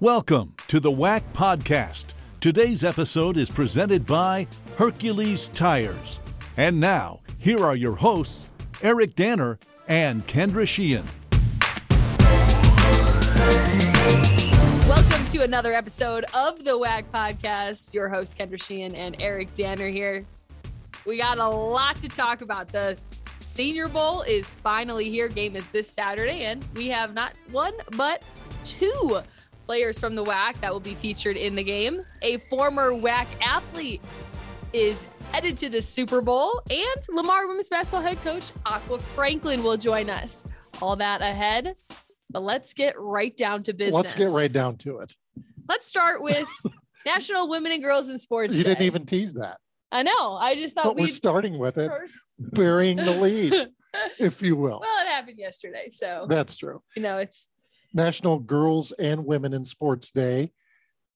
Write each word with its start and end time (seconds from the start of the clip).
Welcome 0.00 0.54
to 0.66 0.80
the 0.80 0.90
WAC 0.90 1.22
Podcast. 1.32 2.06
Today's 2.40 2.82
episode 2.82 3.36
is 3.36 3.48
presented 3.48 4.04
by 4.04 4.48
Hercules 4.76 5.46
Tires. 5.48 6.18
And 6.56 6.80
now, 6.80 7.20
here 7.38 7.64
are 7.64 7.76
your 7.76 7.94
hosts, 7.94 8.50
Eric 8.82 9.14
Danner 9.14 9.56
and 9.86 10.26
Kendra 10.26 10.66
Sheehan. 10.66 11.04
Welcome 14.88 15.26
to 15.28 15.44
another 15.44 15.72
episode 15.72 16.24
of 16.34 16.64
the 16.64 16.72
WAC 16.72 17.04
Podcast. 17.14 17.94
Your 17.94 18.08
host, 18.08 18.36
Kendra 18.36 18.60
Sheehan 18.60 18.96
and 18.96 19.14
Eric 19.22 19.54
Danner 19.54 19.88
here. 19.88 20.26
We 21.06 21.18
got 21.18 21.38
a 21.38 21.48
lot 21.48 21.94
to 22.00 22.08
talk 22.08 22.42
about. 22.42 22.66
The 22.66 23.00
Senior 23.38 23.86
Bowl 23.86 24.22
is 24.22 24.54
finally 24.54 25.08
here. 25.08 25.28
Game 25.28 25.54
is 25.54 25.68
this 25.68 25.88
Saturday, 25.88 26.46
and 26.46 26.64
we 26.74 26.88
have 26.88 27.14
not 27.14 27.34
one, 27.52 27.74
but 27.96 28.24
two 28.64 29.22
players 29.64 29.98
from 29.98 30.14
the 30.14 30.24
WAC 30.24 30.60
that 30.60 30.72
will 30.72 30.80
be 30.80 30.94
featured 30.94 31.36
in 31.36 31.54
the 31.54 31.62
game. 31.62 32.00
A 32.22 32.36
former 32.38 32.90
WAC 32.92 33.26
athlete 33.42 34.00
is 34.72 35.06
headed 35.32 35.56
to 35.58 35.68
the 35.68 35.80
Super 35.82 36.20
Bowl, 36.20 36.60
and 36.70 37.06
Lamar 37.08 37.46
women's 37.48 37.68
basketball 37.68 38.02
head 38.02 38.18
coach 38.22 38.52
Aqua 38.66 38.98
Franklin 38.98 39.62
will 39.62 39.76
join 39.76 40.10
us. 40.10 40.46
All 40.82 40.96
that 40.96 41.20
ahead, 41.22 41.74
but 42.30 42.42
let's 42.42 42.74
get 42.74 42.94
right 42.98 43.36
down 43.36 43.62
to 43.64 43.72
business. 43.72 43.94
Let's 43.94 44.14
get 44.14 44.30
right 44.30 44.52
down 44.52 44.76
to 44.78 44.98
it. 44.98 45.14
Let's 45.68 45.86
start 45.86 46.20
with 46.22 46.46
National 47.06 47.48
Women 47.48 47.72
and 47.72 47.82
Girls 47.82 48.08
in 48.08 48.18
Sports. 48.18 48.54
You 48.54 48.64
Day. 48.64 48.70
didn't 48.70 48.86
even 48.86 49.06
tease 49.06 49.34
that, 49.34 49.58
I 49.92 50.02
know. 50.02 50.32
I 50.32 50.56
just 50.56 50.74
thought 50.74 50.96
we're 50.96 51.08
starting 51.08 51.58
with 51.58 51.78
it, 51.78 51.88
first. 51.88 52.28
burying 52.38 52.96
the 52.96 53.12
lead, 53.12 53.68
if 54.18 54.42
you 54.42 54.56
will. 54.56 54.80
Well, 54.80 55.06
it 55.06 55.08
happened 55.08 55.38
yesterday, 55.38 55.88
so 55.90 56.26
That's 56.28 56.56
true. 56.56 56.82
you 56.96 57.02
know 57.02 57.18
it's 57.18 57.48
National 57.94 58.38
Girls 58.38 58.92
and 58.92 59.24
Women 59.24 59.54
in 59.54 59.64
Sports 59.64 60.10
Day. 60.10 60.52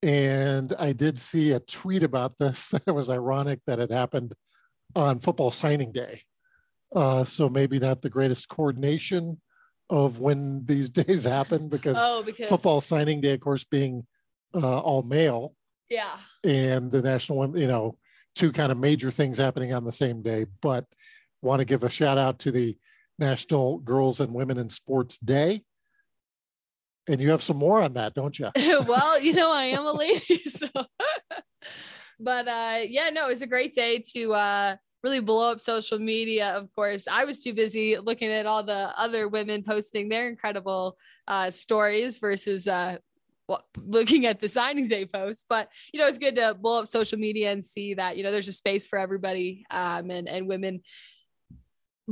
And 0.02 0.72
I 0.78 0.92
did 0.92 1.18
see 1.18 1.50
a 1.50 1.60
tweet 1.60 2.04
about 2.04 2.38
this 2.38 2.68
that 2.72 2.82
it 2.86 2.92
was 2.92 3.10
ironic 3.10 3.60
that 3.66 3.80
it 3.80 3.90
happened 3.90 4.34
on 4.94 5.20
football 5.20 5.50
signing 5.50 5.92
day. 5.92 6.22
Uh, 6.94 7.24
so 7.24 7.48
maybe 7.50 7.78
not 7.78 8.00
the 8.00 8.08
greatest 8.08 8.48
coordination 8.48 9.40
of 9.90 10.20
when 10.20 10.64
these 10.64 10.88
days 10.88 11.24
happen 11.24 11.68
because 11.68 11.96
oh 11.98 12.22
because 12.22 12.48
football 12.48 12.80
signing 12.80 13.20
day, 13.20 13.34
of 13.34 13.40
course, 13.40 13.64
being 13.64 14.06
uh, 14.54 14.80
all 14.80 15.02
male 15.02 15.54
Yeah, 15.90 16.16
and 16.44 16.90
the 16.90 17.02
national 17.02 17.58
you 17.58 17.66
know 17.66 17.98
two 18.34 18.52
kind 18.52 18.70
of 18.72 18.78
major 18.78 19.10
things 19.10 19.36
happening 19.36 19.74
on 19.74 19.84
the 19.84 19.92
same 19.92 20.22
day 20.22 20.46
but 20.62 20.84
want 21.42 21.58
to 21.58 21.64
give 21.64 21.82
a 21.82 21.90
shout 21.90 22.18
out 22.18 22.38
to 22.38 22.52
the 22.52 22.76
national 23.18 23.78
girls 23.78 24.20
and 24.20 24.32
women 24.32 24.58
in 24.58 24.68
sports 24.68 25.18
day 25.18 25.64
and 27.08 27.20
you 27.20 27.30
have 27.30 27.42
some 27.42 27.56
more 27.56 27.82
on 27.82 27.94
that 27.94 28.14
don't 28.14 28.38
you 28.38 28.50
well, 28.86 29.20
you 29.20 29.32
know, 29.32 29.50
I 29.50 29.64
am 29.66 29.86
a 29.86 29.92
lady, 29.92 30.42
so. 30.44 30.66
but 32.20 32.48
uh, 32.48 32.78
yeah, 32.86 33.10
no, 33.10 33.26
it 33.26 33.30
was 33.30 33.42
a 33.42 33.46
great 33.46 33.74
day 33.74 34.02
to 34.14 34.32
uh, 34.34 34.76
really 35.02 35.20
blow 35.20 35.50
up 35.50 35.60
social 35.60 35.98
media. 35.98 36.50
Of 36.50 36.68
course, 36.74 37.08
I 37.08 37.24
was 37.24 37.42
too 37.42 37.54
busy 37.54 37.98
looking 37.98 38.30
at 38.30 38.46
all 38.46 38.62
the 38.62 38.92
other 38.96 39.28
women 39.28 39.62
posting 39.62 40.08
their 40.08 40.28
incredible 40.28 40.96
uh, 41.26 41.50
stories 41.50 42.18
versus 42.18 42.68
uh, 42.68 42.98
looking 43.76 44.26
at 44.26 44.40
the 44.40 44.48
signing 44.48 44.86
day 44.86 45.06
posts. 45.06 45.46
But 45.48 45.70
you 45.92 46.00
know, 46.00 46.06
it's 46.06 46.18
good 46.18 46.34
to 46.36 46.54
blow 46.54 46.80
up 46.80 46.86
social 46.86 47.18
media 47.18 47.52
and 47.52 47.64
see 47.64 47.94
that 47.94 48.16
you 48.16 48.22
know 48.22 48.32
there's 48.32 48.48
a 48.48 48.52
space 48.52 48.86
for 48.86 48.98
everybody, 48.98 49.64
um, 49.70 50.10
and 50.10 50.28
and 50.28 50.48
women 50.48 50.82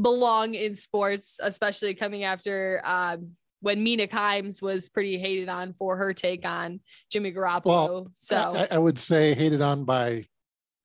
belong 0.00 0.55
in 0.55 0.74
sports, 0.74 1.41
especially 1.42 1.94
coming 1.94 2.24
after. 2.24 2.83
Um, 2.84 3.33
when 3.60 3.82
Mina 3.82 4.06
Kimes 4.06 4.62
was 4.62 4.88
pretty 4.88 5.18
hated 5.18 5.48
on 5.48 5.72
for 5.72 5.96
her 5.96 6.12
take 6.12 6.46
on 6.46 6.80
Jimmy 7.10 7.32
Garoppolo. 7.32 7.64
Well, 7.64 8.10
so 8.14 8.36
I, 8.54 8.76
I 8.76 8.78
would 8.78 8.98
say 8.98 9.34
hated 9.34 9.62
on 9.62 9.84
by 9.84 10.26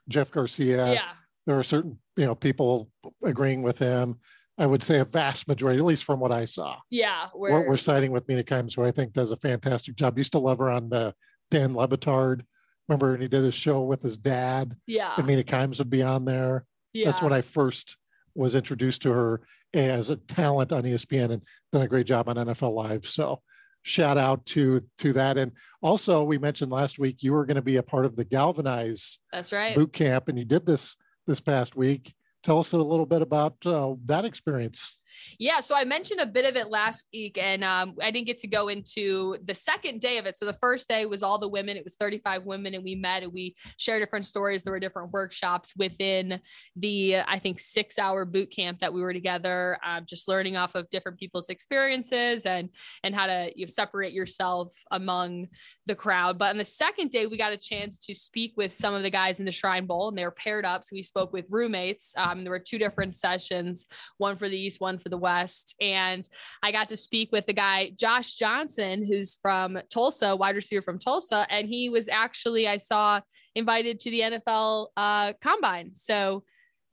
jeff 0.09 0.32
garcia 0.32 0.93
yeah, 0.93 1.10
there 1.45 1.58
are 1.58 1.64
certain 1.64 1.98
you 2.17 2.26
know 2.26 2.36
people 2.36 2.89
agreeing 3.23 3.61
with 3.61 3.77
him 3.77 4.17
i 4.58 4.65
would 4.65 4.83
say 4.83 4.99
a 4.99 5.05
vast 5.05 5.48
majority 5.48 5.80
at 5.80 5.86
least 5.86 6.04
from 6.04 6.20
what 6.20 6.31
i 6.31 6.43
saw 6.43 6.76
yeah, 6.89 7.27
we're, 7.33 7.52
where 7.52 7.70
we're 7.70 7.77
siding 7.77 8.11
with 8.11 8.27
Mina 8.27 8.43
Kimes, 8.43 8.76
who 8.76 8.83
I 8.83 8.92
think 8.92 9.14
does 9.14 9.31
a 9.31 9.37
fantastic 9.37 9.95
job. 9.95 10.17
Used 10.17 10.33
to 10.33 10.39
love 10.39 10.60
her 10.60 10.70
on 10.70 10.89
the 10.89 11.14
Dan 11.49 11.73
Le 11.73 11.87
Batard. 11.87 12.42
Remember 12.87 13.11
when 13.11 13.21
he 13.21 13.27
did 13.27 13.43
his 13.43 13.54
show 13.54 13.81
with 13.81 14.02
his 14.02 14.17
dad, 14.17 14.76
yeah, 14.87 15.14
and 15.17 15.26
Mina 15.26 15.43
Kimes 15.43 15.77
would 15.77 15.89
be 15.89 16.04
on 16.04 16.26
there. 16.26 16.65
yeah. 16.93 17.05
That's 17.05 17.21
when 17.21 17.31
I 17.31 17.42
first 17.42 17.98
was 18.36 18.55
introduced 18.55 19.02
to 19.03 19.11
her 19.11 19.42
as 19.73 20.09
a 20.09 20.17
talent 20.17 20.71
on 20.71 20.83
ESPN 20.83 21.31
and 21.31 21.42
done 21.71 21.81
a 21.81 21.87
great 21.87 22.05
job 22.05 22.30
on 22.30 22.36
NFL 22.36 22.73
Live. 22.73 23.08
So 23.08 23.42
shout 23.83 24.17
out 24.17 24.45
to 24.45 24.81
to 24.99 25.14
that. 25.14 25.37
And 25.37 25.52
also 25.81 26.23
we 26.23 26.37
mentioned 26.37 26.71
last 26.71 26.99
week 26.99 27.23
you 27.23 27.33
were 27.33 27.45
going 27.45 27.55
to 27.55 27.61
be 27.61 27.77
a 27.77 27.83
part 27.83 28.05
of 28.05 28.15
the 28.15 28.25
Galvanize 28.25 29.19
That's 29.31 29.52
right. 29.52 29.75
boot 29.75 29.93
camp, 29.93 30.27
and 30.27 30.37
you 30.37 30.45
did 30.45 30.65
this 30.65 30.95
this 31.27 31.42
past 31.42 31.75
week. 31.75 32.14
Tell 32.43 32.59
us 32.59 32.73
a 32.73 32.77
little 32.77 33.05
bit 33.05 33.21
about 33.21 33.55
uh, 33.65 33.93
that 34.05 34.25
experience. 34.25 35.01
Yeah, 35.39 35.60
so 35.60 35.76
I 35.76 35.83
mentioned 35.83 36.20
a 36.20 36.26
bit 36.26 36.45
of 36.45 36.55
it 36.55 36.70
last 36.70 37.05
week, 37.14 37.38
and 37.38 37.64
um, 37.64 37.95
I 38.02 38.11
didn't 38.11 38.27
get 38.27 38.38
to 38.39 38.48
go 38.48 38.67
into 38.67 39.38
the 39.45 39.55
second 39.55 40.02
day 40.02 40.17
of 40.17 40.26
it. 40.26 40.38
So 40.38 40.45
the 40.45 40.54
first 40.54 40.88
day 40.88 41.05
was 41.05 41.23
all 41.23 41.39
the 41.39 41.49
women; 41.49 41.77
it 41.77 41.83
was 41.83 41.95
35 41.95 42.45
women, 42.45 42.73
and 42.73 42.83
we 42.83 42.95
met 42.95 43.23
and 43.23 43.33
we 43.33 43.55
shared 43.77 44.02
different 44.02 44.26
stories. 44.26 44.64
There 44.64 44.73
were 44.73 44.80
different 44.80 45.11
workshops 45.11 45.73
within 45.77 46.39
the, 46.76 47.17
I 47.27 47.39
think, 47.39 47.60
six-hour 47.60 48.26
boot 48.26 48.52
camp 48.52 48.80
that 48.80 48.94
we 48.94 49.02
were 49.02 49.14
together, 49.14 49.77
um, 49.86 50.05
just 50.05 50.27
learning 50.27 50.58
off 50.58 50.76
of 50.76 50.89
different 50.89 51.17
people's 51.17 51.49
experiences 51.49 52.45
and 52.45 52.70
and 53.04 53.16
how 53.16 53.28
to 53.28 53.52
you 53.55 53.66
know, 53.66 53.70
separate 53.70 54.14
yourself 54.14 54.73
among 54.92 55.48
the 55.88 55.95
crowd. 55.95 56.38
But 56.38 56.49
on 56.49 56.58
the 56.58 56.66
second 56.66 57.11
day, 57.11 57.28
we 57.28 57.38
got 57.38 57.54
a 57.54 57.58
chance 57.58 57.98
to 57.99 58.16
speak 58.16 58.54
with 58.55 58.73
some 58.73 58.93
of 58.93 59.04
the 59.04 59.10
guys 59.10 59.39
in 59.39 59.45
the 59.45 59.52
Shrine 59.52 59.86
Bowl, 59.86 60.10
and 60.10 60.17
they 60.17 60.23
were 60.23 60.32
paired 60.32 60.66
up. 60.66 60.83
So 60.83 60.95
we 60.95 61.04
spoke 61.04 61.33
with 61.33 61.45
roommates. 61.49 62.14
Um, 62.17 62.43
there 62.43 62.52
were 62.52 62.60
two 62.60 62.78
different 62.78 63.16
sessions, 63.16 63.88
one 64.17 64.38
for 64.38 64.48
the 64.48 64.58
East, 64.58 64.80
one 64.80 64.98
for 65.02 65.10
the 65.10 65.17
West. 65.17 65.76
And 65.82 66.28
I 66.64 66.72
got 66.72 66.89
to 66.89 66.98
speak 66.98 67.32
with 67.32 67.45
the 67.45 67.54
guy, 67.54 67.92
Josh 68.00 68.36
Johnson, 68.36 69.06
who's 69.06 69.38
from 69.42 69.80
Tulsa, 69.89 70.36
wide 70.36 70.56
receiver 70.56 70.82
from 70.82 71.00
Tulsa. 71.00 71.45
And 71.50 71.67
he 71.67 71.89
was 71.89 72.08
actually, 72.10 72.67
I 72.67 72.78
saw, 72.78 73.22
invited 73.56 74.00
to 74.00 74.10
the 74.10 74.20
NFL 74.22 74.88
uh, 74.95 75.34
combine. 75.42 75.92
So 75.94 76.44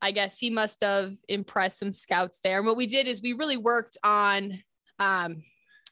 I 0.02 0.10
guess 0.12 0.38
he 0.38 0.50
must 0.50 0.82
have 0.82 1.14
impressed 1.28 1.78
some 1.78 1.92
scouts 1.92 2.40
there. 2.42 2.58
And 2.58 2.66
what 2.66 2.76
we 2.76 2.86
did 2.86 3.06
is 3.06 3.22
we 3.22 3.32
really 3.32 3.56
worked 3.56 3.96
on 4.02 4.60
um, 4.98 5.42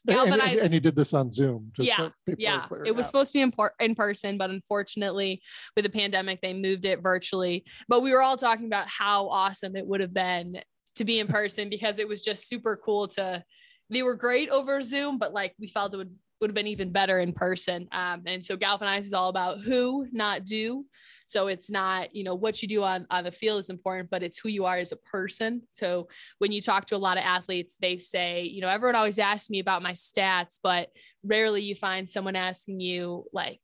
And- 0.09 0.33
and, 0.33 0.41
and 0.41 0.73
you 0.73 0.79
did 0.81 0.95
this 0.95 1.13
on 1.15 1.33
Zoom. 1.33 1.73
just 1.77 1.97
so 1.97 2.13
Yeah, 2.39 2.65
yeah, 2.71 2.79
it 2.85 2.95
was 2.95 3.07
supposed 3.07 3.33
to 3.33 3.39
be 3.39 3.43
in, 3.43 3.51
por- 3.51 3.75
in 3.81 3.97
person, 3.97 4.39
but 4.39 4.51
unfortunately, 4.51 5.43
with 5.75 5.85
the 5.85 5.91
pandemic, 5.91 6.41
they 6.41 6.53
moved 6.55 6.85
it 6.85 7.03
virtually. 7.03 7.65
But 7.89 8.03
we 8.03 8.13
were 8.13 8.23
all 8.23 8.37
talking 8.37 8.67
about 8.67 8.87
how 8.87 9.29
awesome 9.29 9.75
it 9.75 9.85
would 9.87 10.01
have 10.01 10.15
been 10.15 10.61
to 10.97 11.05
be 11.05 11.21
in 11.21 11.27
person 11.27 11.69
because 11.69 11.99
it 11.99 12.09
was 12.09 12.25
just 12.25 12.49
super 12.49 12.77
cool 12.85 13.09
to. 13.09 13.45
They 13.89 14.03
were 14.03 14.17
great 14.17 14.49
over 14.49 14.81
Zoom, 14.81 15.17
but 15.17 15.33
like 15.33 15.55
we 15.61 15.69
felt 15.69 15.95
it 15.95 15.99
would 15.99 16.15
would 16.41 16.51
have 16.51 16.55
been 16.55 16.67
even 16.67 16.93
better 16.93 17.21
in 17.21 17.33
person. 17.33 17.89
Um, 17.93 18.23
and 18.27 18.45
so 18.45 18.57
Galvanize 18.57 19.07
is 19.07 19.13
all 19.13 19.29
about 19.29 19.61
who, 19.61 20.07
not 20.13 20.45
do. 20.45 20.85
So 21.27 21.49
it's 21.49 21.71
not, 21.71 22.15
you 22.15 22.25
know, 22.25 22.35
what 22.35 22.63
you 22.63 22.69
do 22.69 22.85
on, 22.85 23.07
on 23.11 23.25
the 23.25 23.33
field 23.33 23.59
is 23.61 23.71
important, 23.71 24.11
but 24.11 24.23
it's 24.23 24.39
who 24.39 24.49
you 24.49 24.65
are 24.65 24.77
as 24.77 24.93
a 24.93 24.97
person. 24.97 25.63
So 25.71 26.09
when 26.39 26.53
you 26.53 26.61
talk 26.61 26.87
to 26.87 26.97
a 26.97 26.99
lot 26.99 27.17
of 27.17 27.25
athletes, 27.25 27.77
they 27.81 27.97
say, 27.97 28.43
you 28.43 28.61
know, 28.61 28.69
everyone 28.69 28.95
always 28.95 29.19
asks 29.19 29.51
me 29.51 29.61
about 29.61 29.83
my 29.83 29.93
stats, 29.93 30.61
but 30.63 30.91
rarely 31.25 31.63
you 31.63 31.75
find 31.75 32.09
someone 32.09 32.37
asking 32.37 32.81
you 32.81 33.25
like 33.33 33.61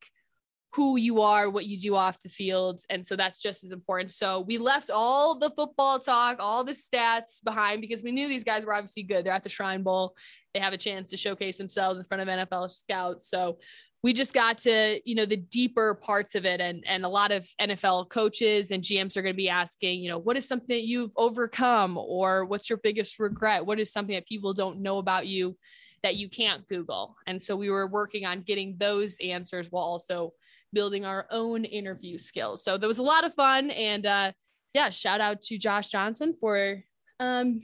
who 0.75 0.97
you 0.97 1.21
are, 1.21 1.51
what 1.51 1.67
you 1.67 1.79
do 1.79 1.95
off 1.95 2.23
the 2.23 2.31
field. 2.31 2.81
And 2.89 3.07
so 3.07 3.15
that's 3.15 3.41
just 3.41 3.63
as 3.63 3.73
important. 3.73 4.11
So 4.11 4.41
we 4.41 4.57
left 4.57 4.91
all 4.91 5.39
the 5.39 5.51
football 5.51 5.99
talk, 5.99 6.39
all 6.41 6.65
the 6.65 6.73
stats 6.73 7.45
behind 7.45 7.83
because 7.83 8.03
we 8.03 8.11
knew 8.11 8.27
these 8.27 8.45
guys 8.45 8.65
were 8.65 8.75
obviously 8.75 9.03
good. 9.03 9.25
They're 9.25 9.35
at 9.35 9.45
the 9.45 9.51
Shrine 9.51 9.83
Bowl. 9.83 10.17
They 10.55 10.61
have 10.61 10.73
a 10.73 10.79
chance 10.79 11.11
to 11.11 11.17
showcase 11.19 11.59
themselves 11.59 12.01
in 12.01 12.07
front 12.07 12.23
of 12.23 12.29
NFL 12.29 12.71
scouts. 12.71 13.29
So 13.29 13.59
we 14.03 14.15
just 14.15 14.33
got 14.33 14.59
to, 14.59 14.99
you 15.05 15.15
know, 15.15 15.27
the 15.27 15.37
deeper 15.37 15.95
parts 15.95 16.35
of 16.35 16.47
it. 16.47 16.61
And, 16.61 16.83
and 16.87 17.05
a 17.05 17.09
lot 17.09 17.33
of 17.33 17.47
NFL 17.61 18.09
coaches 18.09 18.71
and 18.71 18.83
GMs 18.83 19.17
are 19.17 19.23
going 19.23 19.35
to 19.35 19.37
be 19.37 19.51
asking, 19.51 20.01
you 20.01 20.09
know, 20.09 20.19
what 20.19 20.39
is 20.39 20.49
something 20.49 20.75
that 20.75 20.87
you've 20.87 21.13
overcome 21.17 21.99
or 21.99 22.47
what's 22.47 22.71
your 22.71 22.79
biggest 22.79 23.21
regret? 23.21 23.65
What 23.65 23.79
is 23.79 23.93
something 23.93 24.15
that 24.15 24.27
people 24.27 24.55
don't 24.55 24.81
know 24.81 24.99
about 24.99 25.27
you 25.27 25.57
that 26.03 26.17
you 26.17 26.31
can't 26.31 26.67
Google? 26.67 27.15
And 27.27 27.41
so 27.41 27.57
we 27.57 27.71
were 27.71 27.87
working 27.87 28.25
on 28.25 28.41
getting 28.41 28.77
those 28.79 29.19
answers 29.23 29.71
while 29.71 29.85
also 29.85 30.33
building 30.73 31.05
our 31.05 31.27
own 31.31 31.65
interview 31.65 32.19
skills. 32.19 32.65
So 32.65 32.79
that 32.79 32.87
was 32.87 32.99
a 32.99 33.03
lot 33.03 33.25
of 33.25 33.35
fun. 33.35 33.71
And 33.71 34.07
uh, 34.07 34.33
yeah, 34.75 34.91
shout 34.91 35.21
out 35.21 35.43
to 35.43 35.59
Josh 35.59 35.89
Johnson 35.89 36.35
for 36.41 36.83
um, 37.21 37.61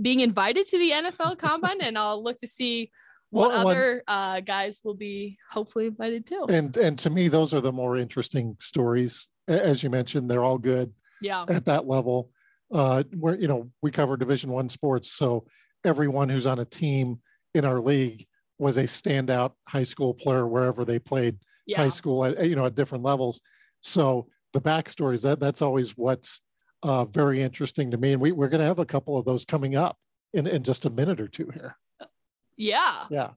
being 0.00 0.20
invited 0.20 0.66
to 0.68 0.78
the 0.78 0.90
NFL 0.90 1.38
Combine. 1.44 1.80
and 1.80 1.96
I'll 1.96 2.22
look 2.22 2.36
to 2.38 2.46
see 2.46 2.90
what 3.30 3.50
Well, 3.50 3.68
other 3.68 4.02
uh, 4.08 4.40
guys 4.40 4.80
will 4.84 4.94
be 4.96 5.36
hopefully 5.50 5.86
invited 5.86 6.26
too. 6.26 6.46
and 6.48 6.74
and 6.78 6.98
to 7.00 7.10
me 7.10 7.28
those 7.28 7.52
are 7.52 7.60
the 7.60 7.72
more 7.72 7.96
interesting 7.98 8.56
stories 8.58 9.28
as 9.46 9.82
you 9.82 9.90
mentioned 9.90 10.30
they're 10.30 10.42
all 10.44 10.56
good 10.56 10.92
Yeah. 11.20 11.44
at 11.48 11.66
that 11.66 11.86
level 11.86 12.30
uh 12.72 13.02
where 13.18 13.36
you 13.38 13.46
know 13.46 13.70
we 13.82 13.90
cover 13.90 14.16
division 14.16 14.50
one 14.50 14.70
sports 14.70 15.12
so 15.12 15.46
everyone 15.84 16.30
who's 16.30 16.46
on 16.46 16.58
a 16.58 16.64
team 16.64 17.20
in 17.54 17.66
our 17.66 17.80
league 17.80 18.26
was 18.58 18.78
a 18.78 18.84
standout 18.84 19.52
high 19.68 19.84
school 19.84 20.14
player 20.14 20.46
wherever 20.46 20.86
they 20.86 20.98
played 20.98 21.36
Yeah. 21.68 21.76
high 21.76 21.90
school 21.90 22.24
at 22.24 22.48
you 22.48 22.56
know 22.56 22.66
at 22.66 22.74
different 22.74 23.04
levels. 23.04 23.40
So 23.80 24.26
the 24.52 24.60
backstories 24.60 25.22
that 25.22 25.38
that's 25.38 25.62
always 25.62 25.96
what's 25.96 26.40
uh, 26.82 27.04
very 27.04 27.42
interesting 27.42 27.90
to 27.90 27.98
me, 27.98 28.12
and 28.12 28.20
we, 28.20 28.32
we're 28.32 28.48
going 28.48 28.60
to 28.60 28.66
have 28.66 28.78
a 28.78 28.86
couple 28.86 29.18
of 29.18 29.24
those 29.24 29.44
coming 29.44 29.76
up 29.76 29.96
in 30.32 30.46
in 30.46 30.62
just 30.62 30.86
a 30.86 30.90
minute 30.90 31.20
or 31.20 31.28
two 31.28 31.50
here. 31.52 31.76
Yeah. 32.56 33.04
Yeah. 33.10 33.30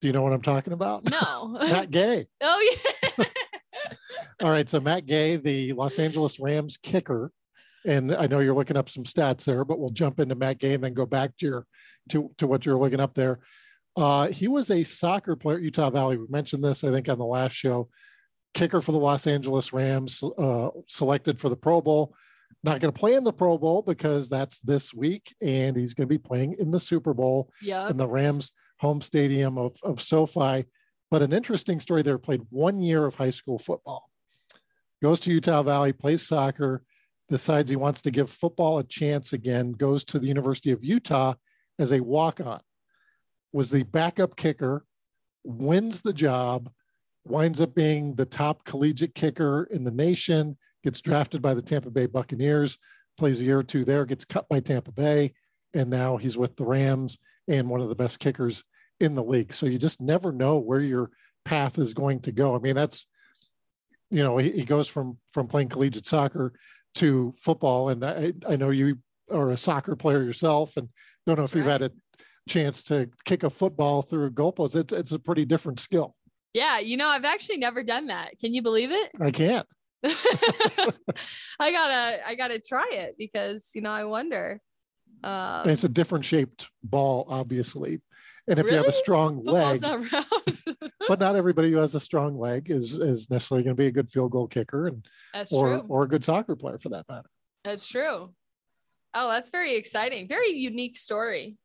Do 0.00 0.08
you 0.08 0.12
know 0.12 0.22
what 0.22 0.32
I'm 0.32 0.42
talking 0.42 0.72
about? 0.72 1.08
No. 1.10 1.48
Matt 1.60 1.90
Gay. 1.90 2.26
oh 2.40 2.78
yeah. 3.18 3.24
All 4.42 4.50
right. 4.50 4.68
So 4.68 4.80
Matt 4.80 5.06
Gay, 5.06 5.36
the 5.36 5.74
Los 5.74 5.98
Angeles 5.98 6.40
Rams 6.40 6.78
kicker, 6.78 7.30
and 7.86 8.14
I 8.14 8.26
know 8.26 8.40
you're 8.40 8.54
looking 8.54 8.76
up 8.76 8.88
some 8.88 9.04
stats 9.04 9.44
there, 9.44 9.64
but 9.64 9.78
we'll 9.78 9.90
jump 9.90 10.20
into 10.20 10.34
Matt 10.34 10.58
Gay 10.58 10.74
and 10.74 10.82
then 10.82 10.94
go 10.94 11.06
back 11.06 11.36
to 11.38 11.46
your 11.46 11.66
to 12.10 12.30
to 12.38 12.46
what 12.46 12.64
you're 12.64 12.78
looking 12.78 13.00
up 13.00 13.14
there. 13.14 13.40
Uh, 13.96 14.28
he 14.28 14.48
was 14.48 14.70
a 14.70 14.84
soccer 14.84 15.36
player 15.36 15.56
at 15.56 15.62
Utah 15.62 15.90
Valley. 15.90 16.16
We 16.16 16.26
mentioned 16.28 16.64
this, 16.64 16.84
I 16.84 16.90
think, 16.90 17.08
on 17.08 17.18
the 17.18 17.24
last 17.24 17.52
show. 17.52 17.88
Kicker 18.54 18.80
for 18.80 18.92
the 18.92 18.98
Los 18.98 19.26
Angeles 19.26 19.72
Rams, 19.72 20.22
uh, 20.22 20.68
selected 20.88 21.40
for 21.40 21.48
the 21.48 21.56
Pro 21.56 21.80
Bowl. 21.80 22.14
Not 22.64 22.80
going 22.80 22.92
to 22.92 22.98
play 22.98 23.14
in 23.14 23.24
the 23.24 23.32
Pro 23.32 23.56
Bowl 23.58 23.82
because 23.82 24.28
that's 24.28 24.58
this 24.60 24.92
week, 24.92 25.34
and 25.40 25.76
he's 25.76 25.94
going 25.94 26.08
to 26.08 26.12
be 26.12 26.18
playing 26.18 26.56
in 26.58 26.70
the 26.70 26.80
Super 26.80 27.14
Bowl 27.14 27.50
in 27.88 27.96
the 27.96 28.08
Rams 28.08 28.52
home 28.80 29.00
stadium 29.00 29.56
of, 29.56 29.76
of 29.82 30.00
SoFi. 30.00 30.66
But 31.10 31.22
an 31.22 31.32
interesting 31.32 31.80
story 31.80 32.02
there 32.02 32.18
played 32.18 32.42
one 32.50 32.80
year 32.80 33.04
of 33.04 33.14
high 33.14 33.30
school 33.30 33.58
football. 33.58 34.10
Goes 35.02 35.20
to 35.20 35.30
Utah 35.30 35.62
Valley, 35.62 35.92
plays 35.92 36.26
soccer, 36.26 36.82
decides 37.28 37.70
he 37.70 37.76
wants 37.76 38.02
to 38.02 38.10
give 38.10 38.30
football 38.30 38.78
a 38.78 38.84
chance 38.84 39.32
again, 39.32 39.72
goes 39.72 40.04
to 40.04 40.18
the 40.18 40.26
University 40.26 40.72
of 40.72 40.84
Utah 40.84 41.34
as 41.78 41.92
a 41.92 42.00
walk 42.00 42.40
on. 42.40 42.60
Was 43.52 43.70
the 43.70 43.82
backup 43.84 44.36
kicker, 44.36 44.84
wins 45.44 46.02
the 46.02 46.12
job, 46.12 46.70
winds 47.24 47.60
up 47.60 47.74
being 47.74 48.14
the 48.14 48.26
top 48.26 48.64
collegiate 48.64 49.14
kicker 49.14 49.68
in 49.70 49.84
the 49.84 49.90
nation, 49.90 50.56
gets 50.84 51.00
drafted 51.00 51.42
by 51.42 51.54
the 51.54 51.62
Tampa 51.62 51.90
Bay 51.90 52.06
Buccaneers, 52.06 52.78
plays 53.18 53.40
a 53.40 53.44
year 53.44 53.58
or 53.58 53.62
two 53.62 53.84
there, 53.84 54.06
gets 54.06 54.24
cut 54.24 54.48
by 54.48 54.60
Tampa 54.60 54.92
Bay, 54.92 55.32
and 55.74 55.90
now 55.90 56.16
he's 56.16 56.38
with 56.38 56.56
the 56.56 56.64
Rams 56.64 57.18
and 57.48 57.68
one 57.68 57.80
of 57.80 57.88
the 57.88 57.94
best 57.94 58.18
kickers 58.18 58.64
in 59.00 59.14
the 59.14 59.24
league. 59.24 59.52
So 59.52 59.66
you 59.66 59.78
just 59.78 60.00
never 60.00 60.32
know 60.32 60.58
where 60.58 60.80
your 60.80 61.10
path 61.44 61.78
is 61.78 61.94
going 61.94 62.20
to 62.20 62.32
go. 62.32 62.54
I 62.54 62.58
mean, 62.58 62.76
that's 62.76 63.06
you 64.10 64.22
know, 64.22 64.36
he, 64.38 64.50
he 64.50 64.64
goes 64.64 64.88
from 64.88 65.18
from 65.32 65.46
playing 65.46 65.68
collegiate 65.68 66.06
soccer 66.06 66.52
to 66.96 67.32
football, 67.38 67.90
and 67.90 68.04
I, 68.04 68.32
I 68.48 68.56
know 68.56 68.70
you 68.70 68.98
are 69.30 69.50
a 69.50 69.56
soccer 69.56 69.94
player 69.94 70.22
yourself, 70.22 70.76
and 70.76 70.88
don't 71.26 71.36
know 71.36 71.42
That's 71.42 71.52
if 71.52 71.56
you've 71.58 71.66
had 71.66 71.82
a 71.82 71.92
chance 72.48 72.82
to 72.84 73.08
kick 73.24 73.42
a 73.42 73.50
football 73.50 74.02
through 74.02 74.26
a 74.26 74.30
goalpost. 74.30 74.76
It's 74.76 74.92
it's 74.92 75.12
a 75.12 75.18
pretty 75.18 75.44
different 75.44 75.78
skill. 75.78 76.14
Yeah. 76.54 76.78
You 76.80 76.96
know, 76.96 77.08
I've 77.08 77.24
actually 77.24 77.58
never 77.58 77.82
done 77.82 78.08
that. 78.08 78.38
Can 78.40 78.54
you 78.54 78.62
believe 78.62 78.90
it? 78.90 79.10
I 79.20 79.30
can't. 79.30 79.66
I 80.04 81.72
gotta 81.72 82.26
I 82.26 82.34
gotta 82.36 82.58
try 82.58 82.88
it 82.90 83.16
because 83.18 83.72
you 83.74 83.82
know 83.82 83.90
I 83.90 84.04
wonder. 84.04 84.60
Um, 85.22 85.68
it's 85.68 85.84
a 85.84 85.88
different 85.88 86.24
shaped 86.24 86.70
ball, 86.82 87.26
obviously. 87.28 88.00
And 88.48 88.58
if 88.58 88.66
you 88.66 88.72
have 88.72 88.86
a 88.86 88.92
strong 88.92 89.44
football's 89.44 89.82
leg, 89.82 90.06
not 90.10 90.76
but 91.06 91.20
not 91.20 91.36
everybody 91.36 91.70
who 91.70 91.76
has 91.76 91.94
a 91.94 92.00
strong 92.00 92.38
leg 92.38 92.70
is 92.70 92.94
is 92.94 93.30
necessarily 93.30 93.62
going 93.62 93.76
to 93.76 93.80
be 93.80 93.86
a 93.86 93.92
good 93.92 94.08
field 94.10 94.32
goal 94.32 94.48
kicker 94.48 94.86
and 94.86 95.06
That's 95.34 95.52
or 95.52 95.66
true. 95.68 95.86
or 95.88 96.02
a 96.04 96.08
good 96.08 96.24
soccer 96.24 96.56
player 96.56 96.78
for 96.78 96.88
that 96.88 97.04
matter. 97.08 97.28
That's 97.64 97.86
true. 97.86 98.32
Oh, 99.12 99.28
that's 99.28 99.50
very 99.50 99.74
exciting. 99.74 100.26
Very 100.28 100.52
unique 100.52 100.96
story. 100.96 101.58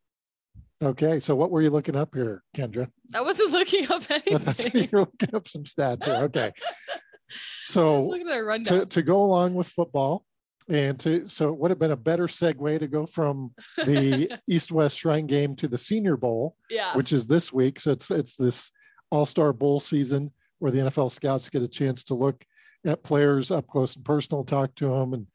Okay, 0.83 1.19
so 1.19 1.35
what 1.35 1.51
were 1.51 1.61
you 1.61 1.69
looking 1.69 1.95
up 1.95 2.13
here, 2.13 2.43
Kendra? 2.55 2.89
I 3.13 3.21
wasn't 3.21 3.51
looking 3.51 3.89
up 3.89 4.03
anything. 4.09 4.89
you're 4.91 5.01
looking 5.01 5.33
up 5.33 5.47
some 5.47 5.63
stats 5.63 6.05
here. 6.05 6.15
Okay, 6.15 6.51
so 7.65 8.07
looking 8.07 8.27
at 8.27 8.37
a 8.37 8.43
rundown. 8.43 8.79
to 8.79 8.85
to 8.85 9.01
go 9.01 9.21
along 9.21 9.55
with 9.55 9.67
football, 9.67 10.25
and 10.67 10.99
to 10.99 11.27
so 11.29 11.49
it 11.49 11.57
would 11.57 11.71
have 11.71 11.79
been 11.79 11.91
a 11.91 11.97
better 11.97 12.27
segue 12.27 12.79
to 12.79 12.87
go 12.87 13.05
from 13.05 13.53
the 13.77 14.37
East 14.49 14.71
West 14.71 14.99
Shrine 14.99 15.27
Game 15.27 15.55
to 15.57 15.67
the 15.69 15.77
Senior 15.77 16.17
Bowl, 16.17 16.57
yeah. 16.69 16.95
which 16.95 17.13
is 17.13 17.25
this 17.25 17.53
week. 17.53 17.79
So 17.79 17.91
it's 17.91 18.11
it's 18.11 18.35
this 18.35 18.69
All 19.11 19.25
Star 19.25 19.53
Bowl 19.53 19.79
season 19.79 20.31
where 20.59 20.71
the 20.71 20.79
NFL 20.79 21.11
scouts 21.11 21.49
get 21.49 21.61
a 21.61 21.67
chance 21.69 22.03
to 22.05 22.15
look 22.15 22.43
at 22.85 23.03
players 23.03 23.49
up 23.49 23.67
close 23.67 23.95
and 23.95 24.03
personal, 24.03 24.43
talk 24.43 24.75
to 24.75 24.89
them, 24.89 25.13
and 25.13 25.27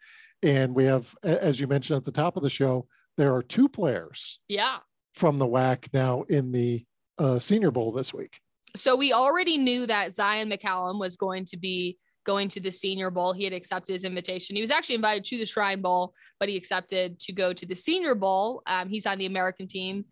and 0.43 0.75
we 0.75 0.85
have, 0.85 1.15
as 1.23 1.61
you 1.61 1.67
mentioned 1.67 1.97
at 1.97 2.05
the 2.05 2.13
top 2.13 2.37
of 2.37 2.43
the 2.43 2.51
show, 2.51 2.87
there 3.17 3.35
are 3.35 3.43
two 3.43 3.69
players 3.69 4.39
yeah. 4.49 4.79
From 5.15 5.39
the 5.39 5.47
WAC 5.47 5.93
now 5.93 6.23
in 6.29 6.53
the 6.53 6.85
uh, 7.19 7.39
Senior 7.39 7.71
Bowl 7.71 7.93
this 7.93 8.15
week. 8.15 8.41
So 8.77 8.95
we 8.95 9.13
already 9.13 9.59
knew 9.59 9.87
that 9.87 10.11
Zyon 10.11 10.53
McCollum 10.53 11.01
was 11.01 11.17
going 11.17 11.45
to 11.47 11.57
be 11.57 11.99
going 12.25 12.49
to 12.51 12.61
the 12.61 12.71
Senior 12.71 13.11
Bowl. 13.11 13.33
He 13.33 13.45
had 13.45 13.53
accepted 13.53 13.93
his 13.93 14.05
invitation. 14.05 14.55
He 14.55 14.63
was 14.63 14.71
actually 14.71 14.95
invited 14.95 15.25
to 15.25 15.39
the 15.39 15.47
Shrine 15.47 15.81
Bowl, 15.83 16.15
but 16.39 16.49
he 16.49 16.57
accepted 16.57 17.19
to 17.21 17.33
go 17.33 17.53
to 17.53 17.67
the 17.67 17.75
Senior 17.75 18.15
Bowl. 18.15 18.63
Um, 18.67 18.89
he's 18.89 19.07
on 19.07 19.19
the 19.19 19.27
American 19.27 19.67
team, 19.67 20.05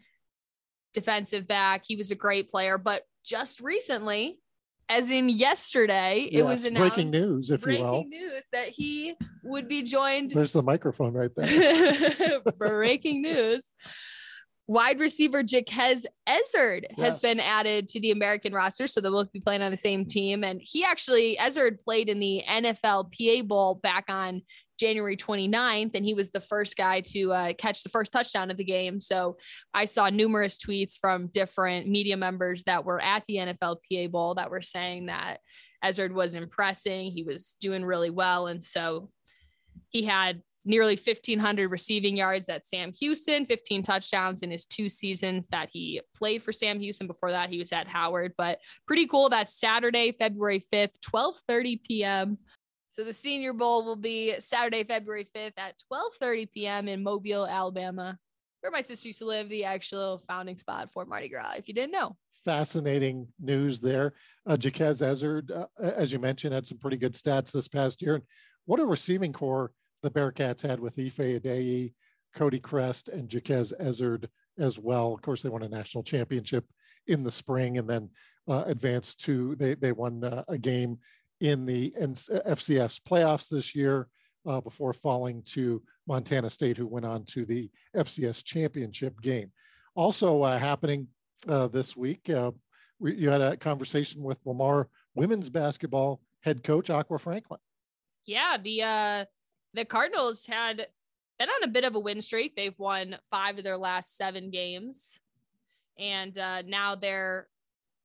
defensive 0.95 1.47
back. 1.47 1.85
He 1.87 1.97
was 1.97 2.11
a 2.11 2.15
great 2.17 2.51
player, 2.51 2.79
but 2.79 3.03
just 3.25 3.61
recently, 3.61 4.41
as 4.89 5.11
in 5.11 5.29
yesterday, 5.29 6.29
it 6.33 6.43
was 6.43 6.65
Yes, 6.65 6.71
announced 6.71 6.95
breaking 6.97 7.11
news, 7.11 7.51
if 7.51 7.61
you 7.61 7.65
breaking 7.67 7.85
will. 7.85 8.05
news 8.09 8.49
that 8.53 8.69
he 8.69 9.15
would 9.43 9.69
be 9.69 9.83
joined 9.83 10.31
There's 10.31 10.55
the 10.55 10.63
microphone 10.63 11.13
right 11.13 11.31
there. 11.37 12.41
Breaking 12.59 13.21
news. 13.23 13.75
Wide 14.69 15.01
receiver 15.01 15.43
Jequez 15.43 16.05
Ezzard 16.29 16.85
has 16.99 17.21
been 17.21 17.41
added 17.41 17.89
to 17.89 18.01
the 18.01 18.11
American 18.11 18.53
roster, 18.53 18.87
so 18.87 19.01
they'll 19.01 19.13
both 19.13 19.33
be 19.33 19.41
playing 19.41 19.63
on 19.63 19.71
the 19.71 19.79
same 19.79 20.05
team. 20.05 20.45
And 20.45 20.61
he 20.63 20.85
actually, 20.85 21.39
Ezzard 21.41 21.81
played 21.81 22.11
in 22.11 22.21
the 22.21 22.45
NFL 22.47 23.11
PA 23.11 23.47
Bowl 23.47 23.77
back 23.77 24.05
on 24.11 24.43
January 24.79 25.17
29th, 25.17 25.95
and 25.95 26.05
he 26.05 26.13
was 26.13 26.31
the 26.31 26.43
first 26.43 26.77
guy 26.77 27.01
to 27.01 27.33
uh, 27.33 27.53
catch 27.55 27.83
the 27.83 27.89
first 27.89 28.13
touchdown 28.13 28.51
of 28.51 28.59
the 28.59 28.65
game. 28.65 29.01
So 29.01 29.39
I 29.73 29.87
saw 29.87 30.11
numerous 30.11 30.59
tweets 30.59 30.99
from 31.01 31.29
different 31.29 31.89
media 31.89 32.19
members 32.19 32.63
that 32.65 32.85
were 32.85 33.01
at 33.01 33.25
the 33.27 33.37
NFL 33.37 33.79
PA 33.91 34.09
Bowl 34.11 34.35
that 34.35 34.51
were 34.51 34.61
saying 34.61 35.07
that 35.07 35.39
Ezzard 35.83 36.13
was 36.13 36.35
impressing, 36.35 37.11
he 37.11 37.23
was 37.23 37.57
doing 37.59 37.87
really 37.87 38.11
well. 38.11 38.49
And 38.49 38.63
so 38.63 39.09
he 39.89 40.03
had 40.03 40.43
nearly 40.69 40.97
1,500 40.97 41.71
receiving 41.71 42.15
yards 42.15 42.51
at 42.51 42.67
Sam 42.67 42.93
Houston, 43.01 43.47
15 43.47 43.83
touchdowns 43.83 44.43
in 44.43 44.51
his 44.51 44.67
two 44.67 44.91
seasons 44.91 45.49
that 45.51 45.71
he 45.73 46.03
played 46.15 46.43
for 46.43 46.53
Sam 46.53 46.79
Houston. 46.79 47.07
Before 47.07 47.33
that, 47.33 47.49
he 47.49 47.59
was 47.59 47.73
at 47.73 47.89
Howard. 47.89 48.35
But 48.37 48.61
pretty 48.87 49.07
cool. 49.09 49.31
That's 49.31 49.59
Saturday, 49.59 50.13
February 50.13 50.63
5th, 50.73 51.01
12:30 51.01 51.83
p.m. 51.83 52.39
So 52.91 53.03
the 53.03 53.15
Senior 53.15 53.55
Bowl 53.55 53.85
will 53.85 53.97
be 53.97 54.35
Saturday, 54.41 54.85
February 54.85 55.27
5th 55.35 55.55
at 55.57 55.75
12:30 55.91 56.53
p.m. 56.53 56.87
in 56.87 57.03
Mobile, 57.03 57.47
Alabama, 57.47 58.19
where 58.61 58.71
my 58.71 58.83
sister 58.83 59.09
used 59.09 59.21
to 59.21 59.25
live, 59.25 59.49
the 59.49 59.65
actual 59.65 60.23
founding 60.29 60.59
spot 60.59 60.93
for 60.93 61.07
Mardi 61.07 61.31
Gras. 61.31 61.55
If 61.57 61.67
you 61.67 61.75
didn't 61.75 61.93
know. 61.93 62.15
Fascinating 62.45 63.27
news 63.41 63.81
there. 63.81 64.13
Uh, 64.47 64.57
Jequez 64.57 65.03
Ezzard, 65.03 65.51
uh, 65.51 65.67
as 65.83 66.13
you 66.13 66.19
mentioned, 66.19 66.55
had 66.55 66.67
some 66.67 66.79
pretty 66.79 66.97
good 66.99 67.15
stats 67.15 67.53
this 67.53 67.69
past 67.69 68.03
year. 68.03 68.23
What 68.67 68.81
a 68.81 68.87
receiving 68.87 69.33
core 69.33 69.73
the 70.03 70.11
Bearcats 70.11 70.63
had 70.63 70.81
with 70.81 70.99
Ife 70.99 71.17
Adeyi, 71.17 71.93
Cody 72.35 72.61
Chrest, 72.61 73.09
and 73.09 73.29
Jequez 73.29 73.73
Ezzard 73.81 74.29
as 74.59 74.79
well. 74.79 75.15
Of 75.15 75.23
course, 75.23 75.43
they 75.43 75.49
won 75.49 75.63
a 75.63 75.69
national 75.69 76.05
championship 76.05 76.65
in 77.07 77.23
the 77.23 77.31
spring 77.31 77.79
and 77.79 77.89
then 77.89 78.11
uh, 78.49 78.65
advanced 78.67 79.21
to, 79.25 79.55
they, 79.57 79.75
they 79.75 79.93
won 79.93 80.25
uh, 80.25 80.45
a 80.49 80.59
game 80.59 80.99
in 81.41 81.67
the 81.67 81.93
N- 81.99 82.15
FCS 82.15 83.01
playoffs 83.01 83.49
this 83.49 83.75
year 83.75 84.09
uh, 84.47 84.61
before 84.61 84.93
falling 84.93 85.43
to 85.43 85.83
Montana 86.07 86.51
State, 86.51 86.77
who 86.77 86.87
went 86.87 87.07
on 87.07 87.25
to 87.27 87.45
the 87.45 87.71
FCS 87.97 88.45
championship 88.45 89.21
game. 89.21 89.53
Also 89.95 90.43
uh, 90.43 90.59
happening 90.59 91.09
uh, 91.49 91.69
this 91.69 91.97
week, 91.97 92.29
uh, 92.31 92.51
we, 92.99 93.15
you 93.15 93.31
had 93.31 93.41
a 93.41 93.57
conversation 93.57 94.23
with 94.23 94.39
Lamar 94.45 94.89
women's 95.15 95.51
basketball 95.51 96.21
head 96.43 96.63
coach 96.63 96.91
Aqua 96.91 97.19
Franklin. 97.19 97.61
Yeah, 98.27 98.57
the 98.63 98.83
uh 98.83 99.25
the 99.75 99.85
Cardinals 99.85 100.47
had 100.47 100.87
been 101.39 101.49
on 101.49 101.65
a 101.65 101.69
bit 101.69 101.85
of 101.85 101.95
a 101.95 102.01
win 102.01 102.21
streak. 102.23 102.57
They've 102.57 102.79
won 102.79 103.17
five 103.31 103.59
of 103.59 103.65
their 103.65 103.77
last 103.77 104.17
seven 104.17 104.51
games. 104.51 105.19
And 105.99 106.37
uh, 106.39 106.63
now 106.63 106.95
they're 106.95 107.49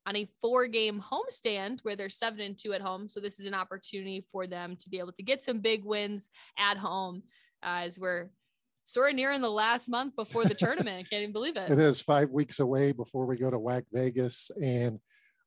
on 0.06 0.16
a 0.16 0.30
four 0.42 0.68
game 0.68 1.02
homestand 1.02 1.80
where 1.84 1.96
they're 1.96 2.10
seven 2.10 2.42
and 2.42 2.58
two 2.58 2.74
at 2.74 2.82
home. 2.82 3.08
So 3.08 3.20
this 3.20 3.40
is 3.40 3.46
an 3.46 3.54
opportunity 3.54 4.24
for 4.32 4.48
them 4.48 4.76
to 4.78 4.90
be 4.90 5.00
able 5.00 5.14
to 5.14 5.24
get 5.24 5.42
some 5.42 5.60
big 5.60 5.86
wins 5.86 6.30
at 6.58 6.78
home 6.78 7.24
uh, 7.64 7.84
as 7.86 8.00
we're 8.00 8.30
sort 8.84 9.12
of 9.12 9.16
nearing 9.16 9.42
the 9.42 9.50
last 9.50 9.88
month 9.90 10.16
before 10.16 10.44
the 10.44 10.54
tournament. 10.54 10.98
I 10.98 11.04
can't 11.04 11.22
even 11.22 11.32
believe 11.34 11.56
It 11.56 11.72
it. 11.72 11.80
is 11.80 12.02
five 12.02 12.30
weeks 12.30 12.60
away 12.60 12.92
before 12.92 13.26
we 13.26 13.38
go 13.38 13.50
to 13.50 13.58
WAC 13.58 13.84
Vegas 13.94 14.52
and 14.62 15.00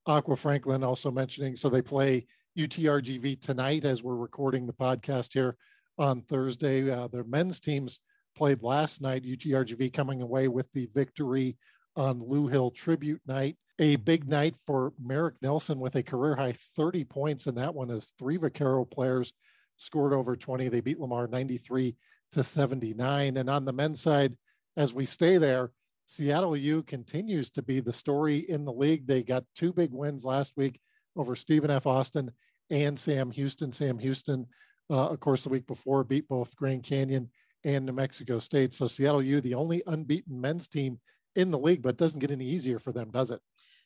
Aqua 0.06 0.37
Franklin 0.37 0.82
also 0.82 1.11
mentioning. 1.11 1.56
So 1.56 1.68
they 1.68 1.82
play 1.82 2.26
UTRGV 2.58 3.40
tonight 3.40 3.85
as 3.85 4.02
we're 4.02 4.16
recording 4.16 4.66
the 4.66 4.73
podcast 4.73 5.35
here 5.35 5.56
on 5.99 6.23
Thursday. 6.23 6.91
Uh, 6.91 7.09
their 7.09 7.25
men's 7.25 7.61
teams 7.61 8.00
played 8.37 8.62
last 8.62 9.00
night. 9.00 9.25
UTRGV 9.25 9.93
coming 9.93 10.23
away 10.23 10.49
with 10.49 10.71
the 10.73 10.88
victory 10.95 11.57
on 11.97 12.21
Lew 12.21 12.47
Hill 12.47 12.71
Tribute 12.71 13.21
Night. 13.26 13.57
A 13.79 13.97
big 13.97 14.29
night 14.29 14.57
for 14.65 14.93
Marek 14.99 15.35
Nelson 15.43 15.81
with 15.81 15.97
a 15.97 16.03
career 16.03 16.35
high 16.35 16.55
30 16.76 17.05
points, 17.05 17.47
and 17.47 17.57
that 17.59 17.75
one 17.75 17.91
is 17.91 18.12
three 18.19 18.37
Vaquero 18.37 18.85
players 18.85 19.33
scored 19.76 20.12
over 20.12 20.37
20. 20.37 20.69
They 20.69 20.81
beat 20.81 21.00
Lamar 21.00 21.26
93 21.26 21.95
to 22.33 22.43
79. 22.43 23.37
And 23.37 23.50
on 23.50 23.65
the 23.65 23.73
men's 23.73 24.00
side, 24.00 24.37
as 24.76 24.95
we 24.95 25.05
stay 25.07 25.38
there, 25.38 25.73
Seattle 26.07 26.57
U 26.57 26.83
continues 26.85 27.50
to 27.50 27.62
be 27.62 27.81
the 27.81 27.93
story 27.93 28.38
in 28.49 28.65
the 28.65 28.73
league. 28.73 29.07
They 29.07 29.23
got 29.23 29.45
two 29.55 29.73
big 29.73 29.93
wins 29.93 30.25
last 30.25 30.53
week 30.57 30.81
over 31.17 31.35
Stephen 31.35 31.71
F. 31.71 31.87
Austin 31.87 32.31
and 32.71 32.99
Sam 32.99 33.31
Houston. 33.33 33.73
Sam 33.73 33.99
Houston, 33.99 34.47
uh, 34.90 35.09
of 35.09 35.21
course, 35.21 35.45
the 35.45 35.50
week 35.50 35.66
before 35.66 36.05
beat 36.05 36.28
both 36.28 36.57
Grand 36.57 36.83
Canyon 36.83 37.28
and 37.64 37.87
New 37.87 37.93
Mexico 37.93 38.38
State. 38.38 38.75
So 38.75 38.87
Seattle 38.87 39.23
U, 39.23 39.40
the 39.40 39.55
only 39.55 39.83
unbeaten 39.87 40.40
men's 40.40 40.69
team 40.69 41.00
in 41.35 41.50
the 41.50 41.59
league, 41.59 41.83
but 41.83 41.97
doesn't 41.97 42.21
get 42.21 42.31
any 42.31 42.47
easier 42.47 42.78
for 42.78 42.93
them, 42.93 43.11
does 43.11 43.31
it? 43.31 43.40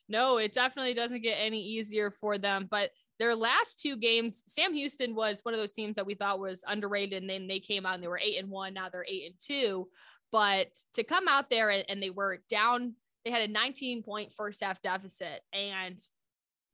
No, 0.08 0.38
it 0.38 0.52
definitely 0.52 0.94
doesn't 0.94 1.22
get 1.22 1.36
any 1.36 1.62
easier 1.62 2.10
for 2.10 2.36
them. 2.36 2.66
But 2.70 2.90
their 3.18 3.34
last 3.34 3.80
two 3.80 3.96
games, 3.96 4.42
Sam 4.46 4.74
Houston 4.74 5.14
was 5.14 5.44
one 5.44 5.54
of 5.54 5.60
those 5.60 5.72
teams 5.72 5.94
that 5.96 6.06
we 6.06 6.14
thought 6.14 6.40
was 6.40 6.64
underrated, 6.66 7.22
and 7.22 7.30
then 7.30 7.46
they 7.46 7.60
came 7.60 7.86
out 7.86 7.94
and 7.94 8.02
they 8.02 8.08
were 8.08 8.20
eight 8.22 8.38
and 8.38 8.50
one. 8.50 8.74
Now 8.74 8.88
they're 8.88 9.06
eight 9.08 9.26
and 9.26 9.34
two. 9.38 9.88
But 10.32 10.68
to 10.94 11.04
come 11.04 11.28
out 11.28 11.50
there 11.50 11.70
and, 11.70 11.84
and 11.88 12.02
they 12.02 12.10
were 12.10 12.42
down, 12.48 12.94
they 13.24 13.30
had 13.30 13.48
a 13.48 13.52
19 13.52 14.02
point 14.02 14.32
first 14.32 14.62
half 14.62 14.82
deficit, 14.82 15.42
and 15.52 15.98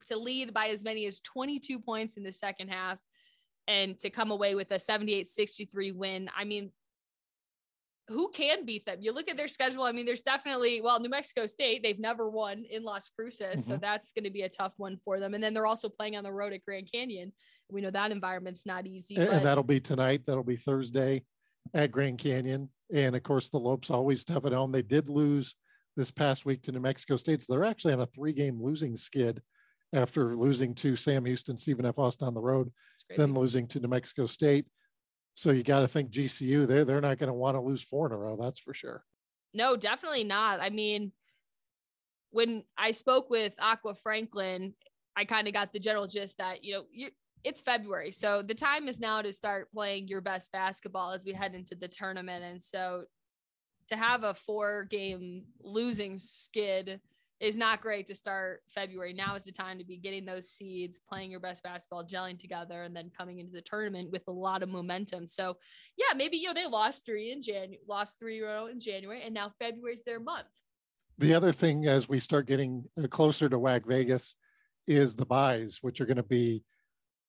to 0.06 0.16
lead 0.16 0.54
by 0.54 0.68
as 0.68 0.85
many 0.85 1.06
as 1.06 1.21
22 1.21 1.80
points 1.80 2.16
in 2.16 2.23
the 2.23 2.33
second 2.33 2.68
half, 2.68 2.99
and 3.68 3.99
to 3.99 4.11
come 4.11 4.30
away 4.30 4.54
with 4.54 4.70
a 4.70 4.78
78 4.78 5.26
63 5.26 5.92
win. 5.92 6.30
I 6.37 6.44
mean, 6.44 6.70
who 8.08 8.30
can 8.30 8.64
beat 8.64 8.87
them? 8.87 8.99
You 9.00 9.12
look 9.12 9.28
at 9.28 9.37
their 9.37 9.49
schedule. 9.49 9.82
I 9.82 9.92
mean, 9.92 10.06
there's 10.06 10.23
definitely, 10.23 10.80
well, 10.80 11.00
New 11.00 11.08
Mexico 11.08 11.46
State, 11.46 11.82
they've 11.82 11.99
never 11.99 12.30
won 12.30 12.64
in 12.70 12.85
Las 12.85 13.11
Cruces. 13.11 13.46
Mm-hmm. 13.46 13.61
So 13.61 13.76
that's 13.78 14.12
going 14.12 14.25
to 14.25 14.30
be 14.30 14.42
a 14.42 14.49
tough 14.49 14.73
one 14.76 14.96
for 15.04 15.18
them. 15.18 15.35
And 15.35 15.42
then 15.42 15.52
they're 15.52 15.66
also 15.66 15.88
playing 15.88 16.16
on 16.16 16.23
the 16.23 16.32
road 16.32 16.52
at 16.52 16.64
Grand 16.64 16.90
Canyon. 16.92 17.32
We 17.68 17.80
know 17.80 17.90
that 17.90 18.12
environment's 18.12 18.64
not 18.64 18.87
easy. 18.87 19.16
And, 19.16 19.26
but... 19.26 19.35
and 19.35 19.46
that'll 19.46 19.64
be 19.64 19.80
tonight. 19.80 20.23
That'll 20.25 20.44
be 20.44 20.56
Thursday 20.56 21.25
at 21.75 21.90
Grand 21.90 22.18
Canyon. 22.18 22.70
And 22.94 23.16
of 23.16 23.23
course, 23.25 23.49
the 23.49 23.58
Lopes 23.58 23.90
always 23.90 24.23
tough 24.23 24.44
at 24.44 24.52
home. 24.52 24.70
They 24.70 24.82
did 24.82 25.08
lose 25.08 25.56
this 25.96 26.12
past 26.12 26.46
week 26.46 26.62
to 26.62 26.73
New 26.73 26.80
Mexico 26.80 27.16
State. 27.16 27.42
So 27.42 27.52
they're 27.52 27.64
actually 27.64 27.94
on 27.94 28.02
a 28.02 28.06
three 28.06 28.32
game 28.32 28.62
losing 28.62 28.94
skid 28.94 29.42
after 29.93 30.35
losing 30.37 30.75
to 30.75 30.97
Sam 30.97 31.25
Houston, 31.25 31.59
Stephen 31.59 31.87
F. 31.87 31.99
Austin 31.99 32.26
on 32.26 32.35
the 32.35 32.40
road, 32.40 32.71
then 33.16 33.35
losing 33.35 33.66
to 33.69 33.81
New 33.81 33.88
Mexico 33.88 34.26
State. 34.26 34.66
So 35.35 35.50
you 35.50 35.62
got 35.62 35.81
to 35.81 35.88
think 35.88 36.11
GCU, 36.11 36.66
they're, 36.66 36.85
they're 36.85 37.00
not 37.00 37.19
going 37.19 37.28
to 37.28 37.35
want 37.35 37.57
to 37.57 37.61
lose 37.61 37.83
four 37.83 38.07
in 38.07 38.12
a 38.12 38.16
row. 38.16 38.37
That's 38.40 38.59
for 38.59 38.75
sure. 38.75 39.05
No, 39.55 39.76
definitely 39.76 40.25
not. 40.25 40.61
I 40.61 40.71
mean, 40.71 41.12
when 42.31 42.64
I 42.76 42.90
spoke 42.90 43.31
with 43.31 43.55
Aqua 43.59 43.95
Franklin, 43.95 44.75
I 45.16 45.25
kind 45.25 45.47
of 45.47 45.55
got 45.55 45.73
the 45.73 45.78
general 45.78 46.07
gist 46.07 46.38
that, 46.38 46.64
you 46.64 46.75
know, 46.75 46.85
you, 46.93 47.09
it's 47.45 47.62
February. 47.62 48.11
So 48.11 48.43
the 48.43 48.55
time 48.55 48.88
is 48.88 48.99
now 48.99 49.23
to 49.23 49.33
start 49.33 49.71
playing 49.73 50.09
your 50.09 50.21
best 50.21 50.52
basketball 50.52 51.12
as 51.12 51.25
we 51.25 51.33
head 51.33 51.55
into 51.55 51.75
the 51.75 51.88
tournament. 51.88 52.45
And 52.45 52.62
so 52.62 53.05
to 53.88 53.97
have 53.97 54.25
a 54.25 54.35
four 54.35 54.85
game 54.90 55.45
losing 55.62 56.19
skid 56.19 57.00
is 57.38 57.57
not 57.57 57.83
great 57.83 58.07
to 58.07 58.14
start 58.14 58.62
February. 58.69 59.12
Now 59.12 59.35
is 59.35 59.45
the 59.45 59.52
time 59.52 59.78
to 59.78 59.85
be 59.85 59.99
getting 59.99 60.25
those 60.25 60.49
seeds, 60.49 61.00
playing 61.07 61.31
your 61.31 61.40
best 61.40 61.62
basketball, 61.62 62.05
gelling 62.05 62.38
together, 62.38 62.83
and 62.83 62.97
then 62.97 63.11
coming 63.16 63.38
into 63.38 63.52
the 63.52 63.61
tournament 63.61 64.11
with 64.11 64.23
a 64.28 64.33
lot 64.33 64.62
of 64.62 64.71
momentum. 64.71 65.26
So, 65.26 65.57
yeah, 65.97 66.16
maybe 66.16 66.38
you 66.38 66.49
know 66.49 66.55
they 66.55 66.66
lost 66.66 67.05
three 67.05 67.33
in 67.33 67.43
January, 67.43 67.81
lost 67.87 68.19
three 68.19 68.40
row 68.40 68.66
in 68.66 68.81
January, 68.81 69.23
and 69.23 69.35
now 69.35 69.52
February's 69.59 70.02
their 70.02 70.21
month. 70.21 70.47
The 71.19 71.35
other 71.35 71.52
thing, 71.52 71.87
as 71.87 72.09
we 72.09 72.21
start 72.21 72.47
getting 72.47 72.85
uh, 73.02 73.07
closer 73.09 73.49
to 73.49 73.59
WAC 73.59 73.87
Vegas, 73.87 74.35
is 74.87 75.14
the 75.14 75.26
buys, 75.26 75.78
which 75.83 76.00
are 76.00 76.07
going 76.07 76.16
to 76.16 76.23
be 76.23 76.62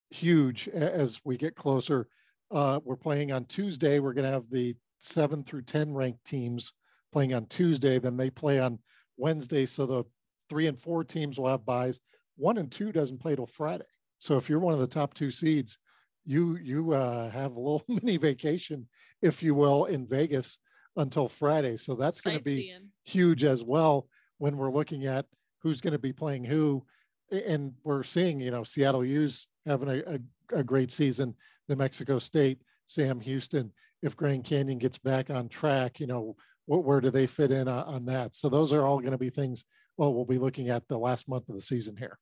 huge 0.10 0.68
as 0.70 1.20
we 1.26 1.38
get 1.38 1.56
closer. 1.56 2.08
Uh, 2.50 2.80
we're 2.84 2.96
playing 2.96 3.32
on 3.32 3.46
Tuesday. 3.46 4.00
We're 4.00 4.14
going 4.14 4.26
to 4.26 4.32
have 4.32 4.50
the 4.50 4.76
seven 5.00 5.44
through 5.44 5.64
ten 5.64 5.94
ranked 5.94 6.24
teams 6.24 6.72
playing 7.12 7.34
on 7.34 7.46
Tuesday. 7.48 8.00
Then 8.00 8.16
they 8.16 8.30
play 8.30 8.60
on 8.60 8.80
Wednesday. 9.18 9.66
So 9.66 9.86
the 9.86 10.04
three 10.50 10.68
and 10.68 10.80
four 10.80 11.04
teams 11.04 11.38
will 11.38 11.50
have 11.50 11.66
buys. 11.66 12.00
One 12.38 12.58
and 12.58 12.72
two 12.72 12.92
doesn't 12.92 13.20
play 13.20 13.36
till 13.36 13.48
Friday. 13.48 13.86
So 14.20 14.38
if 14.38 14.50
you're 14.50 14.60
one 14.60 14.74
of 14.74 14.80
the 14.80 14.88
top 14.88 15.14
two 15.14 15.32
seeds, 15.32 15.78
you 16.24 16.58
you 16.58 16.94
uh, 16.94 17.30
have 17.30 17.56
a 17.56 17.60
little 17.60 17.84
mini 17.88 18.18
vacation, 18.18 18.88
if 19.22 19.42
you 19.42 19.56
will, 19.56 19.86
in 19.86 20.08
Vegas 20.08 20.60
until 20.96 21.28
Friday. 21.28 21.78
So 21.78 21.96
that's 21.96 22.22
going 22.22 22.38
to 22.38 22.44
be 22.44 22.74
huge 23.06 23.44
as 23.44 23.64
well 23.64 24.08
when 24.38 24.58
we're 24.58 24.72
looking 24.72 25.06
at 25.06 25.26
who's 25.62 25.82
going 25.82 25.94
to 25.94 26.00
be 26.00 26.14
playing 26.14 26.44
who. 26.44 26.86
And 27.32 27.74
we're 27.84 28.04
seeing, 28.04 28.40
you 28.40 28.52
know, 28.52 28.64
Seattle 28.64 29.04
U's 29.04 29.48
having 29.66 29.90
a, 29.90 30.16
a, 30.16 30.60
a 30.60 30.64
great 30.64 30.92
season, 30.92 31.36
New 31.68 31.76
Mexico 31.76 32.20
State, 32.20 32.62
Sam 32.88 33.20
Houston. 33.20 33.72
If 34.02 34.16
Grand 34.16 34.44
Canyon 34.44 34.78
gets 34.78 34.98
back 34.98 35.30
on 35.30 35.50
track, 35.50 36.00
you 36.00 36.08
know, 36.08 36.36
what, 36.68 36.84
where 36.84 37.02
do 37.02 37.10
they 37.10 37.26
fit 37.26 37.52
in 37.52 37.68
uh, 37.68 37.84
on 37.88 38.06
that? 38.06 38.36
So 38.36 38.50
those 38.50 38.72
are 38.72 38.86
all 38.86 39.00
going 39.00 39.12
to 39.12 39.18
be 39.18 39.32
things. 39.32 39.66
Well, 39.98 40.14
we'll 40.14 40.26
be 40.26 40.38
looking 40.38 40.70
at 40.70 40.88
the 40.88 40.98
last 40.98 41.28
month 41.28 41.50
of 41.50 41.56
the 41.56 41.62
season 41.62 41.98
here. 41.98 42.20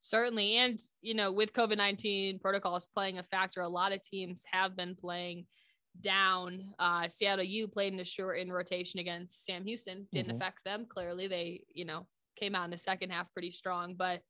Certainly, 0.00 0.56
and 0.56 0.78
you 1.00 1.14
know, 1.14 1.32
with 1.32 1.52
COVID 1.52 1.76
nineteen 1.76 2.38
protocols 2.38 2.86
playing 2.86 3.18
a 3.18 3.22
factor, 3.22 3.62
a 3.62 3.68
lot 3.68 3.92
of 3.92 4.02
teams 4.02 4.44
have 4.52 4.76
been 4.76 4.94
playing 4.94 5.46
down. 6.00 6.72
Uh, 6.78 7.08
Seattle 7.08 7.44
U 7.44 7.66
played 7.66 7.92
in 7.92 8.00
a 8.00 8.04
short 8.04 8.38
in 8.38 8.52
rotation 8.52 9.00
against 9.00 9.44
Sam 9.44 9.64
Houston. 9.64 10.06
Didn't 10.12 10.28
mm-hmm. 10.28 10.36
affect 10.36 10.58
them. 10.64 10.86
Clearly, 10.88 11.26
they 11.26 11.62
you 11.74 11.84
know 11.84 12.06
came 12.36 12.54
out 12.54 12.64
in 12.64 12.70
the 12.70 12.78
second 12.78 13.10
half 13.10 13.32
pretty 13.32 13.50
strong, 13.50 13.94
but 13.96 14.20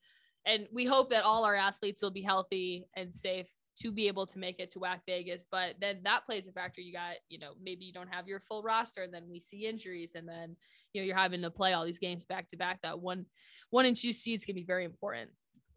and 0.47 0.67
we 0.73 0.87
hope 0.87 1.11
that 1.11 1.25
all 1.25 1.45
our 1.45 1.57
athletes 1.57 2.00
will 2.00 2.11
be 2.11 2.23
healthy 2.23 2.87
and 2.97 3.15
safe 3.15 3.49
to 3.82 3.92
be 3.92 4.08
able 4.08 4.26
to 4.26 4.38
make 4.38 4.58
it 4.58 4.70
to 4.73 4.78
WAC 4.78 5.00
Vegas. 5.06 5.47
But 5.50 5.75
then 5.80 6.00
that 6.04 6.25
plays 6.26 6.47
a 6.47 6.52
factor. 6.52 6.80
You 6.80 6.92
got, 6.92 7.16
you 7.28 7.38
know, 7.38 7.52
maybe 7.62 7.85
you 7.85 7.92
don't 7.92 8.12
have 8.12 8.28
your 8.28 8.40
full 8.40 8.62
roster, 8.62 9.02
and 9.02 9.12
then 9.12 9.25
we 9.30 9.40
see 9.40 9.66
injuries, 9.66 10.14
and 10.14 10.28
then 10.28 10.56
you 10.92 11.00
know 11.00 11.06
you're 11.06 11.16
having 11.16 11.42
to 11.42 11.50
play 11.50 11.73
all 11.73 11.85
these 11.85 11.99
games 11.99 12.25
back 12.25 12.49
to 12.49 12.56
back. 12.56 12.80
That 12.82 12.99
one, 12.99 13.26
one 13.70 13.87
and 13.87 13.97
two 13.97 14.12
seeds 14.12 14.44
can 14.44 14.54
be 14.54 14.64
very 14.64 14.85
important. 14.85 15.30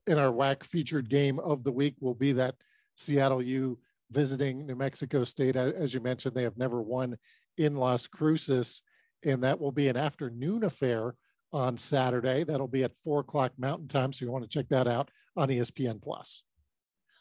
In 0.07 0.17
our 0.17 0.31
WAC 0.31 0.63
featured 0.63 1.09
game 1.09 1.39
of 1.39 1.63
the 1.63 1.71
week 1.71 1.95
will 1.99 2.15
be 2.15 2.31
that 2.33 2.55
Seattle 2.97 3.41
U 3.41 3.77
visiting 4.11 4.65
New 4.65 4.75
Mexico 4.75 5.23
State. 5.23 5.55
As 5.55 5.93
you 5.93 5.99
mentioned, 5.99 6.35
they 6.35 6.43
have 6.43 6.57
never 6.57 6.81
won 6.81 7.17
in 7.57 7.75
Las 7.75 8.07
Cruces, 8.07 8.81
and 9.23 9.43
that 9.43 9.59
will 9.59 9.71
be 9.71 9.87
an 9.87 9.97
afternoon 9.97 10.63
affair 10.63 11.15
on 11.53 11.77
Saturday. 11.77 12.43
That'll 12.43 12.67
be 12.67 12.83
at 12.83 12.95
four 13.03 13.19
o'clock 13.21 13.51
Mountain 13.57 13.87
Time. 13.87 14.13
So 14.13 14.25
you 14.25 14.31
want 14.31 14.43
to 14.43 14.49
check 14.49 14.69
that 14.69 14.87
out 14.87 15.11
on 15.35 15.49
ESPN 15.49 16.01
Plus. 16.01 16.43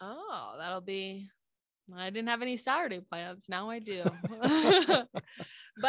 Oh, 0.00 0.54
that'll 0.58 0.80
be. 0.80 1.30
I 1.96 2.10
didn't 2.10 2.28
have 2.28 2.42
any 2.42 2.56
Saturday 2.56 3.00
plans. 3.00 3.46
Now 3.48 3.68
I 3.68 3.78
do. 3.78 4.02
but 4.32 5.06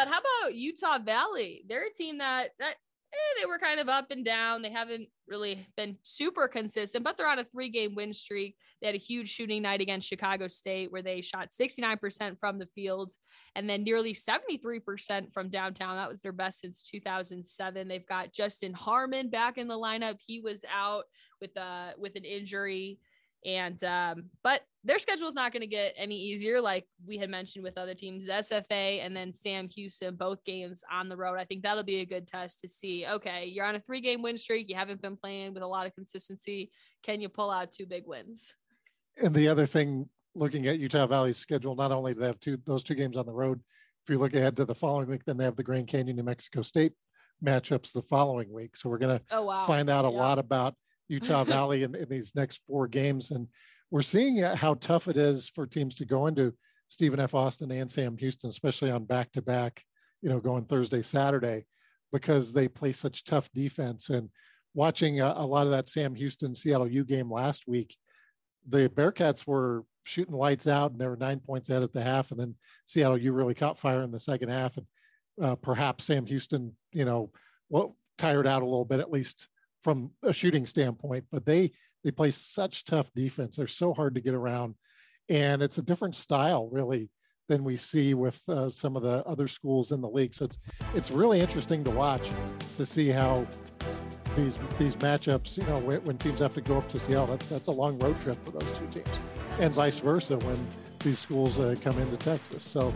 how 0.08 0.18
about 0.18 0.54
Utah 0.54 0.98
Valley? 0.98 1.64
They're 1.68 1.86
a 1.86 1.92
team 1.92 2.18
that 2.18 2.50
that 2.58 2.74
eh, 3.12 3.40
they 3.40 3.46
were 3.46 3.58
kind 3.58 3.78
of 3.80 3.88
up 3.88 4.06
and 4.10 4.24
down. 4.24 4.62
They 4.62 4.72
haven't 4.72 5.08
really 5.28 5.66
been 5.76 5.96
super 6.02 6.48
consistent, 6.48 7.04
but 7.04 7.16
they're 7.16 7.28
on 7.28 7.38
a 7.38 7.44
three 7.44 7.70
game 7.70 7.94
win 7.94 8.12
streak. 8.12 8.56
They 8.80 8.88
had 8.88 8.96
a 8.96 8.98
huge 8.98 9.28
shooting 9.28 9.62
night 9.62 9.80
against 9.80 10.08
Chicago 10.08 10.48
State 10.48 10.90
where 10.90 11.02
they 11.02 11.20
shot 11.20 11.50
69% 11.50 12.38
from 12.38 12.58
the 12.58 12.66
field 12.66 13.12
and 13.54 13.68
then 13.68 13.84
nearly 13.84 14.12
73% 14.12 15.32
from 15.32 15.50
downtown. 15.50 15.96
That 15.96 16.08
was 16.08 16.20
their 16.20 16.32
best 16.32 16.60
since 16.60 16.82
2007. 16.82 17.88
They've 17.88 18.06
got 18.06 18.32
Justin 18.32 18.72
Harmon 18.72 19.30
back 19.30 19.56
in 19.56 19.68
the 19.68 19.78
lineup. 19.78 20.18
He 20.24 20.40
was 20.40 20.64
out 20.72 21.04
with 21.40 21.56
a 21.56 21.60
uh, 21.60 21.90
with 21.96 22.16
an 22.16 22.24
injury. 22.24 22.98
And 23.44 23.82
um, 23.84 24.24
but 24.42 24.62
their 24.84 24.98
schedule 24.98 25.28
is 25.28 25.34
not 25.34 25.52
going 25.52 25.62
to 25.62 25.66
get 25.66 25.94
any 25.96 26.16
easier, 26.16 26.60
like 26.60 26.86
we 27.06 27.16
had 27.18 27.30
mentioned 27.30 27.64
with 27.64 27.78
other 27.78 27.94
teams, 27.94 28.28
SFA 28.28 29.04
and 29.04 29.16
then 29.16 29.32
Sam 29.32 29.68
Houston, 29.68 30.16
both 30.16 30.44
games 30.44 30.82
on 30.90 31.08
the 31.08 31.16
road. 31.16 31.38
I 31.38 31.44
think 31.44 31.62
that'll 31.62 31.82
be 31.82 32.00
a 32.00 32.06
good 32.06 32.26
test 32.26 32.60
to 32.60 32.68
see. 32.68 33.06
Okay, 33.06 33.46
you're 33.46 33.64
on 33.64 33.74
a 33.74 33.80
three 33.80 34.00
game 34.00 34.22
win 34.22 34.38
streak. 34.38 34.68
You 34.68 34.76
haven't 34.76 35.02
been 35.02 35.16
playing 35.16 35.54
with 35.54 35.62
a 35.62 35.66
lot 35.66 35.86
of 35.86 35.94
consistency. 35.94 36.70
Can 37.02 37.20
you 37.20 37.28
pull 37.28 37.50
out 37.50 37.72
two 37.72 37.86
big 37.86 38.06
wins? 38.06 38.54
And 39.22 39.34
the 39.34 39.48
other 39.48 39.66
thing, 39.66 40.08
looking 40.34 40.66
at 40.66 40.78
Utah 40.78 41.06
Valley's 41.06 41.38
schedule, 41.38 41.74
not 41.74 41.92
only 41.92 42.14
do 42.14 42.20
they 42.20 42.26
have 42.26 42.40
two 42.40 42.58
those 42.64 42.84
two 42.84 42.94
games 42.94 43.16
on 43.16 43.26
the 43.26 43.32
road, 43.32 43.60
if 44.04 44.10
you 44.10 44.18
look 44.18 44.34
ahead 44.34 44.56
to 44.56 44.64
the 44.64 44.74
following 44.74 45.08
week, 45.08 45.24
then 45.24 45.36
they 45.36 45.44
have 45.44 45.56
the 45.56 45.62
Grand 45.62 45.86
Canyon, 45.86 46.16
New 46.16 46.22
Mexico 46.22 46.62
State 46.62 46.92
matchups 47.44 47.92
the 47.92 48.02
following 48.02 48.52
week. 48.52 48.76
So 48.76 48.88
we're 48.88 48.98
going 48.98 49.18
to 49.18 49.24
oh, 49.30 49.44
wow. 49.44 49.64
find 49.64 49.90
out 49.90 50.04
a 50.04 50.10
yeah. 50.10 50.18
lot 50.18 50.38
about 50.38 50.74
Utah 51.12 51.44
Valley 51.56 51.82
in, 51.82 51.94
in 51.94 52.08
these 52.08 52.32
next 52.34 52.62
four 52.66 52.88
games. 52.88 53.30
And 53.30 53.46
we're 53.90 54.02
seeing 54.02 54.38
how 54.38 54.74
tough 54.74 55.06
it 55.06 55.16
is 55.16 55.50
for 55.50 55.66
teams 55.66 55.94
to 55.96 56.04
go 56.04 56.26
into 56.26 56.54
Stephen 56.88 57.20
F. 57.20 57.34
Austin 57.34 57.70
and 57.70 57.90
Sam 57.90 58.16
Houston, 58.16 58.48
especially 58.48 58.90
on 58.90 59.04
back 59.04 59.30
to 59.32 59.42
back, 59.42 59.84
you 60.22 60.28
know, 60.28 60.40
going 60.40 60.64
Thursday, 60.64 61.02
Saturday, 61.02 61.66
because 62.12 62.52
they 62.52 62.68
play 62.68 62.92
such 62.92 63.24
tough 63.24 63.50
defense. 63.54 64.10
And 64.10 64.30
watching 64.74 65.20
a, 65.20 65.34
a 65.36 65.46
lot 65.46 65.66
of 65.66 65.72
that 65.72 65.88
Sam 65.88 66.14
Houston 66.14 66.54
Seattle 66.54 66.90
U 66.90 67.04
game 67.04 67.30
last 67.30 67.68
week, 67.68 67.96
the 68.68 68.88
Bearcats 68.88 69.46
were 69.46 69.84
shooting 70.04 70.34
lights 70.34 70.66
out 70.66 70.92
and 70.92 71.00
they 71.00 71.06
were 71.06 71.16
nine 71.16 71.40
points 71.40 71.70
out 71.70 71.82
at 71.82 71.92
the 71.92 72.02
half. 72.02 72.30
And 72.30 72.40
then 72.40 72.54
Seattle 72.86 73.18
U 73.18 73.32
really 73.32 73.54
caught 73.54 73.78
fire 73.78 74.02
in 74.02 74.10
the 74.10 74.20
second 74.20 74.48
half. 74.48 74.76
And 74.76 74.86
uh, 75.40 75.56
perhaps 75.56 76.04
Sam 76.04 76.26
Houston, 76.26 76.76
you 76.92 77.04
know, 77.04 77.30
well 77.68 77.96
tired 78.18 78.46
out 78.46 78.62
a 78.62 78.66
little 78.66 78.84
bit, 78.84 79.00
at 79.00 79.10
least 79.10 79.48
from 79.82 80.10
a 80.22 80.32
shooting 80.32 80.66
standpoint. 80.66 81.24
But 81.30 81.46
they 81.46 81.72
they 82.04 82.10
play 82.10 82.30
such 82.30 82.84
tough 82.84 83.10
defense. 83.14 83.56
They're 83.56 83.66
so 83.66 83.94
hard 83.94 84.14
to 84.14 84.20
get 84.20 84.34
around, 84.34 84.74
and 85.28 85.62
it's 85.62 85.78
a 85.78 85.82
different 85.82 86.16
style 86.16 86.68
really 86.70 87.10
than 87.48 87.64
we 87.64 87.76
see 87.76 88.14
with 88.14 88.40
uh, 88.48 88.70
some 88.70 88.96
of 88.96 89.02
the 89.02 89.24
other 89.26 89.48
schools 89.48 89.92
in 89.92 90.00
the 90.00 90.08
league. 90.08 90.34
So 90.34 90.44
it's 90.44 90.58
it's 90.94 91.10
really 91.10 91.40
interesting 91.40 91.84
to 91.84 91.90
watch 91.90 92.30
to 92.76 92.86
see 92.86 93.08
how 93.08 93.46
these 94.36 94.58
these 94.78 94.96
matchups. 94.96 95.58
You 95.58 95.66
know, 95.66 95.78
when, 95.78 96.04
when 96.04 96.18
teams 96.18 96.40
have 96.40 96.54
to 96.54 96.60
go 96.60 96.78
up 96.78 96.88
to 96.90 96.98
Seattle, 96.98 97.26
that's 97.26 97.48
that's 97.48 97.66
a 97.66 97.72
long 97.72 97.98
road 97.98 98.20
trip 98.20 98.42
for 98.44 98.52
those 98.52 98.78
two 98.78 98.86
teams, 98.86 99.18
and 99.58 99.72
vice 99.72 99.98
versa 99.98 100.36
when 100.38 100.56
these 101.02 101.18
schools 101.18 101.58
uh, 101.58 101.74
come 101.82 101.98
into 101.98 102.16
Texas. 102.16 102.62
So 102.62 102.92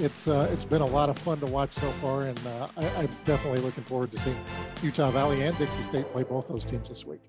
it's 0.00 0.28
uh, 0.28 0.48
it's 0.52 0.64
been 0.64 0.82
a 0.82 0.86
lot 0.86 1.08
of 1.08 1.18
fun 1.18 1.38
to 1.40 1.46
watch 1.46 1.72
so 1.72 1.90
far, 1.92 2.24
and 2.24 2.38
uh, 2.46 2.68
I, 2.76 2.86
I'm 3.02 3.10
definitely 3.24 3.60
looking 3.60 3.84
forward 3.84 4.10
to 4.12 4.18
seeing 4.18 4.36
Utah 4.82 5.10
Valley 5.10 5.42
and 5.42 5.56
Dixie 5.58 5.82
State 5.82 6.10
play 6.12 6.22
both 6.22 6.48
those 6.48 6.64
teams 6.64 6.88
this 6.88 7.04
week. 7.04 7.20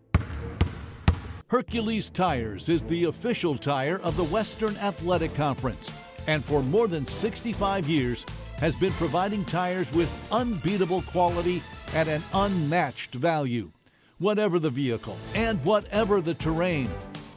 Hercules 1.47 2.11
Tires 2.11 2.69
is 2.69 2.83
the 2.83 3.05
official 3.05 3.57
tire 3.57 3.97
of 3.99 4.15
the 4.15 4.23
Western 4.23 4.77
Athletic 4.77 5.33
Conference, 5.33 5.91
and 6.27 6.45
for 6.45 6.61
more 6.61 6.87
than 6.87 7.05
65 7.05 7.89
years 7.89 8.23
has 8.57 8.75
been 8.75 8.91
providing 8.93 9.43
tires 9.45 9.91
with 9.93 10.13
unbeatable 10.31 11.01
quality 11.03 11.63
at 11.95 12.07
an 12.07 12.21
unmatched 12.33 13.15
value. 13.15 13.71
Whatever 14.19 14.59
the 14.59 14.69
vehicle 14.69 15.17
and 15.33 15.63
whatever 15.65 16.21
the 16.21 16.33
terrain, 16.35 16.87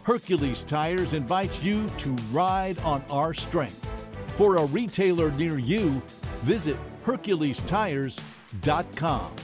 Hercules 0.05 0.63
Tires 0.65 1.13
invites 1.13 1.63
you 1.63 1.89
to 1.99 2.11
ride 2.33 2.81
on 2.81 3.05
our 3.09 3.33
strength. 3.33 3.87
For 4.37 4.57
a 4.57 4.65
retailer 4.67 5.31
near 5.33 5.59
you, 5.59 6.03
visit 6.43 6.77
HerculesTires.com. 7.05 9.37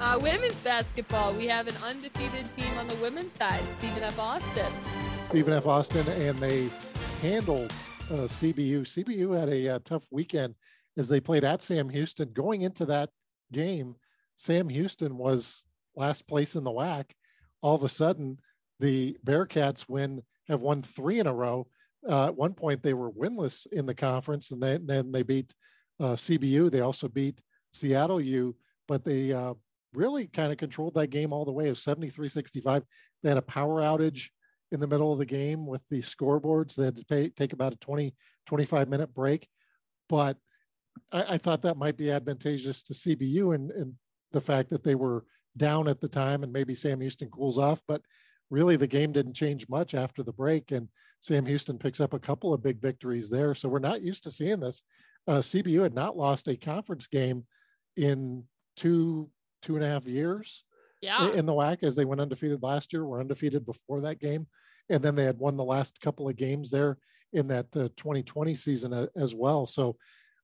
Uh, 0.00 0.18
women's 0.20 0.60
basketball, 0.62 1.32
we 1.34 1.46
have 1.46 1.68
an 1.68 1.76
undefeated 1.84 2.50
team 2.50 2.76
on 2.76 2.88
the 2.88 2.96
women's 2.96 3.30
side, 3.32 3.62
Stephen 3.78 4.02
F. 4.02 4.18
Austin. 4.18 4.72
Stephen 5.22 5.54
F. 5.54 5.66
Austin, 5.66 6.04
and 6.08 6.36
they 6.40 6.68
handled 7.22 7.70
uh, 8.10 8.26
CBU. 8.26 8.80
CBU 8.82 9.38
had 9.38 9.48
a 9.48 9.76
uh, 9.76 9.78
tough 9.84 10.08
weekend 10.10 10.56
as 10.96 11.06
they 11.08 11.20
played 11.20 11.44
at 11.44 11.62
Sam 11.62 11.90
Houston. 11.90 12.32
Going 12.32 12.62
into 12.62 12.84
that 12.86 13.10
game, 13.52 13.94
Sam 14.36 14.68
Houston 14.68 15.16
was 15.16 15.64
last 15.94 16.26
place 16.26 16.56
in 16.56 16.64
the 16.64 16.72
WAC. 16.72 17.12
All 17.62 17.76
of 17.76 17.84
a 17.84 17.88
sudden, 17.88 18.40
the 18.80 19.16
Bearcats 19.24 19.88
win 19.88 20.22
have 20.48 20.60
won 20.60 20.82
three 20.82 21.20
in 21.20 21.26
a 21.26 21.34
row. 21.34 21.66
Uh, 22.08 22.26
at 22.26 22.36
one 22.36 22.52
point, 22.52 22.82
they 22.82 22.94
were 22.94 23.10
winless 23.10 23.66
in 23.72 23.86
the 23.86 23.94
conference, 23.94 24.50
and 24.50 24.62
then, 24.62 24.86
then 24.86 25.10
they 25.10 25.22
beat 25.22 25.54
uh, 26.00 26.14
CBU. 26.14 26.70
They 26.70 26.80
also 26.80 27.08
beat 27.08 27.40
Seattle 27.72 28.20
U, 28.20 28.54
but 28.86 29.04
they 29.04 29.32
uh, 29.32 29.54
really 29.94 30.26
kind 30.26 30.52
of 30.52 30.58
controlled 30.58 30.94
that 30.94 31.08
game 31.08 31.32
all 31.32 31.44
the 31.44 31.52
way. 31.52 31.66
It 31.66 31.70
was 31.70 31.82
73 31.82 32.28
65. 32.28 32.82
They 33.22 33.28
had 33.28 33.38
a 33.38 33.42
power 33.42 33.80
outage 33.80 34.28
in 34.72 34.80
the 34.80 34.86
middle 34.86 35.12
of 35.12 35.18
the 35.18 35.26
game 35.26 35.66
with 35.66 35.82
the 35.88 36.00
scoreboards. 36.00 36.74
They 36.74 36.84
had 36.84 36.96
to 36.96 37.04
pay, 37.04 37.28
take 37.30 37.52
about 37.52 37.72
a 37.72 37.76
20, 37.76 38.14
25 38.46 38.88
minute 38.88 39.14
break. 39.14 39.48
But 40.08 40.36
I, 41.12 41.24
I 41.30 41.38
thought 41.38 41.62
that 41.62 41.76
might 41.76 41.96
be 41.96 42.10
advantageous 42.10 42.82
to 42.84 42.92
CBU 42.92 43.54
and, 43.54 43.70
and 43.70 43.94
the 44.32 44.40
fact 44.40 44.70
that 44.70 44.84
they 44.84 44.94
were 44.94 45.24
down 45.56 45.88
at 45.88 46.00
the 46.00 46.08
time 46.08 46.42
and 46.42 46.52
maybe 46.52 46.74
Sam 46.74 47.00
Houston 47.00 47.30
cools 47.30 47.58
off. 47.58 47.80
But 47.86 48.02
really 48.54 48.76
the 48.76 48.86
game 48.86 49.12
didn't 49.12 49.34
change 49.34 49.68
much 49.68 49.94
after 49.94 50.22
the 50.22 50.32
break 50.32 50.70
and 50.70 50.88
sam 51.20 51.44
houston 51.44 51.76
picks 51.76 52.00
up 52.00 52.14
a 52.14 52.18
couple 52.18 52.54
of 52.54 52.62
big 52.62 52.80
victories 52.80 53.28
there. 53.28 53.54
So 53.54 53.68
we're 53.68 53.80
not 53.80 54.02
used 54.02 54.22
to 54.24 54.30
seeing 54.30 54.60
this. 54.60 54.82
Uh, 55.26 55.38
cbu 55.38 55.82
had 55.82 55.94
not 55.94 56.16
lost 56.16 56.48
a 56.48 56.56
conference 56.56 57.06
game 57.08 57.44
in 57.96 58.44
two 58.76 59.28
two 59.62 59.76
and 59.76 59.84
a 59.84 59.88
half 59.88 60.06
years 60.06 60.64
yeah. 61.00 61.30
in 61.32 61.46
the 61.46 61.52
WAC 61.52 61.82
as 61.82 61.96
they 61.96 62.04
went 62.04 62.20
undefeated 62.20 62.62
last 62.62 62.92
year 62.92 63.04
were 63.04 63.20
undefeated 63.20 63.66
before 63.66 64.00
that 64.02 64.20
game 64.20 64.46
and 64.88 65.02
then 65.02 65.14
they 65.14 65.24
had 65.24 65.38
won 65.38 65.56
the 65.56 65.64
last 65.64 66.00
couple 66.00 66.28
of 66.28 66.36
games 66.36 66.70
there 66.70 66.98
in 67.32 67.48
that 67.48 67.66
uh, 67.74 67.88
2020 67.96 68.54
season 68.54 68.92
uh, 68.92 69.06
as 69.16 69.34
well. 69.34 69.66
So 69.66 69.96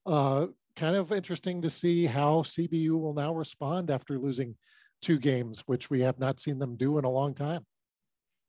uh, 0.06 0.46
kind 0.76 0.96
of 0.96 1.12
interesting 1.12 1.60
to 1.62 1.70
see 1.70 2.06
how 2.06 2.42
cbu 2.42 2.90
will 2.90 3.12
now 3.12 3.34
respond 3.34 3.90
after 3.90 4.18
losing 4.18 4.56
two 5.02 5.18
games 5.18 5.62
which 5.66 5.90
we 5.90 6.00
have 6.00 6.18
not 6.18 6.40
seen 6.40 6.58
them 6.58 6.76
do 6.76 6.98
in 6.98 7.04
a 7.04 7.10
long 7.10 7.34
time 7.34 7.66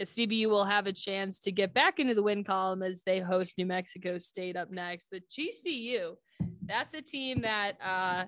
CBU 0.04 0.48
will 0.48 0.66
have 0.66 0.88
a 0.88 0.94
chance 0.94 1.40
to 1.40 1.52
get 1.52 1.74
back 1.74 2.00
into 2.00 2.14
the 2.14 2.24
win 2.24 2.44
column 2.44 2.82
as 2.82 3.04
they 3.06 3.20
host 3.20 3.58
New 3.58 3.66
Mexico 3.66 4.18
State 4.18 4.56
up 4.56 4.72
next. 4.72 5.10
But 5.12 5.24
GCU, 5.30 6.16
that's 6.66 6.94
a 6.94 7.02
team 7.02 7.42
that, 7.42 7.74
uh, 7.84 8.26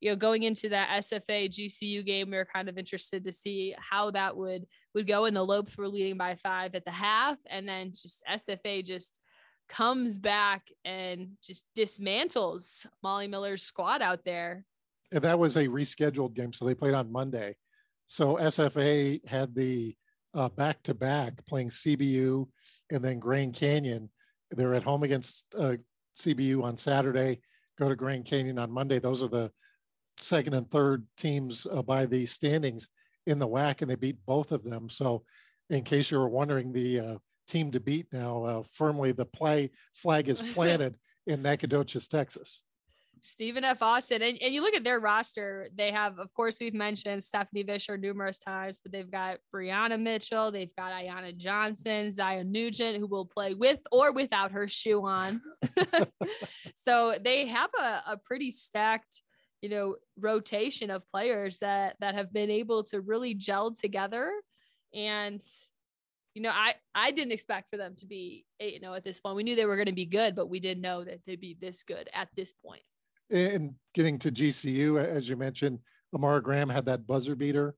you 0.00 0.10
know, 0.10 0.16
going 0.16 0.44
into 0.44 0.68
that 0.68 1.02
SFA 1.02 1.48
GCU 1.48 2.04
game, 2.04 2.30
we 2.30 2.36
are 2.36 2.44
kind 2.44 2.68
of 2.68 2.78
interested 2.78 3.24
to 3.24 3.32
see 3.32 3.74
how 3.78 4.10
that 4.12 4.36
would 4.36 4.64
would 4.94 5.06
go. 5.06 5.24
And 5.24 5.36
the 5.36 5.44
Lopes 5.44 5.76
were 5.76 5.88
leading 5.88 6.16
by 6.16 6.34
five 6.36 6.74
at 6.74 6.84
the 6.84 6.90
half, 6.90 7.36
and 7.50 7.68
then 7.68 7.90
just 7.90 8.22
SFA 8.30 8.84
just 8.84 9.20
comes 9.68 10.18
back 10.18 10.62
and 10.84 11.30
just 11.42 11.64
dismantles 11.76 12.86
Molly 13.02 13.28
Miller's 13.28 13.62
squad 13.62 14.02
out 14.02 14.24
there. 14.24 14.64
And 15.12 15.22
that 15.22 15.38
was 15.38 15.56
a 15.56 15.68
rescheduled 15.68 16.34
game, 16.34 16.52
so 16.52 16.64
they 16.64 16.74
played 16.74 16.94
on 16.94 17.10
Monday. 17.10 17.56
So 18.06 18.36
SFA 18.36 19.26
had 19.26 19.54
the 19.54 19.94
uh, 20.34 20.48
back 20.50 20.82
to 20.84 20.94
back 20.94 21.44
playing 21.46 21.70
CBU 21.70 22.46
and 22.90 23.04
then 23.04 23.18
Grand 23.18 23.54
Canyon. 23.54 24.10
They're 24.50 24.74
at 24.74 24.82
home 24.82 25.02
against 25.02 25.44
uh, 25.58 25.74
CBU 26.18 26.62
on 26.62 26.76
Saturday, 26.76 27.40
go 27.78 27.88
to 27.88 27.96
Grand 27.96 28.24
Canyon 28.24 28.58
on 28.58 28.70
Monday. 28.70 28.98
Those 28.98 29.22
are 29.22 29.28
the 29.28 29.50
second 30.18 30.54
and 30.54 30.70
third 30.70 31.06
teams 31.16 31.66
uh, 31.70 31.82
by 31.82 32.06
the 32.06 32.26
standings 32.26 32.88
in 33.26 33.38
the 33.38 33.48
WAC, 33.48 33.82
and 33.82 33.90
they 33.90 33.94
beat 33.94 34.16
both 34.26 34.52
of 34.52 34.64
them. 34.64 34.88
So, 34.88 35.24
in 35.70 35.84
case 35.84 36.10
you 36.10 36.18
were 36.18 36.30
wondering, 36.30 36.72
the 36.72 37.00
uh, 37.00 37.18
team 37.46 37.70
to 37.72 37.80
beat 37.80 38.06
now 38.12 38.44
uh, 38.44 38.62
firmly 38.72 39.12
the 39.12 39.24
play 39.24 39.70
flag 39.94 40.28
is 40.28 40.42
planted 40.54 40.94
in 41.26 41.42
Nacogdoches, 41.42 42.08
Texas. 42.08 42.62
Stephen 43.22 43.64
F. 43.64 43.78
Austin. 43.80 44.22
And, 44.22 44.38
and 44.40 44.54
you 44.54 44.62
look 44.62 44.74
at 44.74 44.84
their 44.84 45.00
roster, 45.00 45.68
they 45.76 45.90
have, 45.92 46.18
of 46.18 46.32
course, 46.34 46.58
we've 46.60 46.74
mentioned 46.74 47.22
Stephanie 47.22 47.64
Visscher 47.64 47.98
numerous 47.98 48.38
times, 48.38 48.80
but 48.82 48.92
they've 48.92 49.10
got 49.10 49.38
Brianna 49.54 50.00
Mitchell, 50.00 50.50
they've 50.50 50.74
got 50.76 50.92
Ayana 50.92 51.36
Johnson, 51.36 52.10
Zion 52.10 52.52
Nugent, 52.52 52.98
who 52.98 53.06
will 53.06 53.26
play 53.26 53.54
with 53.54 53.80
or 53.92 54.12
without 54.12 54.52
her 54.52 54.68
shoe 54.68 55.04
on. 55.04 55.40
so 56.74 57.16
they 57.22 57.46
have 57.46 57.70
a, 57.78 58.02
a 58.12 58.18
pretty 58.24 58.50
stacked 58.50 59.22
you 59.62 59.68
know 59.68 59.96
rotation 60.18 60.90
of 60.90 61.08
players 61.10 61.58
that 61.58 61.96
that 62.00 62.14
have 62.14 62.32
been 62.32 62.50
able 62.50 62.84
to 62.84 63.00
really 63.00 63.34
gel 63.34 63.72
together 63.72 64.32
and 64.94 65.42
you 66.34 66.42
know 66.42 66.50
i 66.50 66.74
i 66.94 67.10
didn't 67.10 67.32
expect 67.32 67.68
for 67.68 67.76
them 67.76 67.94
to 67.96 68.06
be 68.06 68.44
you 68.60 68.74
oh 68.76 68.78
know 68.86 68.94
at 68.94 69.04
this 69.04 69.20
point 69.20 69.36
we 69.36 69.42
knew 69.42 69.56
they 69.56 69.64
were 69.64 69.76
going 69.76 69.86
to 69.86 69.92
be 69.92 70.06
good 70.06 70.36
but 70.36 70.48
we 70.48 70.60
didn't 70.60 70.82
know 70.82 71.02
that 71.04 71.20
they'd 71.26 71.40
be 71.40 71.56
this 71.60 71.82
good 71.82 72.08
at 72.14 72.28
this 72.36 72.52
point 72.52 72.82
and 73.30 73.74
getting 73.94 74.18
to 74.20 74.30
GCU, 74.30 75.02
as 75.02 75.28
you 75.28 75.36
mentioned, 75.36 75.80
Amara 76.14 76.42
Graham 76.42 76.68
had 76.68 76.86
that 76.86 77.06
buzzer 77.06 77.34
beater 77.34 77.74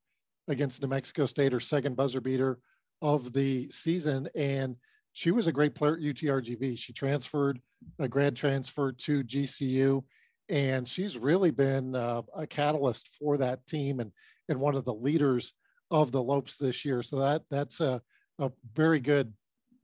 against 0.49 0.83
New 0.83 0.89
Mexico 0.89 1.27
State, 1.27 1.53
her 1.53 1.61
second 1.61 1.97
buzzer 1.97 2.21
beater 2.21 2.59
of 3.03 3.33
the 3.33 3.71
season. 3.71 4.29
And 4.35 4.77
she 5.13 5.31
was 5.31 5.47
a 5.47 5.53
great 5.53 5.75
player 5.75 5.95
at 5.95 6.01
UTRGV. 6.01 6.79
She 6.79 6.93
transferred, 6.93 7.61
a 7.99 8.09
grad 8.09 8.37
transfer 8.37 8.93
to 8.93 9.25
GCU, 9.25 10.05
and 10.49 10.89
she's 10.89 11.17
really 11.17 11.51
been 11.51 11.95
uh, 11.95 12.23
a 12.37 12.47
catalyst 12.47 13.09
for 13.19 13.39
that 13.39 13.67
team 13.67 14.01
and, 14.01 14.13
and 14.49 14.61
one 14.61 14.75
of 14.75 14.85
the 14.85 14.95
leaders 14.95 15.55
of 15.91 16.13
the 16.13 16.23
Lopes 16.23 16.57
this 16.57 16.85
year. 16.85 17.03
So 17.03 17.19
that 17.21 17.43
that's 17.51 17.81
a, 17.81 18.03
a 18.39 18.51
very 18.75 19.01
good 19.01 19.33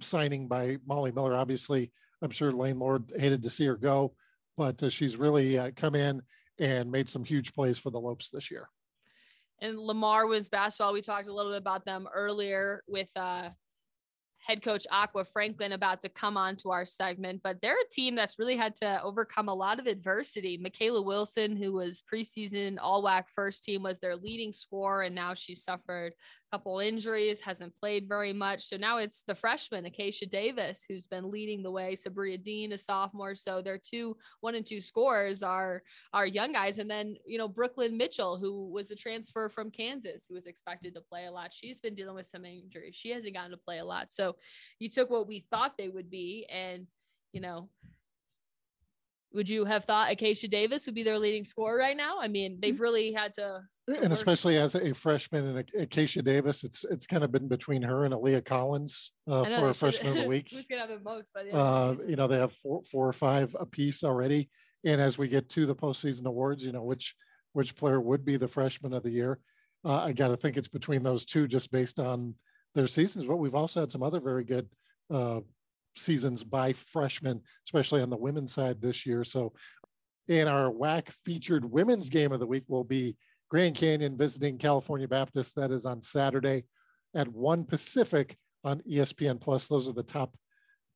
signing 0.01 0.49
by 0.49 0.79
Molly 0.87 1.13
Miller. 1.13 1.35
Obviously, 1.35 1.91
I'm 2.23 2.31
sure 2.31 2.53
Lane 2.53 2.79
Lord 2.79 3.11
hated 3.17 3.43
to 3.43 3.51
see 3.51 3.67
her 3.67 3.77
go, 3.77 4.15
but 4.57 4.83
uh, 4.83 4.90
she's 4.90 5.16
really 5.16 5.59
uh, 5.59 5.71
come 5.77 5.95
in 5.95 6.23
and 6.59 6.90
made 6.90 7.09
some 7.09 7.25
huge 7.25 7.53
plays 7.55 7.79
for 7.79 7.90
the 7.90 8.01
Lopes 8.01 8.31
this 8.31 8.51
year. 8.51 8.69
And 9.61 9.79
Lamar 9.79 10.27
was 10.27 10.49
basketball. 10.49 10.92
We 10.92 11.01
talked 11.01 11.29
a 11.29 11.35
little 11.35 11.53
bit 11.53 11.61
about 11.61 11.85
them 11.85 12.07
earlier 12.14 12.83
with 12.87 13.09
uh, 13.16 13.51
head 14.38 14.62
coach 14.62 14.87
Aqua 14.90 15.25
Franklin 15.25 15.73
about 15.73 16.01
to 16.03 16.09
come 16.09 16.37
on 16.37 16.57
to 16.57 16.71
our 16.71 16.85
segment, 16.85 17.40
but 17.42 17.57
they're 17.61 17.81
a 17.81 17.88
team 17.90 18.14
that's 18.14 18.38
really 18.38 18.57
had 18.57 18.77
to 18.77 19.03
overcome 19.03 19.49
a 19.49 19.55
lot 19.55 19.79
of 19.79 19.87
adversity. 19.87 20.59
Michaela 20.59 21.03
Wilson, 21.03 21.57
who 21.57 21.73
was 21.73 22.03
preseason 22.12 22.77
all 22.81 23.03
WAC 23.03 23.25
first 23.35 23.64
team, 23.64 23.83
was 23.83 23.99
their 23.99 24.16
leading 24.16 24.53
scorer, 24.53 25.03
and 25.03 25.14
now 25.14 25.35
she's 25.35 25.64
suffered 25.64 26.12
couple 26.53 26.79
injuries, 26.79 27.41
hasn't 27.41 27.75
played 27.75 28.09
very 28.09 28.33
much. 28.33 28.65
So 28.65 28.77
now 28.77 28.99
it's 28.99 29.23
the 29.27 29.35
freshman, 29.35 29.87
Acacia 29.87 30.27
Davis, 30.27 30.85
who's 30.89 31.07
been 31.07 31.31
leading 31.31 31.63
the 31.63 31.71
way. 31.71 31.95
Sabria 31.95 32.43
Dean, 32.43 32.73
a 32.73 32.79
sophomore. 32.79 33.35
So 33.35 33.61
their 33.61 33.79
two 33.79 34.17
one 34.41 34.55
and 34.55 34.65
two 34.65 34.81
scores 34.81 35.43
are 35.43 35.83
are 36.13 36.27
young 36.27 36.53
guys. 36.53 36.79
And 36.79 36.91
then, 36.91 37.17
you 37.27 37.39
know, 37.39 37.49
Brooklyn 37.49 37.97
Mitchell, 37.97 38.39
who 38.39 38.69
was 38.71 38.91
a 38.91 38.97
transfer 38.97 39.49
from 39.49 39.71
Kansas, 39.71 40.27
who 40.29 40.35
was 40.35 40.47
expected 40.47 40.95
to 40.95 41.01
play 41.01 41.27
a 41.27 41.33
lot. 41.33 41.53
She's 41.53 41.81
been 41.81 41.95
dealing 41.95 42.15
with 42.15 42.27
some 42.27 42.45
injuries. 42.45 42.95
She 42.95 43.11
hasn't 43.11 43.35
gotten 43.35 43.51
to 43.51 43.57
play 43.57 43.79
a 43.79 43.85
lot. 43.85 44.13
So 44.13 44.37
you 44.79 44.89
took 44.89 45.11
what 45.11 45.27
we 45.27 45.47
thought 45.51 45.77
they 45.77 45.89
would 45.89 46.11
be 46.11 46.47
and 46.51 46.87
you 47.33 47.41
know 47.41 47.69
would 49.37 49.49
you 49.49 49.64
have 49.64 49.85
thought 49.85 50.11
Acacia 50.11 50.49
Davis 50.49 50.87
would 50.87 50.94
be 50.94 51.03
their 51.05 51.18
leading 51.18 51.44
scorer 51.44 51.77
right 51.77 51.96
now? 51.96 52.16
I 52.20 52.27
mean, 52.27 52.59
they've 52.61 52.81
really 52.81 53.12
had 53.12 53.33
to. 53.35 53.61
and 53.87 54.01
work- 54.01 54.11
especially 54.11 54.57
as 54.57 54.75
a 54.75 54.92
freshman 54.94 55.46
and 55.57 55.70
Acacia 55.79 56.22
Davis, 56.22 56.64
it's 56.64 56.83
it's 56.85 57.07
kind 57.07 57.22
of 57.22 57.31
been 57.31 57.46
between 57.46 57.83
her 57.83 58.05
and 58.07 58.14
Aaliyah 58.14 58.44
Collins 58.44 59.12
uh, 59.29 59.44
for 59.44 59.68
a 59.70 59.75
freshman 59.75 60.16
of 60.16 60.22
the 60.25 60.29
week. 60.35 60.49
Who's 60.51 60.66
gonna 60.66 60.81
have 60.81 60.90
the 60.90 60.99
most 61.01 61.33
by 61.33 61.44
the 61.44 61.53
Uh, 61.55 61.94
you 62.09 62.16
know, 62.16 62.27
they 62.27 62.38
have 62.38 62.53
four, 62.53 62.83
four 62.90 63.07
or 63.07 63.12
five 63.12 63.55
apiece 63.61 64.03
already. 64.03 64.49
And 64.85 65.01
as 65.01 65.18
we 65.18 65.29
get 65.29 65.49
to 65.51 65.66
the 65.66 65.75
postseason 65.77 66.25
awards, 66.27 66.64
you 66.64 66.72
know, 66.72 66.83
which 66.83 67.14
which 67.53 67.77
player 67.77 68.01
would 68.01 68.25
be 68.25 68.37
the 68.37 68.49
freshman 68.49 68.92
of 68.92 69.03
the 69.03 69.11
year? 69.11 69.38
Uh, 69.85 70.03
I 70.05 70.12
got 70.12 70.29
to 70.29 70.37
think 70.37 70.57
it's 70.57 70.68
between 70.68 71.03
those 71.03 71.25
two, 71.25 71.46
just 71.46 71.70
based 71.70 71.99
on 71.99 72.35
their 72.75 72.87
seasons. 72.87 73.25
But 73.27 73.37
we've 73.37 73.55
also 73.55 73.81
had 73.81 73.92
some 73.92 74.03
other 74.03 74.20
very 74.20 74.44
good 74.44 74.68
uh, 75.11 75.40
seasons 75.97 76.45
by 76.45 76.73
freshmen, 76.73 77.41
especially 77.65 78.03
on 78.03 78.11
the 78.11 78.17
women's 78.17 78.55
side 78.55 78.81
this 78.81 79.07
year. 79.07 79.25
So, 79.25 79.53
in 80.29 80.49
our 80.49 80.71
WAC 80.71 81.09
featured 81.25 81.65
women's 81.65 82.11
game 82.11 82.33
of 82.33 82.41
the 82.41 82.47
week 82.47 82.65
will 82.67 82.85
be 82.85 83.17
Grand 83.49 83.77
Canyon 83.77 84.17
visiting 84.17 84.59
California 84.59 85.07
Baptist. 85.07 85.55
That 85.55 85.71
is 85.71 85.87
on 85.87 86.03
Saturday 86.03 86.65
at 87.15 87.29
one 87.29 87.65
Pacific 87.65 88.37
on 88.65 88.81
ESPN 88.81 89.41
Plus. 89.41 89.69
Those 89.69 89.89
are 89.89 89.93
the 89.93 90.03
top 90.03 90.37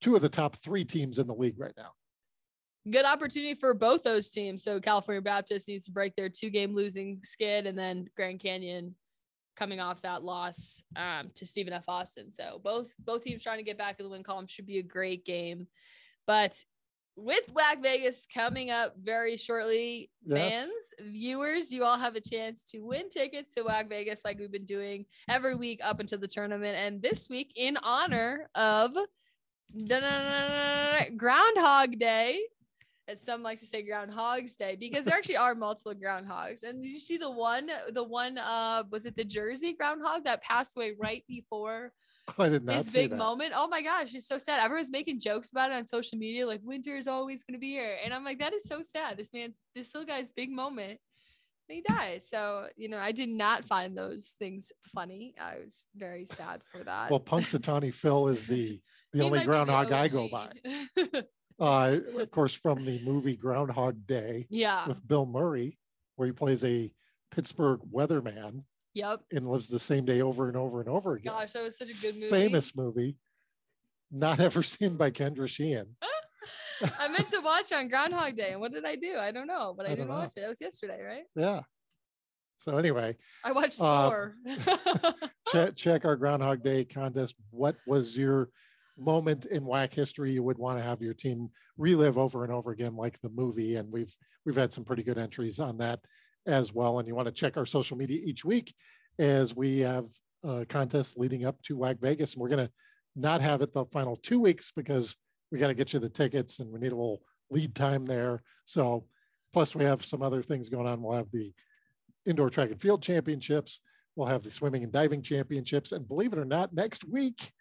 two 0.01 0.17
of 0.17 0.23
the 0.23 0.29
top 0.29 0.57
three 0.57 0.85
teams 0.85 1.19
in 1.19 1.27
the 1.29 1.35
league 1.35 1.59
right 1.61 1.75
now. 1.77 1.93
good 2.91 3.05
opportunity 3.05 3.55
for 3.55 3.75
both 3.75 4.03
those 4.03 4.31
teams. 4.31 4.65
So 4.65 4.81
California 4.81 5.21
Baptist 5.23 5.69
needs 5.69 5.85
to 5.85 5.93
break 5.93 6.17
their 6.17 6.29
two 6.29 6.51
game 6.51 6.75
losing 6.75 7.21
skid, 7.23 7.67
and 7.67 7.79
then 7.79 8.09
Grand 8.17 8.41
Canyon 8.41 8.97
coming 9.61 9.79
off 9.79 10.01
that 10.01 10.23
loss 10.25 10.83
um, 10.97 11.31
to 11.35 11.45
Stephen 11.45 11.75
F. 11.75 11.85
Austin. 11.87 12.33
So 12.33 12.61
both 12.65 12.95
both 13.05 13.23
teams 13.23 13.43
trying 13.43 13.59
to 13.59 13.63
get 13.63 13.77
back 13.77 14.01
in 14.01 14.05
the 14.05 14.11
win 14.11 14.23
column 14.23 14.47
should 14.47 14.67
be 14.67 14.79
a 14.79 14.83
great 14.83 15.27
game. 15.27 15.67
But 16.27 16.57
with 17.15 17.53
WAC 17.53 17.83
Vegas 17.83 18.27
coming 18.33 18.71
up 18.71 18.95
very 18.99 19.37
shortly, 19.37 20.11
Yes. 20.25 20.55
fans, 20.55 20.95
viewers, 21.13 21.71
you 21.71 21.85
all 21.85 21.99
have 21.99 22.17
a 22.17 22.21
chance 22.23 22.65
to 22.71 22.81
win 22.81 23.11
tickets 23.11 23.53
to 23.55 23.63
WAC 23.63 23.91
Vegas 23.91 24.25
like 24.25 24.39
we've 24.39 24.51
been 24.51 24.65
doing 24.65 25.05
every 25.29 25.55
week 25.57 25.81
up 25.85 26.01
until 26.01 26.19
the 26.19 26.29
tournament. 26.29 26.77
And 26.79 27.03
this 27.03 27.29
week, 27.29 27.53
in 27.55 27.77
honor 27.83 28.49
of 28.55 28.97
Groundhog 31.17 31.99
Day, 31.99 32.41
as 33.11 33.23
some 33.23 33.43
like 33.43 33.59
to 33.59 33.67
say 33.67 33.83
Groundhog's 33.83 34.57
Day, 34.57 34.77
because 34.79 35.05
there 35.05 35.17
actually 35.17 35.37
are 35.37 35.55
multiple 35.55 35.95
groundhogs. 35.95 36.63
And 36.63 36.81
did 36.81 36.89
you 36.89 36.99
see 36.99 37.17
the 37.17 37.31
one, 37.31 37.71
the 37.93 38.05
one, 38.05 38.39
uh, 38.39 38.85
was 38.91 39.07
it 39.07 39.17
the 39.17 39.25
Jersey 39.25 39.75
groundhog 39.75 40.25
that 40.25 40.43
passed 40.43 40.77
away 40.77 40.95
right 40.99 41.25
before 41.29 41.93
I 42.39 42.49
did 42.49 42.65
not 42.65 42.77
his 42.77 42.87
see 42.87 43.03
big 43.03 43.11
that. 43.11 43.17
moment? 43.17 43.53
Oh 43.55 43.69
my 43.69 43.83
gosh, 43.83 44.15
it's 44.15 44.29
so 44.29 44.39
sad. 44.39 44.61
Everyone's 44.63 44.93
making 44.93 45.21
jokes 45.21 45.51
about 45.51 45.71
it 45.71 45.75
on 45.75 45.87
social 45.87 46.19
media, 46.19 46.47
like 46.47 46.61
winter 46.63 46.97
is 46.97 47.09
always 47.09 47.43
going 47.43 47.55
to 47.55 47.61
be 47.61 47.71
here. 47.71 47.97
And 48.05 48.15
I'm 48.15 48.25
like, 48.25 48.39
that 48.39 48.55
is 48.55 48.65
so 48.65 48.83
sad. 48.83 49.17
This 49.17 49.33
man's, 49.33 49.59
this 49.75 49.95
little 49.95 50.07
guy's 50.07 50.31
big 50.31 50.51
moment. 50.51 51.01
and 51.69 51.77
He 51.77 51.83
dies. 51.83 52.29
So, 52.29 52.67
you 52.77 52.89
know, 52.89 52.99
I 52.99 53.13
did 53.13 53.29
not 53.29 53.65
find 53.65 53.97
those 53.97 54.37
things 54.39 54.71
funny. 54.95 55.35
I 55.41 55.57
was 55.65 55.87
very 55.97 56.27
sad 56.27 56.63
for 56.71 56.85
that. 56.85 57.11
Well, 57.11 57.21
Punxsutawney 57.21 57.93
Phil 57.93 58.29
is 58.29 58.45
the 58.47 58.81
the 59.13 59.19
He 59.19 59.25
only 59.25 59.39
might 59.39 59.45
be 59.45 59.47
the 59.47 59.53
groundhog 59.53 59.93
I 59.93 60.09
go 60.09 60.29
by. 60.29 60.53
Uh, 61.61 61.99
of 62.19 62.31
course, 62.31 62.55
from 62.55 62.85
the 62.85 62.99
movie 63.05 63.37
Groundhog 63.37 64.07
Day 64.07 64.47
yeah. 64.49 64.87
with 64.89 65.07
Bill 65.07 65.27
Murray, 65.27 65.79
where 66.17 66.27
he 66.27 66.33
plays 66.33 66.65
a 66.65 66.91
Pittsburgh 67.31 67.81
weatherman 67.93 68.65
Yep. 68.95 69.21
and 69.31 69.49
lives 69.49 69.69
the 69.69 69.79
same 69.79 70.05
day 70.05 70.21
over 70.23 70.49
and 70.49 70.57
over 70.57 70.81
and 70.81 70.89
over 70.89 71.13
again. 71.15 71.33
Gosh, 71.33 71.53
that 71.53 71.63
was 71.63 71.77
such 71.79 71.91
a 71.91 71.95
good 72.01 72.15
movie. 72.15 72.29
Famous 72.31 72.75
movie, 72.75 73.17
not 74.11 74.41
ever 74.49 74.63
seen 74.63 74.97
by 74.97 75.11
Kendra 75.11 75.47
Sheehan. 75.49 75.97
I 76.99 77.09
meant 77.09 77.29
to 77.29 77.41
watch 77.41 77.73
on 77.73 77.89
Groundhog 77.89 78.37
Day, 78.37 78.53
and 78.53 78.61
what 78.61 78.73
did 78.73 78.87
I 78.87 78.97
do? 78.97 79.17
I 79.19 79.31
don't 79.31 79.47
know, 79.47 79.75
but 79.77 79.87
I, 79.87 79.91
I 79.91 79.95
didn't 79.97 80.09
watch 80.09 80.33
it. 80.37 80.41
That 80.41 80.49
was 80.49 80.61
yesterday, 80.63 81.01
right? 81.03 81.25
Yeah. 81.37 81.61
So 82.57 82.79
anyway, 82.79 83.17
I 83.45 83.53
watched 83.53 83.81
Uh, 83.81 84.09
Thor. 84.11 84.35
check 85.53 85.77
check 85.77 86.05
our 86.05 86.17
Groundhog 86.17 86.63
Day 86.63 86.85
contest. 86.85 87.35
What 87.51 87.77
was 87.87 88.17
your 88.19 88.49
moment 89.01 89.47
in 89.47 89.65
WAC 89.65 89.93
history 89.93 90.33
you 90.33 90.43
would 90.43 90.59
want 90.59 90.79
to 90.79 90.85
have 90.85 91.03
your 91.03 91.15
team 91.15 91.49
relive 91.77 92.19
over 92.19 92.45
and 92.45 92.53
over 92.53 92.71
again, 92.71 92.97
like 92.97 93.21
the 93.21 93.31
movie? 93.31 93.77
And 93.77 93.91
we've 93.91 94.15
we've 94.45 94.57
had 94.57 94.73
some 94.73 94.85
pretty 94.85 95.03
good 95.03 95.19
entries 95.19 95.59
on 95.59 95.79
that 95.79 96.01
as 96.47 96.73
well. 96.73 96.99
And 96.99 97.09
you 97.09 97.15
want 97.15 97.27
to 97.27 97.33
check 97.33 97.57
our 97.57 97.67
social 97.67 97.97
media 97.97 98.21
each 98.25 98.45
week 98.45 98.75
as 99.19 99.55
we 99.55 99.81
have 99.81 100.07
uh, 100.45 100.65
contests 100.69 101.17
leading 101.17 101.45
up 101.45 101.61
to 101.63 101.77
WAC 101.77 102.01
Vegas. 102.01 102.35
And 102.35 102.43
we're 102.43 102.49
gonna 102.49 102.71
not 103.17 103.41
have 103.41 103.63
it 103.63 103.75
the 103.75 103.85
final 103.87 104.17
two 104.17 104.41
weeks 104.41 104.71
because 104.75 105.17
we 105.51 105.59
got 105.59 105.69
to 105.69 105.75
get 105.75 105.93
you 105.93 105.99
the 105.99 106.09
tickets 106.09 106.61
and 106.61 106.71
we 106.71 106.79
need 106.79 106.93
a 106.93 106.97
little 106.97 107.23
lead 107.51 107.75
time 107.75 108.07
there. 108.07 108.43
So 108.65 109.05
plus 109.53 109.75
we 109.75 109.85
have 109.85 110.05
some 110.05 110.23
other 110.23 110.43
things 110.43 110.69
going 110.69 110.87
on. 110.87 111.03
We'll 111.03 111.17
have 111.17 111.31
the 111.33 111.53
indoor 112.27 112.51
track 112.51 112.71
and 112.71 112.81
field 112.81 113.03
championships. 113.03 113.81
We'll 114.17 114.29
have 114.29 114.43
the 114.43 114.51
swimming 114.51 114.85
and 114.85 114.93
diving 114.93 115.23
championships. 115.23 115.93
And 115.93 116.07
believe 116.07 116.33
it 116.33 116.39
or 116.39 116.45
not, 116.45 116.73
next 116.73 117.05
week, 117.09 117.53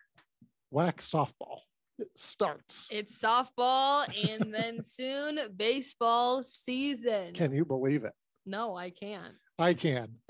WAC 0.73 0.97
softball 0.97 1.59
it 1.97 2.07
starts. 2.15 2.87
it's 2.91 3.21
softball, 3.21 4.07
and 4.29 4.53
then 4.53 4.81
soon 4.83 5.39
baseball 5.55 6.41
season. 6.43 7.33
Can 7.33 7.51
you 7.53 7.65
believe 7.65 8.03
it? 8.03 8.13
no, 8.45 8.75
I 8.75 8.89
can't. 8.89 9.35
I 9.59 9.73
can. 9.73 10.09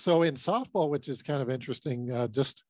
So 0.00 0.22
in 0.22 0.34
softball, 0.34 0.88
which 0.88 1.08
is 1.08 1.22
kind 1.22 1.42
of 1.42 1.50
interesting, 1.50 2.10
uh, 2.10 2.26
just 2.28 2.64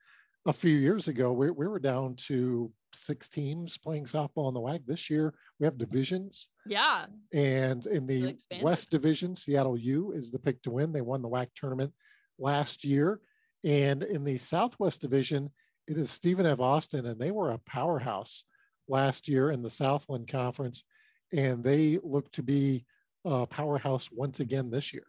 a 0.46 0.52
few 0.52 0.76
years 0.76 1.06
ago, 1.06 1.32
we, 1.32 1.50
we 1.50 1.68
were 1.68 1.78
down 1.78 2.16
to 2.26 2.72
six 2.92 3.28
teams 3.28 3.78
playing 3.78 4.06
softball 4.06 4.48
in 4.48 4.54
the 4.54 4.60
WAC. 4.60 4.84
This 4.84 5.08
year, 5.08 5.32
we 5.60 5.64
have 5.64 5.78
divisions. 5.78 6.48
yeah. 6.66 7.06
And 7.32 7.86
in 7.86 8.06
the. 8.06 8.36
West 8.62 8.90
Division, 8.90 9.36
Seattle 9.36 9.78
U 9.78 10.10
is 10.10 10.32
the 10.32 10.40
pick 10.40 10.60
to 10.62 10.70
win. 10.72 10.92
They 10.92 11.02
won 11.02 11.22
the 11.22 11.28
WAC 11.28 11.48
tournament 11.54 11.92
last 12.38 12.84
year. 12.84 13.20
And 13.64 14.02
in 14.02 14.24
the 14.24 14.38
Southwest 14.38 15.00
Division, 15.00 15.50
it 15.86 15.98
is 15.98 16.10
Stephen 16.10 16.46
F. 16.46 16.60
Austin, 16.60 17.06
and 17.06 17.20
they 17.20 17.30
were 17.30 17.50
a 17.50 17.58
powerhouse 17.58 18.44
last 18.88 19.28
year 19.28 19.50
in 19.50 19.62
the 19.62 19.70
Southland 19.70 20.28
Conference. 20.28 20.84
And 21.32 21.62
they 21.62 21.98
look 22.02 22.30
to 22.32 22.42
be 22.42 22.84
a 23.24 23.46
powerhouse 23.46 24.10
once 24.10 24.40
again 24.40 24.70
this 24.70 24.92
year. 24.92 25.06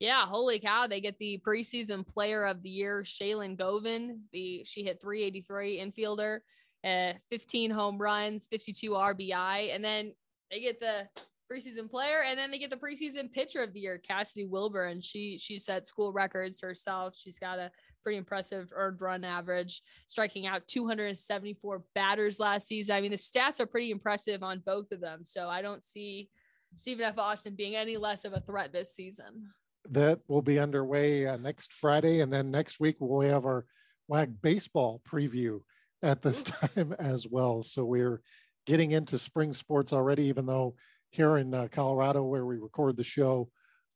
Yeah, 0.00 0.26
holy 0.26 0.58
cow! 0.58 0.86
They 0.86 1.00
get 1.00 1.18
the 1.18 1.40
preseason 1.46 2.06
player 2.06 2.44
of 2.44 2.62
the 2.62 2.68
year, 2.68 3.02
Shaylin 3.04 3.56
Govin. 3.56 4.18
The 4.32 4.64
she 4.64 4.82
hit 4.82 5.00
383 5.00 5.78
infielder, 5.78 6.40
uh, 6.84 7.14
15 7.30 7.70
home 7.70 7.98
runs, 7.98 8.48
52 8.48 8.90
RBI, 8.90 9.74
and 9.74 9.84
then 9.84 10.12
they 10.50 10.60
get 10.60 10.80
the 10.80 11.08
preseason 11.54 11.90
player, 11.90 12.22
and 12.26 12.38
then 12.38 12.50
they 12.50 12.58
get 12.58 12.70
the 12.70 12.76
preseason 12.76 13.30
pitcher 13.32 13.62
of 13.62 13.72
the 13.72 13.80
year, 13.80 13.98
Cassidy 13.98 14.46
Wilbur, 14.46 14.86
and 14.86 15.04
she 15.04 15.38
she 15.38 15.58
set 15.58 15.86
school 15.86 16.12
records 16.12 16.60
herself. 16.60 17.14
She's 17.16 17.38
got 17.38 17.58
a 17.58 17.70
pretty 18.02 18.18
impressive 18.18 18.70
earned 18.74 19.00
run 19.00 19.24
average, 19.24 19.82
striking 20.06 20.46
out 20.46 20.66
274 20.68 21.82
batters 21.94 22.38
last 22.38 22.68
season. 22.68 22.96
I 22.96 23.00
mean, 23.00 23.10
the 23.10 23.16
stats 23.16 23.60
are 23.60 23.66
pretty 23.66 23.90
impressive 23.90 24.42
on 24.42 24.62
both 24.64 24.92
of 24.92 25.00
them. 25.00 25.20
So 25.24 25.48
I 25.48 25.62
don't 25.62 25.82
see 25.82 26.28
Stephen 26.74 27.04
F. 27.04 27.18
Austin 27.18 27.54
being 27.54 27.76
any 27.76 27.96
less 27.96 28.24
of 28.24 28.32
a 28.32 28.40
threat 28.40 28.72
this 28.72 28.94
season. 28.94 29.48
That 29.90 30.20
will 30.28 30.42
be 30.42 30.58
underway 30.58 31.26
uh, 31.26 31.36
next 31.36 31.72
Friday. 31.72 32.20
And 32.20 32.32
then 32.32 32.50
next 32.50 32.80
week, 32.80 32.96
we'll 33.00 33.28
have 33.28 33.44
our 33.44 33.64
WAC 34.10 34.34
baseball 34.42 35.00
preview 35.08 35.60
at 36.02 36.22
this 36.22 36.42
time 36.42 36.94
as 36.98 37.26
well. 37.26 37.62
So 37.62 37.84
we're 37.84 38.20
getting 38.66 38.92
into 38.92 39.18
spring 39.18 39.52
sports 39.52 39.92
already, 39.92 40.24
even 40.24 40.46
though 40.46 40.74
here 41.14 41.38
in 41.38 41.54
uh, 41.54 41.68
Colorado, 41.70 42.24
where 42.24 42.44
we 42.44 42.58
record 42.58 42.96
the 42.96 43.04
show, 43.04 43.48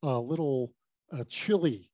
a 0.03 0.17
little 0.17 0.71
uh, 1.11 1.23
chilly, 1.27 1.91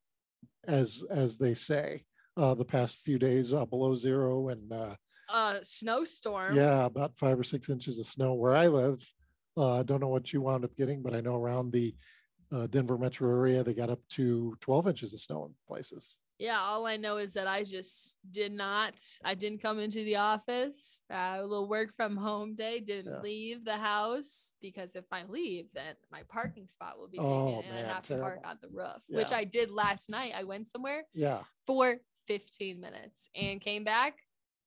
as 0.68 1.04
as 1.10 1.38
they 1.38 1.54
say, 1.54 2.04
uh, 2.38 2.54
the 2.54 2.66
past 2.66 3.04
few 3.04 3.18
days 3.18 3.54
uh, 3.54 3.66
below 3.66 3.96
zero, 3.96 4.50
and 4.50 4.72
uh, 4.72 4.96
uh 5.30 5.60
snowstorm. 5.64 6.56
yeah, 6.56 6.86
about 6.86 7.18
five 7.18 7.40
or 7.40 7.44
six 7.44 7.70
inches 7.70 7.98
of 7.98 8.06
snow 8.06 8.34
where 8.34 8.56
I 8.56 8.68
live. 8.68 9.02
Uh, 9.58 9.80
I 9.80 9.84
don't 9.84 10.02
know 10.02 10.10
what 10.10 10.32
you 10.32 10.42
wound 10.42 10.64
up 10.64 10.76
getting, 10.76 11.02
but 11.02 11.16
I 11.16 11.22
know 11.22 11.36
around 11.36 11.72
the 11.72 11.96
uh, 12.52 12.68
Denver 12.68 12.98
metro 12.98 13.30
area 13.30 13.64
they 13.64 13.74
got 13.74 13.90
up 13.90 14.02
to 14.10 14.56
12 14.62 14.88
inches 14.90 15.14
of 15.14 15.20
snow 15.20 15.46
in 15.46 15.54
places. 15.68 16.18
Yeah, 16.38 16.60
all 16.60 16.86
I 16.86 16.98
know 16.98 17.16
is 17.18 17.34
that 17.34 17.48
I 17.48 17.64
just 17.64 18.18
did 18.30 18.52
not. 18.52 18.96
I 19.24 19.36
didn't 19.36 19.62
come 19.62 19.80
into 19.80 20.04
the 20.04 20.18
office. 20.18 21.04
Uh, 21.10 21.38
a 21.40 21.42
little 21.44 21.70
work 21.70 21.94
from 21.94 22.18
home 22.18 22.56
day. 22.56 22.82
Didn't 22.82 23.14
Yeah. 23.14 23.22
leave 23.22 23.64
the 23.64 23.78
house 23.78 24.54
because 24.62 24.96
if 24.96 25.06
I 25.14 25.24
leave, 25.24 25.68
then 25.74 25.96
my 26.12 26.24
parking 26.24 26.68
spot 26.68 26.98
will 26.98 27.08
be 27.08 27.20
taken, 27.20 27.32
Oh, 27.32 27.62
and 27.62 27.74
man, 27.74 27.86
I 27.86 27.94
have 27.94 28.04
to 28.08 28.18
park 28.18 28.42
on 28.44 28.58
the 28.62 28.68
roof, 28.68 29.02
which 29.08 29.32
I 29.32 29.46
did 29.46 29.72
last 29.72 30.10
night. 30.10 30.34
I 30.36 30.44
went 30.44 30.68
somewhere 30.68 31.04
Yeah, 31.14 31.44
for 31.66 31.96
15 32.28 32.82
minutes 32.82 33.30
and 33.36 33.62
came 33.62 33.86
back. 33.86 34.18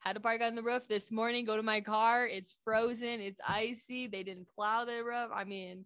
Had 0.01 0.15
to 0.15 0.21
park 0.21 0.41
on 0.41 0.55
the 0.55 0.63
roof 0.63 0.89
this 0.89 1.13
morning. 1.13 1.45
Go 1.45 1.57
to 1.57 1.63
my 1.63 1.81
car. 1.83 2.27
It's 2.27 2.55
frozen. 2.65 3.21
It's 3.21 3.41
icy. 3.47 4.07
They 4.07 4.23
didn't 4.23 4.49
plow 4.55 4.85
the 4.87 5.05
roof. 5.05 5.31
I 5.35 5.45
mean, 5.45 5.85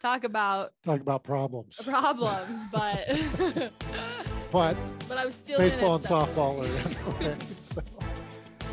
talk 0.00 0.24
about 0.24 0.72
talk 0.82 1.00
about 1.00 1.24
problems. 1.24 1.82
problems, 1.84 2.68
but 2.68 3.06
But 4.50 4.76
but 5.08 5.18
I 5.18 5.24
was 5.26 5.34
still 5.34 5.58
baseball 5.58 5.96
and 5.96 6.04
softball 6.04 6.60
are 6.60 7.18
underway. 7.20 7.36
So, 7.46 7.82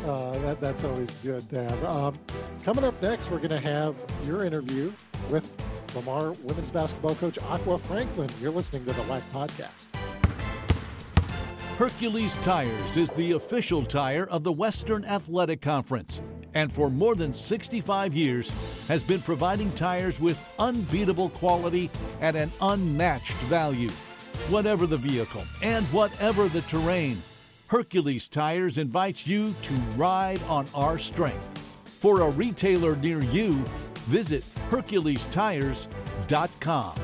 Uh, 0.06 0.38
that, 0.38 0.60
that's 0.60 0.84
always 0.84 1.10
good 1.22 1.48
to 1.50 1.64
have. 1.64 1.84
Um, 1.84 2.18
coming 2.62 2.84
up 2.84 3.00
next, 3.02 3.30
we're 3.30 3.38
going 3.38 3.50
to 3.50 3.58
have 3.58 3.96
your 4.24 4.44
interview 4.44 4.92
with 5.28 5.52
Lamar 5.96 6.32
women's 6.44 6.70
basketball 6.70 7.16
coach 7.16 7.38
Aqua 7.48 7.78
Franklin. 7.78 8.30
You're 8.40 8.52
listening 8.52 8.84
to 8.84 8.92
the 8.92 9.02
WAC 9.02 9.22
podcast. 9.32 9.86
Hercules 11.78 12.36
Tires 12.44 12.96
is 12.96 13.10
the 13.10 13.32
official 13.32 13.84
tire 13.84 14.26
of 14.26 14.44
the 14.44 14.52
Western 14.52 15.04
Athletic 15.04 15.60
Conference 15.60 16.20
and 16.54 16.72
for 16.72 16.90
more 16.90 17.14
than 17.14 17.32
65 17.32 18.14
years 18.14 18.50
has 18.88 19.02
been 19.02 19.20
providing 19.20 19.70
tires 19.72 20.18
with 20.18 20.54
unbeatable 20.58 21.30
quality 21.30 21.90
at 22.20 22.34
an 22.36 22.50
unmatched 22.60 23.34
value. 23.48 23.90
Whatever 24.46 24.86
the 24.86 24.96
vehicle 24.96 25.42
and 25.60 25.84
whatever 25.88 26.48
the 26.48 26.62
terrain, 26.62 27.22
Hercules 27.66 28.28
Tires 28.28 28.78
invites 28.78 29.26
you 29.26 29.54
to 29.60 29.74
ride 29.94 30.42
on 30.44 30.66
our 30.74 30.96
strength. 30.96 31.82
For 32.00 32.22
a 32.22 32.30
retailer 32.30 32.96
near 32.96 33.22
you, 33.24 33.62
visit 34.06 34.42
HerculesTires.com. 34.70 36.94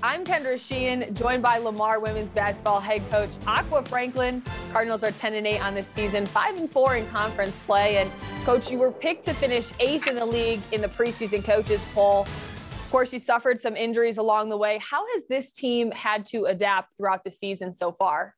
I'm 0.00 0.24
Kendra 0.24 0.60
Sheehan, 0.60 1.12
joined 1.16 1.42
by 1.42 1.58
Lamar 1.58 1.98
women's 1.98 2.28
basketball 2.28 2.78
head 2.78 3.02
coach 3.10 3.30
Aqua 3.48 3.82
Franklin. 3.82 4.44
Cardinals 4.72 5.02
are 5.02 5.10
10 5.10 5.34
and 5.34 5.44
8 5.44 5.60
on 5.60 5.74
this 5.74 5.88
season, 5.88 6.24
5 6.24 6.56
and 6.56 6.70
4 6.70 6.96
in 6.96 7.06
conference 7.08 7.58
play. 7.66 7.96
And 7.96 8.08
coach, 8.44 8.70
you 8.70 8.78
were 8.78 8.92
picked 8.92 9.24
to 9.24 9.34
finish 9.34 9.72
eighth 9.80 10.06
in 10.06 10.14
the 10.14 10.24
league 10.24 10.60
in 10.70 10.82
the 10.82 10.88
preseason 10.88 11.42
coaches 11.42 11.80
poll. 11.94 12.28
Of 12.88 12.92
course, 12.92 13.12
you 13.12 13.18
suffered 13.18 13.60
some 13.60 13.76
injuries 13.76 14.16
along 14.16 14.48
the 14.48 14.56
way. 14.56 14.80
How 14.82 15.04
has 15.12 15.24
this 15.28 15.52
team 15.52 15.90
had 15.90 16.24
to 16.28 16.46
adapt 16.46 16.96
throughout 16.96 17.22
the 17.22 17.30
season 17.30 17.74
so 17.74 17.92
far? 17.92 18.34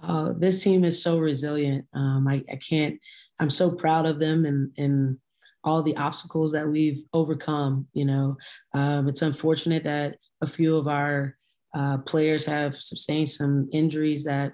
Uh, 0.00 0.32
this 0.38 0.62
team 0.62 0.84
is 0.84 1.02
so 1.02 1.18
resilient. 1.18 1.84
Um, 1.92 2.28
I, 2.28 2.44
I, 2.48 2.54
can't. 2.54 3.00
I'm 3.40 3.50
so 3.50 3.72
proud 3.72 4.06
of 4.06 4.20
them 4.20 4.44
and 4.44 4.70
and 4.78 5.18
all 5.64 5.82
the 5.82 5.96
obstacles 5.96 6.52
that 6.52 6.68
we've 6.68 7.02
overcome. 7.12 7.88
You 7.94 8.04
know, 8.04 8.36
um, 8.74 9.08
it's 9.08 9.22
unfortunate 9.22 9.82
that 9.82 10.18
a 10.40 10.46
few 10.46 10.76
of 10.76 10.86
our 10.86 11.36
uh, 11.74 11.98
players 11.98 12.44
have 12.44 12.76
sustained 12.76 13.28
some 13.28 13.68
injuries 13.72 14.22
that 14.22 14.52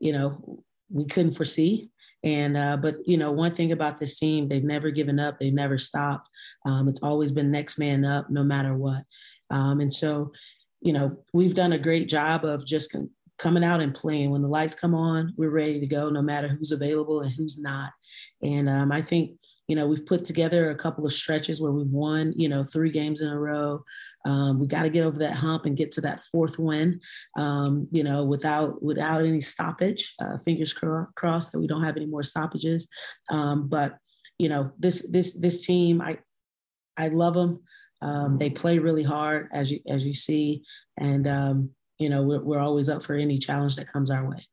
you 0.00 0.14
know 0.14 0.64
we 0.88 1.04
couldn't 1.04 1.32
foresee. 1.32 1.90
And 2.24 2.56
uh, 2.56 2.76
but 2.76 2.96
you 3.04 3.16
know 3.16 3.32
one 3.32 3.54
thing 3.54 3.72
about 3.72 3.98
this 3.98 4.18
team, 4.18 4.48
they've 4.48 4.62
never 4.62 4.90
given 4.90 5.18
up. 5.18 5.38
They've 5.38 5.52
never 5.52 5.78
stopped. 5.78 6.28
Um, 6.64 6.88
it's 6.88 7.02
always 7.02 7.32
been 7.32 7.50
next 7.50 7.78
man 7.78 8.04
up, 8.04 8.30
no 8.30 8.44
matter 8.44 8.74
what. 8.74 9.04
Um, 9.50 9.80
and 9.80 9.92
so, 9.92 10.32
you 10.80 10.92
know, 10.92 11.18
we've 11.32 11.54
done 11.54 11.72
a 11.72 11.78
great 11.78 12.08
job 12.08 12.44
of 12.44 12.66
just 12.66 12.92
con- 12.92 13.10
coming 13.38 13.64
out 13.64 13.80
and 13.80 13.94
playing. 13.94 14.30
When 14.30 14.42
the 14.42 14.48
lights 14.48 14.74
come 14.74 14.94
on, 14.94 15.34
we're 15.36 15.50
ready 15.50 15.80
to 15.80 15.86
go, 15.86 16.08
no 16.08 16.22
matter 16.22 16.48
who's 16.48 16.72
available 16.72 17.20
and 17.20 17.32
who's 17.32 17.58
not. 17.58 17.92
And 18.40 18.68
um, 18.68 18.92
I 18.92 19.02
think 19.02 19.32
you 19.68 19.76
know, 19.76 19.86
we've 19.86 20.04
put 20.04 20.24
together 20.24 20.70
a 20.70 20.74
couple 20.74 21.06
of 21.06 21.12
stretches 21.12 21.60
where 21.60 21.72
we've 21.72 21.92
won, 21.92 22.32
you 22.36 22.48
know, 22.48 22.64
three 22.64 22.90
games 22.90 23.20
in 23.20 23.28
a 23.28 23.38
row. 23.38 23.82
Um, 24.26 24.58
we 24.58 24.66
got 24.66 24.82
to 24.82 24.90
get 24.90 25.04
over 25.04 25.18
that 25.20 25.36
hump 25.36 25.66
and 25.66 25.76
get 25.76 25.92
to 25.92 26.00
that 26.02 26.22
fourth 26.30 26.58
win, 26.58 27.00
um, 27.38 27.86
you 27.90 28.02
know, 28.02 28.24
without 28.24 28.82
without 28.82 29.24
any 29.24 29.40
stoppage. 29.40 30.14
Uh, 30.20 30.38
fingers 30.44 30.72
crossed 30.72 31.52
that 31.52 31.60
we 31.60 31.66
don't 31.66 31.84
have 31.84 31.96
any 31.96 32.06
more 32.06 32.22
stoppages. 32.22 32.88
Um, 33.30 33.68
but 33.68 33.96
you 34.38 34.48
know, 34.48 34.72
this 34.78 35.08
this 35.10 35.38
this 35.38 35.64
team, 35.64 36.00
I 36.00 36.18
I 36.96 37.08
love 37.08 37.34
them. 37.34 37.62
Um, 38.00 38.38
they 38.38 38.50
play 38.50 38.78
really 38.78 39.04
hard, 39.04 39.48
as 39.52 39.70
you 39.70 39.78
as 39.88 40.04
you 40.04 40.12
see, 40.12 40.64
and 40.98 41.28
um, 41.28 41.70
you 41.98 42.08
know, 42.08 42.22
we're, 42.22 42.42
we're 42.42 42.60
always 42.60 42.88
up 42.88 43.02
for 43.04 43.14
any 43.14 43.38
challenge 43.38 43.76
that 43.76 43.92
comes 43.92 44.10
our 44.10 44.28
way 44.28 44.46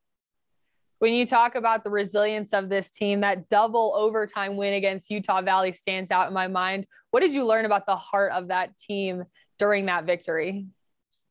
when 0.99 1.13
you 1.13 1.25
talk 1.25 1.55
about 1.55 1.83
the 1.83 1.89
resilience 1.89 2.53
of 2.53 2.69
this 2.69 2.89
team, 2.89 3.21
that 3.21 3.49
double 3.49 3.93
overtime 3.95 4.57
win 4.57 4.73
against 4.73 5.09
Utah 5.09 5.41
Valley 5.41 5.73
stands 5.73 6.11
out 6.11 6.27
in 6.27 6.33
my 6.33 6.47
mind. 6.47 6.85
What 7.11 7.21
did 7.21 7.33
you 7.33 7.45
learn 7.45 7.65
about 7.65 7.85
the 7.85 7.95
heart 7.95 8.33
of 8.33 8.49
that 8.49 8.77
team 8.77 9.23
during 9.57 9.87
that 9.87 10.05
victory? 10.05 10.67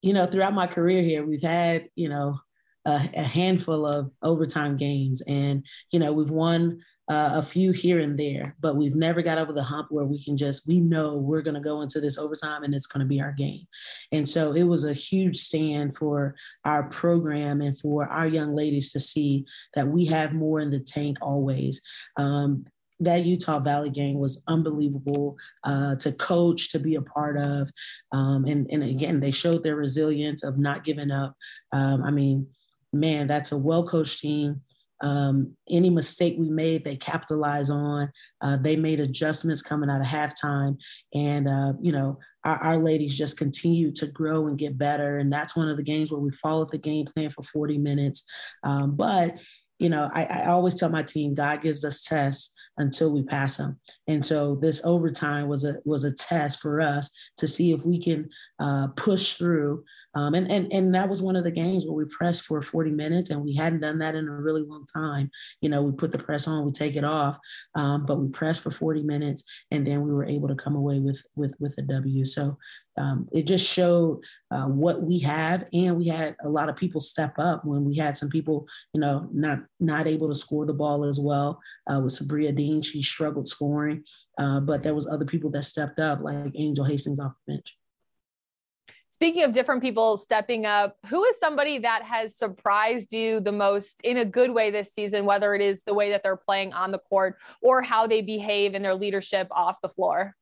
You 0.03 0.15
know, 0.15 0.27
throughout 0.27 0.55
my 0.55 0.67
career 0.67 1.03
here, 1.03 1.25
we've 1.25 1.43
had, 1.43 1.89
you 1.95 2.09
know, 2.09 2.39
a, 2.85 3.09
a 3.15 3.23
handful 3.23 3.87
of 3.87 4.11
overtime 4.23 4.77
games 4.77 5.23
and, 5.23 5.65
you 5.91 5.99
know, 5.99 6.13
we've 6.13 6.31
won 6.31 6.81
uh, 7.09 7.31
a 7.35 7.43
few 7.43 7.73
here 7.73 8.01
and 8.01 8.19
there, 8.19 8.55
but 8.61 8.77
we've 8.77 8.95
never 8.95 9.23
got 9.23 9.39
over 9.39 9.53
the 9.53 9.63
hump 9.63 9.89
where 9.91 10.05
we 10.05 10.23
can 10.23 10.37
just, 10.37 10.67
we 10.67 10.79
know 10.79 11.17
we're 11.17 11.43
going 11.43 11.55
to 11.55 11.61
go 11.61 11.81
into 11.81 12.01
this 12.01 12.19
overtime 12.19 12.65
and 12.65 12.75
it's 12.75 12.87
going 12.87 13.01
to 13.01 13.07
be 13.07 13.21
our 13.21 13.33
game. 13.33 13.67
And 14.13 14.29
so 14.29 14.53
it 14.53 14.65
was 14.65 14.85
a 14.85 14.93
huge 14.93 15.39
stand 15.39 15.97
for 15.97 16.35
our 16.65 16.89
program 16.91 17.63
and 17.63 17.79
for 17.79 18.07
our 18.07 18.27
young 18.27 18.55
ladies 18.55 18.93
to 18.93 19.01
see 19.01 19.47
that 19.75 19.89
we 19.89 20.05
have 20.07 20.35
more 20.35 20.61
in 20.61 20.71
the 20.71 20.81
tank 20.81 21.19
always. 21.23 21.81
Um, 22.17 22.67
that 23.01 23.25
Utah 23.25 23.61
Valley 23.61 23.91
game 23.91 24.19
was 24.19 24.43
unbelievable 24.49 25.37
uh, 25.65 25.95
to 25.97 26.13
coach, 26.13 26.73
to 26.73 26.81
be 26.81 26.97
a 26.97 27.03
part 27.03 27.39
of. 27.39 27.71
Um, 28.13 28.45
and, 28.45 28.67
and 28.71 28.83
again, 28.83 29.21
they 29.21 29.31
showed 29.31 29.63
their 29.63 29.77
resilience 29.77 30.43
of 30.43 30.59
not 30.59 30.85
giving 30.85 31.11
up. 31.11 31.37
Um, 31.73 32.03
I 32.03 32.11
mean, 32.11 32.49
man, 32.93 33.27
that's 33.27 33.53
a 33.53 33.57
well 33.57 33.87
coached 33.87 34.21
team. 34.21 34.63
Um, 35.01 35.57
any 35.71 35.91
mistake 35.91 36.37
we 36.39 36.51
made, 36.51 36.85
they 36.85 36.97
capitalize 36.97 37.71
on. 37.71 38.11
Uh, 38.41 38.57
they 38.57 38.77
made 38.77 39.01
adjustments 39.01 39.63
coming 39.63 39.91
out 39.91 40.01
of 40.01 40.07
halftime, 40.07 40.77
and 41.15 41.49
uh, 41.49 41.73
you 41.81 41.93
know 41.93 42.19
our, 42.45 42.57
our, 42.59 42.79
ladies 42.79 43.17
just 43.17 43.39
continue 43.39 43.93
to 43.93 44.07
grow 44.07 44.47
and 44.47 44.59
get 44.59 44.79
better. 44.79 45.19
And 45.19 45.33
that's 45.33 45.57
one 45.57 45.69
of 45.69 45.77
the 45.77 45.83
games 45.83 46.11
where 46.11 46.21
we 46.21 46.31
followed 46.31 46.71
the 46.71 46.79
game 46.79 47.07
plan 47.07 47.31
for 47.31 47.43
40 47.43 47.79
minutes. 47.79 48.25
Um, 48.65 48.97
but 48.97 49.39
you 49.79 49.89
know, 49.89 50.11
I, 50.13 50.25
I 50.25 50.47
always 50.47 50.75
tell 50.75 50.91
my 50.91 51.03
team, 51.03 51.35
God 51.35 51.63
gives 51.63 51.85
us 51.85 52.03
tests 52.03 52.55
until 52.79 53.13
we 53.13 53.23
pass 53.23 53.57
them. 53.57 53.79
And 54.07 54.25
so 54.25 54.57
this 54.57 54.81
overtime 54.85 55.49
was 55.49 55.65
a 55.65 55.77
was 55.85 56.05
a 56.05 56.13
test 56.13 56.61
for 56.61 56.81
us 56.81 57.11
to 57.37 57.47
see 57.47 57.73
if 57.73 57.85
we 57.85 58.01
can 58.01 58.29
uh, 58.59 58.89
push 58.97 59.35
through 59.35 59.85
um, 60.15 60.35
and, 60.35 60.51
and, 60.51 60.73
and 60.73 60.95
that 60.95 61.09
was 61.09 61.23
one 61.23 61.37
of 61.37 61.45
the 61.45 61.51
games 61.51 61.85
where 61.85 61.95
we 61.95 62.05
pressed 62.07 62.43
for 62.43 62.63
40 62.63 62.91
minutes 62.91 63.31
and 63.31 63.43
we 63.43 63.55
hadn't 63.55 63.81
done 63.81 63.99
that 63.99 64.15
in 64.15 64.27
a 64.27 64.33
really 64.33 64.63
long 64.63 64.85
time. 64.87 65.31
You 65.61 65.69
know, 65.69 65.83
we 65.83 65.93
put 65.93 66.13
the 66.13 66.19
press 66.19 66.49
on, 66.49 66.65
we 66.65 66.73
take 66.73 66.97
it 66.97 67.05
off, 67.05 67.39
um, 67.75 68.07
but 68.07 68.19
we 68.19 68.29
pressed 68.29 68.63
for 68.63 68.71
40 68.71 69.03
minutes 69.03 69.45
and 69.71 69.87
then 69.87 70.03
we 70.03 70.13
were 70.13 70.25
able 70.25 70.49
to 70.49 70.55
come 70.55 70.75
away 70.77 70.99
with, 70.99 71.23
with, 71.37 71.55
with 71.61 71.75
a 71.79 71.83
W. 71.83 72.25
So 72.25 72.57
um, 72.97 73.29
it 73.33 73.47
just 73.47 73.69
showed 73.69 74.25
uh, 74.51 74.65
what 74.65 75.03
we 75.03 75.21
have. 75.21 75.67
And 75.73 75.97
we 75.97 76.09
had 76.09 76.35
a 76.43 76.49
lot 76.49 76.69
of 76.69 76.77
people 76.77 77.01
step 77.01 77.35
up 77.39 77.65
when 77.65 77.85
we 77.85 77.97
had 77.97 78.19
some 78.19 78.29
people, 78.29 78.67
you 78.95 79.01
know, 79.01 79.29
not, 79.33 79.61
not 79.79 80.07
able 80.07 80.29
to 80.29 80.35
score 80.35 80.67
the 80.67 80.73
ball 80.73 81.05
as 81.05 81.21
well 81.21 81.61
uh, 81.93 82.01
with 82.01 82.19
Sabria 82.19 82.55
Dean. 82.55 82.83
She 82.83 83.03
struggled 83.03 83.47
scoring, 83.47 84.05
uh, 84.39 84.61
but 84.61 84.83
there 84.83 84.95
was 84.95 85.07
other 85.07 85.27
people 85.27 85.51
that 85.51 85.65
stepped 85.65 86.01
up 86.01 86.21
like 86.23 86.53
Angel 86.57 86.85
Hastings 86.85 87.21
off 87.21 87.35
the 87.47 87.55
bench. 87.55 87.78
Speaking 89.19 89.43
of 89.43 89.53
different 89.53 89.83
people 89.83 90.17
stepping 90.17 90.65
up, 90.65 90.97
who 91.07 91.25
is 91.25 91.35
somebody 91.41 91.81
that 91.81 92.05
has 92.05 92.37
surprised 92.37 93.13
you 93.13 93.41
the 93.41 93.51
most 93.51 94.01
in 94.05 94.19
a 94.19 94.25
good 94.25 94.53
way 94.53 94.71
this 94.71 94.93
season, 94.93 95.25
whether 95.25 95.57
it 95.57 95.61
is 95.61 95.83
the 95.83 95.93
way 95.93 96.11
that 96.11 96.23
they're 96.23 96.37
playing 96.37 96.73
on 96.73 96.93
the 96.93 97.01
court 97.01 97.37
or 97.61 97.83
how 97.83 98.07
they 98.07 98.23
behave 98.23 98.77
in 98.77 98.83
their 98.83 98.95
leadership 98.95 99.49
off 99.51 99.75
the 99.83 99.89
floor? 99.89 100.37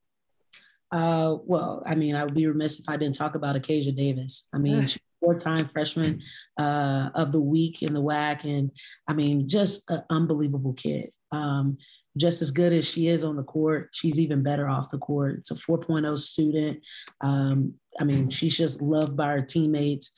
Uh, 0.91 1.37
well, 1.43 1.81
I 1.87 1.95
mean, 1.95 2.15
I 2.15 2.23
would 2.23 2.35
be 2.35 2.45
remiss 2.45 2.79
if 2.79 2.87
I 2.87 2.97
didn't 2.97 3.15
talk 3.15 3.33
about 3.33 3.55
Acacia 3.55 3.91
Davis. 3.91 4.47
I 4.53 4.59
mean, 4.59 4.87
four-time 5.21 5.65
freshman 5.65 6.21
uh, 6.59 7.09
of 7.15 7.31
the 7.31 7.41
week 7.41 7.81
in 7.81 7.95
the 7.95 8.01
WAC, 8.01 8.43
and 8.43 8.69
I 9.07 9.13
mean, 9.13 9.49
just 9.49 9.89
an 9.89 10.03
unbelievable 10.11 10.73
kid. 10.73 11.09
Um, 11.31 11.79
just 12.15 12.41
as 12.41 12.51
good 12.51 12.73
as 12.73 12.85
she 12.85 13.07
is 13.07 13.23
on 13.23 13.35
the 13.35 13.43
court, 13.43 13.89
she's 13.91 14.19
even 14.19 14.43
better 14.43 14.67
off 14.67 14.89
the 14.89 14.97
court. 14.97 15.35
It's 15.37 15.51
a 15.51 15.55
4.0 15.55 16.17
student. 16.17 16.79
Um, 17.21 17.75
I 17.99 18.03
mean, 18.03 18.29
she's 18.29 18.57
just 18.57 18.81
loved 18.81 19.15
by 19.15 19.27
her 19.27 19.41
teammates. 19.41 20.11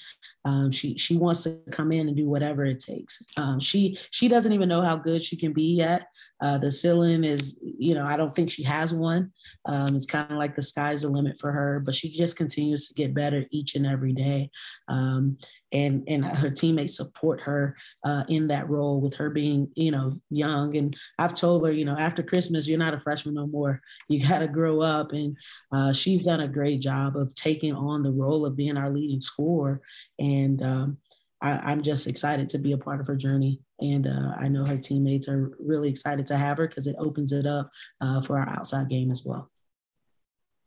Um, 0.46 0.72
she 0.72 0.98
she 0.98 1.18
wants 1.18 1.44
to 1.44 1.60
come 1.72 1.92
in 1.92 2.08
and 2.08 2.16
do 2.16 2.30
whatever 2.30 2.66
it 2.66 2.80
takes. 2.80 3.22
Um, 3.38 3.60
she 3.60 3.98
she 4.12 4.28
doesn't 4.28 4.54
even 4.54 4.70
know 4.70 4.82
how 4.82 4.96
good 4.96 5.24
she 5.24 5.36
can 5.36 5.54
be 5.54 5.76
yet. 5.76 6.08
Uh, 6.42 6.58
the 6.58 6.72
ceiling 6.72 7.26
is, 7.26 7.60
you 7.62 7.94
know, 7.94 8.06
I 8.06 8.16
don't 8.16 8.34
think 8.34 8.50
she 8.50 8.64
has 8.64 8.94
one. 8.94 9.32
Um, 9.66 9.94
it's 9.94 10.06
kind 10.06 10.32
of 10.32 10.38
like 10.38 10.56
the 10.56 10.62
sky's 10.62 11.02
the 11.02 11.10
limit 11.10 11.38
for 11.38 11.52
her, 11.52 11.82
but 11.82 11.94
she 11.94 12.10
just 12.10 12.38
continues 12.38 12.88
to 12.88 12.94
get 12.94 13.14
better 13.14 13.44
each 13.52 13.76
and 13.76 13.86
every 13.86 14.14
day. 14.14 14.50
Um, 14.88 15.38
and 15.72 16.04
and 16.08 16.26
her 16.26 16.50
teammates 16.50 16.98
support 16.98 17.42
her 17.42 17.76
uh, 18.04 18.24
in 18.28 18.48
that 18.48 18.70
role 18.70 19.02
with 19.02 19.14
her 19.16 19.30
being, 19.30 19.70
you 19.76 19.92
know, 19.92 20.20
young. 20.30 20.76
And 20.76 20.96
I've 21.20 21.36
told 21.36 21.66
her, 21.66 21.72
you 21.72 21.86
know, 21.86 21.96
after 21.98 22.24
Christmas, 22.24 22.68
you're 22.68 22.80
not 22.80 22.94
a 22.94 23.00
freshman 23.00 23.36
no 23.36 23.46
more. 23.46 23.82
You 24.08 24.28
got 24.28 24.40
to 24.40 24.48
grow 24.48 24.82
up. 24.82 25.12
And 25.12 25.38
uh, 25.72 25.94
she's 25.94 26.24
done 26.24 26.40
a 26.40 26.48
great 26.48 26.80
job 26.80 27.18
of 27.18 27.36
taking 27.36 27.69
on 27.74 28.04
the 28.04 28.12
role 28.12 28.46
of 28.46 28.56
being 28.56 28.78
our 28.78 28.90
leading 28.90 29.22
scorer. 29.22 29.82
And 30.20 30.62
um, 30.62 30.98
I, 31.42 31.72
am 31.72 31.82
just 31.82 32.08
excited 32.08 32.50
to 32.50 32.58
be 32.58 32.74
a 32.74 32.78
part 32.78 33.00
of 33.00 33.08
her 33.08 33.16
journey. 33.16 33.62
And 33.80 34.08
uh, 34.08 34.34
I 34.38 34.48
know 34.48 34.66
her 34.66 34.78
teammates 34.78 35.30
are 35.30 35.52
really 35.60 35.90
excited 35.90 36.26
to 36.28 36.38
have 36.38 36.58
her 36.58 36.68
because 36.68 36.88
it 36.88 36.96
opens 37.00 37.32
it 37.32 37.46
up 37.46 37.70
uh, 38.02 38.22
for 38.22 38.38
our 38.38 38.50
outside 38.50 38.90
game 38.90 39.10
as 39.10 39.24
well. 39.26 39.50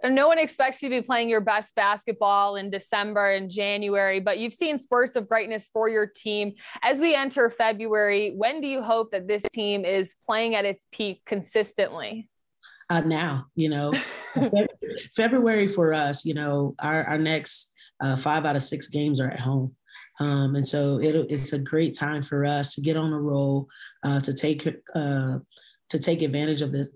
no 0.03 0.29
one 0.29 0.39
expects 0.39 0.83
you 0.83 0.89
to 0.89 1.01
be 1.01 1.07
playing 1.07 1.29
your 1.29 1.43
best 1.43 1.75
basketball 1.75 2.57
in 2.57 2.71
December 2.71 3.33
and 3.33 3.51
January, 3.51 4.19
but 4.19 4.39
you've 4.39 4.55
seen 4.55 4.79
spurts 4.79 5.15
of 5.15 5.29
greatness 5.29 5.69
for 5.73 5.89
your 5.89 6.07
team. 6.07 6.55
As 6.83 7.01
we 7.01 7.15
enter 7.15 7.51
February, 7.51 8.33
when 8.35 8.61
do 8.61 8.67
you 8.67 8.83
hope 8.83 9.11
that 9.13 9.29
this 9.29 9.43
team 9.53 9.85
is 9.85 10.17
playing 10.27 10.55
at 10.55 10.65
its 10.65 10.87
peak 10.91 11.23
consistently? 11.27 12.29
Uh, 12.89 13.01
now, 13.01 13.47
you 13.55 13.69
know, 13.69 13.93
February 15.15 15.67
for 15.67 15.93
us, 15.93 16.25
you 16.25 16.35
know, 16.35 16.75
our, 16.81 17.05
our 17.05 17.19
next 17.19 17.75
uh, 18.01 18.17
five 18.17 18.45
out 18.45 18.57
of 18.57 18.63
six 18.63 18.89
games 18.89 19.21
are 19.21 19.31
at 19.31 19.41
home. 19.41 19.75
Um, 20.21 20.57
and 20.57 20.67
so 20.67 21.01
it, 21.01 21.15
it's 21.31 21.53
a 21.53 21.59
great 21.59 21.97
time 21.97 22.23
for 22.23 22.45
us 22.45 22.75
to 22.75 22.81
get 22.81 22.97
on 22.97 23.13
a 23.13 23.21
roll, 23.21 23.69
uh, 24.05 24.21
to 24.21 24.33
take 24.33 24.69
uh, 24.95 25.39
to 25.93 25.99
take 25.99 26.23
advantage 26.23 26.63
of 26.63 26.73
this 26.73 26.91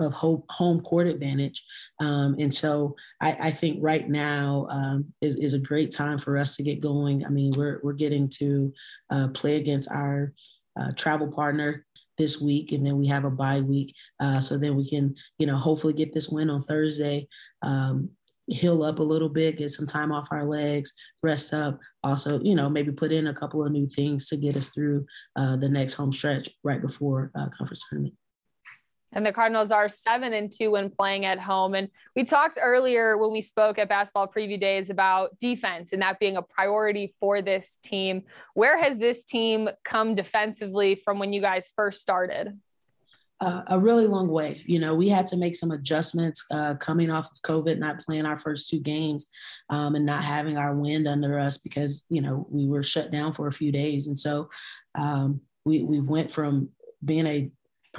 of 0.00 0.12
home, 0.14 0.42
home 0.48 0.80
court 0.80 1.06
advantage. 1.06 1.62
Um, 2.00 2.34
and 2.38 2.52
so 2.52 2.96
I, 3.20 3.32
I, 3.32 3.50
think 3.50 3.76
right 3.82 4.08
now 4.08 4.66
um, 4.70 5.12
is, 5.20 5.36
is 5.36 5.52
a 5.52 5.58
great 5.58 5.92
time 5.92 6.16
for 6.16 6.38
us 6.38 6.56
to 6.56 6.62
get 6.62 6.80
going. 6.80 7.26
I 7.26 7.28
mean, 7.28 7.52
we're, 7.54 7.78
we're 7.82 7.92
getting 7.92 8.26
to 8.38 8.72
uh, 9.10 9.28
play 9.34 9.56
against 9.56 9.90
our 9.90 10.32
uh, 10.80 10.92
travel 10.96 11.30
partner 11.30 11.84
this 12.18 12.40
week, 12.40 12.72
and 12.72 12.86
then 12.86 12.98
we 12.98 13.06
have 13.06 13.24
a 13.24 13.30
bye 13.30 13.60
week. 13.60 13.94
Uh, 14.20 14.40
so 14.40 14.58
then 14.58 14.76
we 14.76 14.88
can, 14.88 15.14
you 15.38 15.46
know, 15.46 15.56
hopefully 15.56 15.92
get 15.92 16.12
this 16.12 16.28
win 16.28 16.50
on 16.50 16.62
Thursday. 16.62 17.26
Um, 17.62 18.10
heal 18.46 18.82
up 18.82 18.98
a 18.98 19.02
little 19.02 19.28
bit, 19.28 19.58
get 19.58 19.70
some 19.70 19.86
time 19.86 20.10
off 20.10 20.28
our 20.30 20.44
legs, 20.44 20.94
rest 21.22 21.52
up. 21.52 21.78
Also, 22.02 22.40
you 22.40 22.54
know, 22.54 22.68
maybe 22.68 22.90
put 22.90 23.12
in 23.12 23.26
a 23.26 23.34
couple 23.34 23.64
of 23.64 23.72
new 23.72 23.86
things 23.86 24.26
to 24.26 24.36
get 24.36 24.56
us 24.56 24.68
through 24.68 25.04
uh, 25.36 25.56
the 25.56 25.68
next 25.68 25.94
home 25.94 26.12
stretch 26.12 26.48
right 26.64 26.80
before 26.80 27.30
uh, 27.34 27.48
conference 27.56 27.82
tournament 27.88 28.14
and 29.12 29.24
the 29.24 29.32
Cardinals 29.32 29.70
are 29.70 29.88
seven 29.88 30.32
and 30.32 30.52
two 30.52 30.72
when 30.72 30.90
playing 30.90 31.24
at 31.24 31.38
home. 31.38 31.74
And 31.74 31.88
we 32.14 32.24
talked 32.24 32.58
earlier 32.60 33.16
when 33.16 33.32
we 33.32 33.40
spoke 33.40 33.78
at 33.78 33.88
basketball 33.88 34.28
preview 34.28 34.60
days 34.60 34.90
about 34.90 35.38
defense 35.38 35.92
and 35.92 36.02
that 36.02 36.18
being 36.18 36.36
a 36.36 36.42
priority 36.42 37.14
for 37.20 37.40
this 37.40 37.78
team. 37.82 38.22
Where 38.54 38.78
has 38.78 38.98
this 38.98 39.24
team 39.24 39.68
come 39.84 40.14
defensively 40.14 40.94
from 40.94 41.18
when 41.18 41.32
you 41.32 41.40
guys 41.40 41.70
first 41.74 42.00
started? 42.00 42.58
Uh, 43.40 43.62
a 43.68 43.78
really 43.78 44.08
long 44.08 44.26
way. 44.26 44.62
You 44.66 44.80
know, 44.80 44.96
we 44.96 45.08
had 45.08 45.28
to 45.28 45.36
make 45.36 45.54
some 45.54 45.70
adjustments 45.70 46.44
uh, 46.50 46.74
coming 46.74 47.08
off 47.08 47.30
of 47.30 47.40
COVID, 47.42 47.78
not 47.78 48.00
playing 48.00 48.26
our 48.26 48.36
first 48.36 48.68
two 48.68 48.80
games 48.80 49.28
um, 49.70 49.94
and 49.94 50.04
not 50.04 50.24
having 50.24 50.58
our 50.58 50.74
wind 50.74 51.06
under 51.06 51.38
us 51.38 51.56
because, 51.56 52.04
you 52.10 52.20
know, 52.20 52.48
we 52.50 52.66
were 52.66 52.82
shut 52.82 53.12
down 53.12 53.32
for 53.32 53.46
a 53.46 53.52
few 53.52 53.70
days. 53.70 54.08
And 54.08 54.18
so 54.18 54.50
um, 54.96 55.40
we, 55.64 55.84
we 55.84 56.00
went 56.00 56.32
from 56.32 56.70
being 57.04 57.28
a 57.28 57.48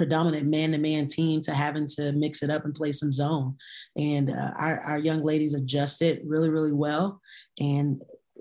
predominant 0.00 0.46
man-to-man 0.46 1.06
team 1.06 1.42
to 1.42 1.52
having 1.52 1.86
to 1.86 2.10
mix 2.12 2.42
it 2.42 2.48
up 2.48 2.64
and 2.64 2.74
play 2.74 2.90
some 2.90 3.12
zone. 3.12 3.54
And 3.98 4.30
uh, 4.30 4.52
our, 4.56 4.80
our 4.80 4.98
young 4.98 5.22
ladies 5.22 5.52
adjusted 5.52 6.22
really, 6.24 6.48
really 6.48 6.72
well. 6.72 7.20
And 7.60 8.00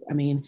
I 0.10 0.14
mean, 0.14 0.46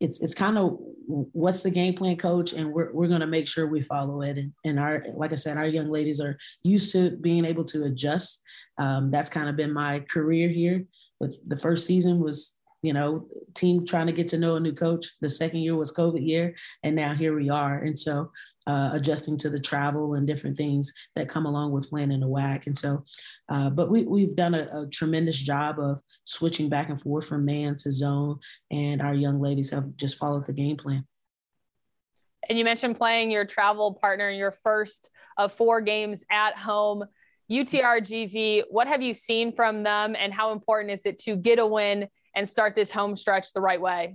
it's 0.00 0.22
it's 0.22 0.34
kind 0.34 0.56
of 0.56 0.78
what's 1.06 1.60
the 1.60 1.70
game 1.70 1.92
plan, 1.92 2.16
coach, 2.16 2.54
and 2.54 2.72
we're 2.72 2.90
we're 2.90 3.08
going 3.08 3.20
to 3.20 3.26
make 3.26 3.46
sure 3.46 3.66
we 3.66 3.82
follow 3.82 4.22
it. 4.22 4.38
And, 4.38 4.50
and, 4.64 4.80
our 4.80 5.04
like 5.14 5.34
I 5.34 5.36
said, 5.36 5.58
our 5.58 5.66
young 5.66 5.90
ladies 5.90 6.22
are 6.22 6.38
used 6.62 6.90
to 6.92 7.18
being 7.18 7.44
able 7.44 7.64
to 7.64 7.84
adjust. 7.84 8.42
Um, 8.78 9.10
that's 9.10 9.28
kind 9.28 9.50
of 9.50 9.56
been 9.56 9.74
my 9.74 10.00
career 10.10 10.48
here. 10.48 10.86
But 11.20 11.34
the 11.46 11.58
first 11.58 11.84
season 11.84 12.18
was 12.18 12.58
you 12.82 12.92
know, 12.94 13.26
team 13.54 13.84
trying 13.84 14.06
to 14.06 14.12
get 14.12 14.28
to 14.28 14.38
know 14.38 14.56
a 14.56 14.60
new 14.60 14.72
coach. 14.72 15.06
The 15.20 15.28
second 15.28 15.60
year 15.60 15.76
was 15.76 15.94
COVID 15.94 16.26
year, 16.26 16.54
and 16.82 16.96
now 16.96 17.14
here 17.14 17.36
we 17.36 17.50
are. 17.50 17.78
And 17.78 17.98
so, 17.98 18.30
uh, 18.70 18.90
adjusting 18.92 19.36
to 19.36 19.50
the 19.50 19.58
travel 19.58 20.14
and 20.14 20.28
different 20.28 20.56
things 20.56 20.92
that 21.16 21.28
come 21.28 21.44
along 21.44 21.72
with 21.72 21.90
playing 21.90 22.12
in 22.12 22.20
the 22.20 22.28
WAC. 22.28 22.66
And 22.66 22.76
so, 22.76 23.02
uh, 23.48 23.68
but 23.68 23.90
we, 23.90 24.04
we've 24.04 24.36
done 24.36 24.54
a, 24.54 24.82
a, 24.82 24.86
tremendous 24.86 25.36
job 25.36 25.80
of 25.80 25.98
switching 26.24 26.68
back 26.68 26.88
and 26.88 27.00
forth 27.00 27.26
from 27.26 27.44
man 27.44 27.74
to 27.76 27.90
zone, 27.90 28.38
and 28.70 29.02
our 29.02 29.14
young 29.14 29.40
ladies 29.40 29.70
have 29.70 29.96
just 29.96 30.18
followed 30.18 30.46
the 30.46 30.52
game 30.52 30.76
plan. 30.76 31.04
And 32.48 32.58
you 32.58 32.64
mentioned 32.64 32.96
playing 32.96 33.32
your 33.32 33.44
travel 33.44 33.94
partner 34.00 34.30
in 34.30 34.36
your 34.36 34.52
first 34.52 35.10
of 35.36 35.52
four 35.52 35.80
games 35.80 36.22
at 36.30 36.56
home. 36.56 37.04
UTRGV, 37.50 38.62
what 38.70 38.86
have 38.86 39.02
you 39.02 39.14
seen 39.14 39.52
from 39.52 39.82
them, 39.82 40.14
and 40.16 40.32
how 40.32 40.52
important 40.52 40.92
is 40.92 41.00
it 41.04 41.18
to 41.20 41.34
get 41.34 41.58
a 41.58 41.66
win 41.66 42.06
and 42.36 42.48
start 42.48 42.76
this 42.76 42.92
home 42.92 43.16
stretch 43.16 43.52
the 43.52 43.60
right 43.60 43.80
way? 43.80 44.14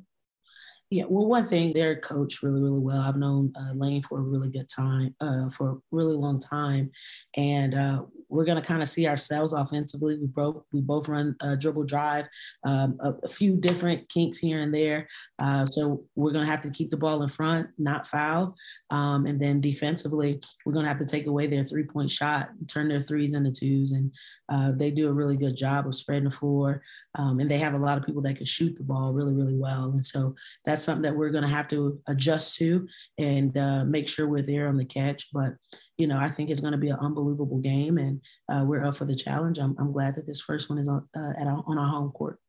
Yeah, 0.92 1.06
well, 1.10 1.26
one 1.26 1.48
thing 1.48 1.74
they're 1.74 2.00
coached 2.00 2.44
really, 2.44 2.62
really 2.62 2.80
well. 2.80 3.02
I've 3.02 3.18
known 3.18 3.52
uh, 3.56 3.74
Lane 3.74 4.04
for 4.04 4.20
a 4.20 4.22
really 4.22 4.50
good 4.50 4.70
time, 4.70 5.16
uh, 5.20 5.50
for 5.50 5.72
a 5.72 5.76
really 5.92 6.16
long 6.16 6.40
time, 6.40 6.92
and 7.36 7.74
uh, 7.74 8.04
we're 8.30 8.46
going 8.46 8.62
to 8.62 8.68
kind 8.68 8.84
of 8.84 8.90
see 8.90 9.08
ourselves 9.08 9.54
offensively. 9.54 10.16
We 10.18 10.28
both 10.28 10.64
we 10.72 10.82
both 10.82 11.08
run 11.08 11.36
dribble 11.60 11.86
drive, 11.86 12.26
um, 12.64 12.98
a, 13.00 13.14
a, 13.24 13.28
few 13.28 13.56
different 13.58 14.08
kinks 14.10 14.38
here 14.38 14.62
and 14.62 14.74
there. 14.74 15.08
Uh, 15.40 15.66
so 15.66 16.04
we're 16.16 16.32
going 16.32 16.46
to 16.46 16.52
have 16.52 16.62
to 16.62 16.70
keep 16.70 16.92
the 16.92 16.98
ball 16.98 17.24
in 17.24 17.30
front, 17.30 17.70
not 17.80 18.08
foul, 18.08 18.56
um, 18.92 19.26
and 19.26 19.40
then 19.40 19.62
defensively, 19.62 20.40
we're 20.66 20.74
going 20.74 20.86
to 20.86 20.90
have 20.90 21.00
to 21.00 21.06
take 21.06 21.26
away 21.26 21.48
their 21.48 21.64
three 21.64 21.84
point 21.84 22.12
shot, 22.12 22.50
turn 22.68 22.90
their 22.90 23.02
threes 23.02 23.34
into 23.34 23.52
twos, 23.52 23.92
and 23.92 24.12
uh, 24.50 24.72
they 24.72 24.92
do 24.92 25.08
a 25.08 25.14
really 25.14 25.38
good 25.38 25.56
job 25.56 25.88
of 25.88 25.96
spreading 25.96 26.26
the 26.26 26.32
floor, 26.32 26.82
um, 27.16 27.40
and 27.40 27.50
they 27.50 27.58
have 27.58 27.74
a 27.74 27.80
lot 27.80 27.98
of 27.98 28.06
people 28.06 28.22
that 28.22 28.38
can 28.38 28.46
shoot 28.46 28.76
the 28.76 28.84
ball 28.84 29.12
really, 29.14 29.34
really 29.34 29.56
well. 29.56 29.92
And 29.92 30.06
so 30.06 30.36
that's 30.66 30.84
something 30.84 31.04
that 31.04 31.16
we're 31.16 31.30
going 31.30 31.44
to 31.44 31.50
have 31.50 31.68
to 31.70 32.00
adjust 32.08 32.58
to 32.58 32.88
and 33.18 33.58
uh, 33.58 33.86
make 33.86 34.08
sure 34.08 34.28
we're 34.28 34.42
there 34.42 34.68
on 34.68 34.78
the 34.78 34.86
catch. 34.86 35.32
But 35.34 35.54
you 35.98 36.08
know, 36.08 36.18
I 36.18 36.30
think 36.30 36.50
it's 36.50 36.60
going 36.62 36.74
to 36.74 36.78
be 36.78 36.90
an 36.90 37.00
unbelievable 37.00 37.60
game, 37.60 37.98
and 37.98 38.22
uh, 38.50 38.64
we're 38.66 38.84
up 38.84 38.96
for 38.96 39.06
the 39.06 39.16
challenge. 39.16 39.60
I'm, 39.60 39.76
I'm 39.80 39.92
glad 39.92 40.16
that 40.16 40.28
this 40.28 40.42
first 40.42 40.70
one 40.70 40.80
is 40.80 40.88
on 40.88 41.08
uh, 41.16 41.34
at 41.40 41.48
our, 41.48 41.64
on 41.68 41.78
our 41.78 41.88
home 41.88 42.12
court. 42.12 42.40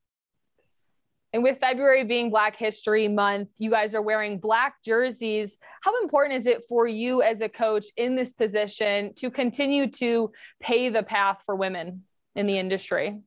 And 1.37 1.43
with 1.43 1.59
February 1.61 2.03
being 2.03 2.31
Black 2.31 2.57
History 2.57 3.09
Month, 3.09 3.51
you 3.59 3.71
guys 3.71 3.95
are 3.95 4.01
wearing 4.01 4.39
black 4.39 4.83
jerseys. 4.83 5.59
How 5.83 6.03
important 6.03 6.35
is 6.35 6.47
it 6.47 6.63
for 6.67 6.89
you 6.89 7.21
as 7.21 7.43
a 7.43 7.49
coach 7.51 7.85
in 7.99 8.17
this 8.17 8.33
position 8.33 9.13
to 9.17 9.31
continue 9.31 9.91
to 9.91 10.33
pay 10.63 10.89
the 10.89 11.03
path 11.03 11.43
for 11.45 11.55
women 11.55 12.05
in 12.37 12.47
the 12.47 12.59
industry? 12.59 13.21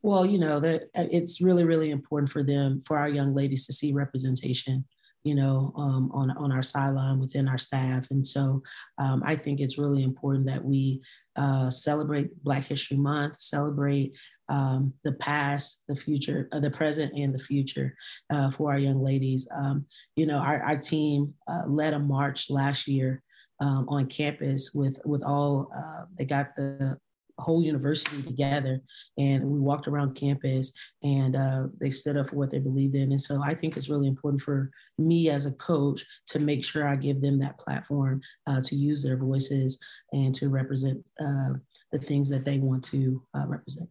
Well, 0.00 0.24
you 0.24 0.38
know, 0.38 0.60
that 0.60 0.82
uh, 0.96 1.06
it's 1.10 1.40
really, 1.40 1.64
really 1.64 1.90
important 1.90 2.30
for 2.30 2.44
them, 2.44 2.80
for 2.86 2.96
our 2.96 3.08
young 3.08 3.34
ladies 3.34 3.66
to 3.66 3.72
see 3.72 3.92
representation 3.92 4.84
you 5.24 5.34
know, 5.34 5.72
um, 5.76 6.10
on 6.12 6.30
on 6.32 6.52
our 6.52 6.62
sideline 6.62 7.18
within 7.18 7.48
our 7.48 7.58
staff. 7.58 8.06
And 8.10 8.24
so 8.24 8.62
um, 8.98 9.22
I 9.24 9.34
think 9.34 9.60
it's 9.60 9.78
really 9.78 10.02
important 10.02 10.46
that 10.46 10.64
we 10.64 11.02
uh, 11.36 11.70
celebrate 11.70 12.42
Black 12.44 12.66
History 12.66 12.98
Month, 12.98 13.38
celebrate 13.38 14.16
um, 14.48 14.92
the 15.02 15.14
past, 15.14 15.82
the 15.88 15.96
future, 15.96 16.48
uh, 16.52 16.60
the 16.60 16.70
present, 16.70 17.12
and 17.16 17.34
the 17.34 17.38
future 17.38 17.96
uh, 18.30 18.50
for 18.50 18.70
our 18.70 18.78
young 18.78 19.02
ladies. 19.02 19.48
Um, 19.56 19.86
you 20.14 20.26
know, 20.26 20.38
our, 20.38 20.62
our 20.62 20.76
team 20.76 21.34
uh, 21.48 21.62
led 21.66 21.94
a 21.94 21.98
march 21.98 22.50
last 22.50 22.86
year 22.86 23.22
um, 23.60 23.86
on 23.88 24.06
campus 24.06 24.72
with 24.74 25.00
with 25.04 25.22
all 25.22 25.68
uh, 25.74 26.04
they 26.18 26.24
got 26.24 26.54
the 26.56 26.98
whole 27.38 27.62
university 27.62 28.22
together 28.22 28.80
and 29.18 29.44
we 29.44 29.60
walked 29.60 29.88
around 29.88 30.14
campus 30.14 30.72
and 31.02 31.36
uh, 31.36 31.64
they 31.80 31.90
stood 31.90 32.16
up 32.16 32.28
for 32.28 32.36
what 32.36 32.50
they 32.50 32.58
believed 32.58 32.94
in. 32.94 33.10
And 33.12 33.20
so 33.20 33.42
i 33.42 33.54
think 33.54 33.76
it's 33.76 33.88
really 33.88 34.08
important 34.08 34.40
for 34.40 34.70
me 34.98 35.30
as 35.30 35.46
a 35.46 35.52
coach 35.52 36.04
to 36.26 36.38
make 36.38 36.64
sure 36.64 36.86
i 36.86 36.96
give 36.96 37.20
them 37.20 37.38
that 37.38 37.58
platform 37.58 38.20
uh, 38.46 38.60
to 38.64 38.76
use 38.76 39.02
their 39.02 39.16
voices 39.16 39.78
and 40.12 40.34
to 40.34 40.48
represent 40.48 41.04
uh, 41.20 41.54
the 41.92 41.98
things 41.98 42.28
that 42.30 42.44
they 42.44 42.58
want 42.58 42.84
to 42.84 43.22
uh, 43.36 43.46
represent. 43.46 43.88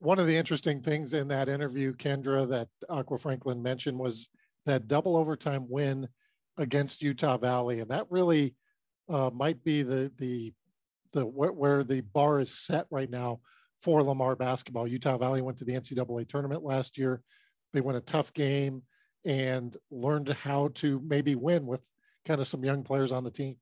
One 0.00 0.18
of 0.18 0.26
the 0.26 0.36
interesting 0.36 0.80
things 0.80 1.12
in 1.12 1.28
that 1.28 1.48
interview 1.48 1.94
kendra 1.94 2.48
that 2.48 2.68
aqua 2.88 3.18
franklin 3.18 3.62
mentioned 3.62 3.98
was 3.98 4.30
that 4.66 4.86
double 4.86 5.16
overtime 5.16 5.66
win 5.68 6.08
against 6.58 7.02
utah 7.02 7.38
valley. 7.38 7.80
And 7.80 7.90
that 7.90 8.06
really 8.10 8.54
uh, 9.08 9.30
might 9.32 9.62
be 9.64 9.82
the 9.82 10.12
the 10.18 10.52
the 11.12 11.24
where, 11.24 11.52
where 11.52 11.84
the 11.84 12.00
bar 12.00 12.40
is 12.40 12.52
set 12.52 12.86
right 12.90 13.10
now 13.10 13.40
for 13.82 14.02
Lamar 14.02 14.36
basketball. 14.36 14.88
Utah 14.88 15.18
Valley 15.18 15.40
went 15.40 15.58
to 15.58 15.64
the 15.64 15.72
NCAA 15.72 16.28
tournament 16.28 16.62
last 16.62 16.98
year. 16.98 17.22
They 17.72 17.80
won 17.80 17.96
a 17.96 18.00
tough 18.00 18.32
game 18.32 18.82
and 19.24 19.76
learned 19.90 20.28
how 20.28 20.68
to 20.76 21.00
maybe 21.04 21.34
win 21.34 21.66
with 21.66 21.82
kind 22.24 22.40
of 22.40 22.48
some 22.48 22.64
young 22.64 22.82
players 22.82 23.12
on 23.12 23.24
the 23.24 23.30
team. 23.30 23.56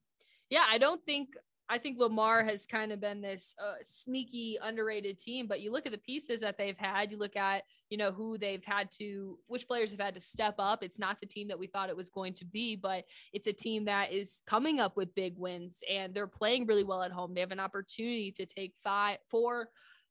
Yeah, 0.49 0.65
I 0.69 0.79
don't 0.79 1.05
think 1.05 1.31
I 1.69 1.79
think 1.79 1.99
Lamar 1.99 2.45
has 2.45 2.65
kind 2.65 2.93
of 2.93 3.01
been 3.01 3.21
this 3.21 3.55
uh, 3.61 3.75
sneaky, 3.83 4.57
underrated 4.63 5.19
team. 5.19 5.47
But 5.49 5.61
you 5.61 5.73
look 5.73 5.87
at 5.87 5.93
the 5.93 5.99
pieces 5.99 6.41
that 6.41 6.57
they've 6.57 6.79
had. 6.79 7.11
You 7.11 7.19
look 7.19 7.37
at 7.37 7.65
you 7.91 7.99
know 7.99 8.13
who 8.13 8.39
they've 8.39 8.65
had 8.65 8.91
to, 8.99 9.39
which 9.49 9.67
players 9.67 9.91
have 9.91 10.01
had 10.01 10.15
to 10.15 10.21
step 10.21 10.55
up. 10.59 10.83
It's 10.83 10.99
not 10.99 11.19
the 11.21 11.27
team 11.27 11.49
that 11.49 11.59
we 11.59 11.67
thought 11.67 11.89
it 11.89 11.97
was 11.97 12.09
going 12.09 12.35
to 12.35 12.45
be, 12.45 12.77
but 12.77 13.05
it's 13.33 13.47
a 13.47 13.53
team 13.53 13.85
that 13.87 14.13
is 14.13 14.43
coming 14.47 14.81
up 14.81 14.97
with 14.97 15.15
big 15.15 15.35
wins, 15.37 15.81
and 15.91 16.15
they're 16.15 16.27
playing 16.27 16.67
really 16.67 16.85
well 16.85 17.03
at 17.03 17.13
home. 17.13 17.35
They 17.35 17.41
have 17.41 17.53
an 17.53 17.61
opportunity 17.61 18.33
to 18.33 18.47
take 18.47 18.75
five, 18.85 19.19
four, 19.29 19.71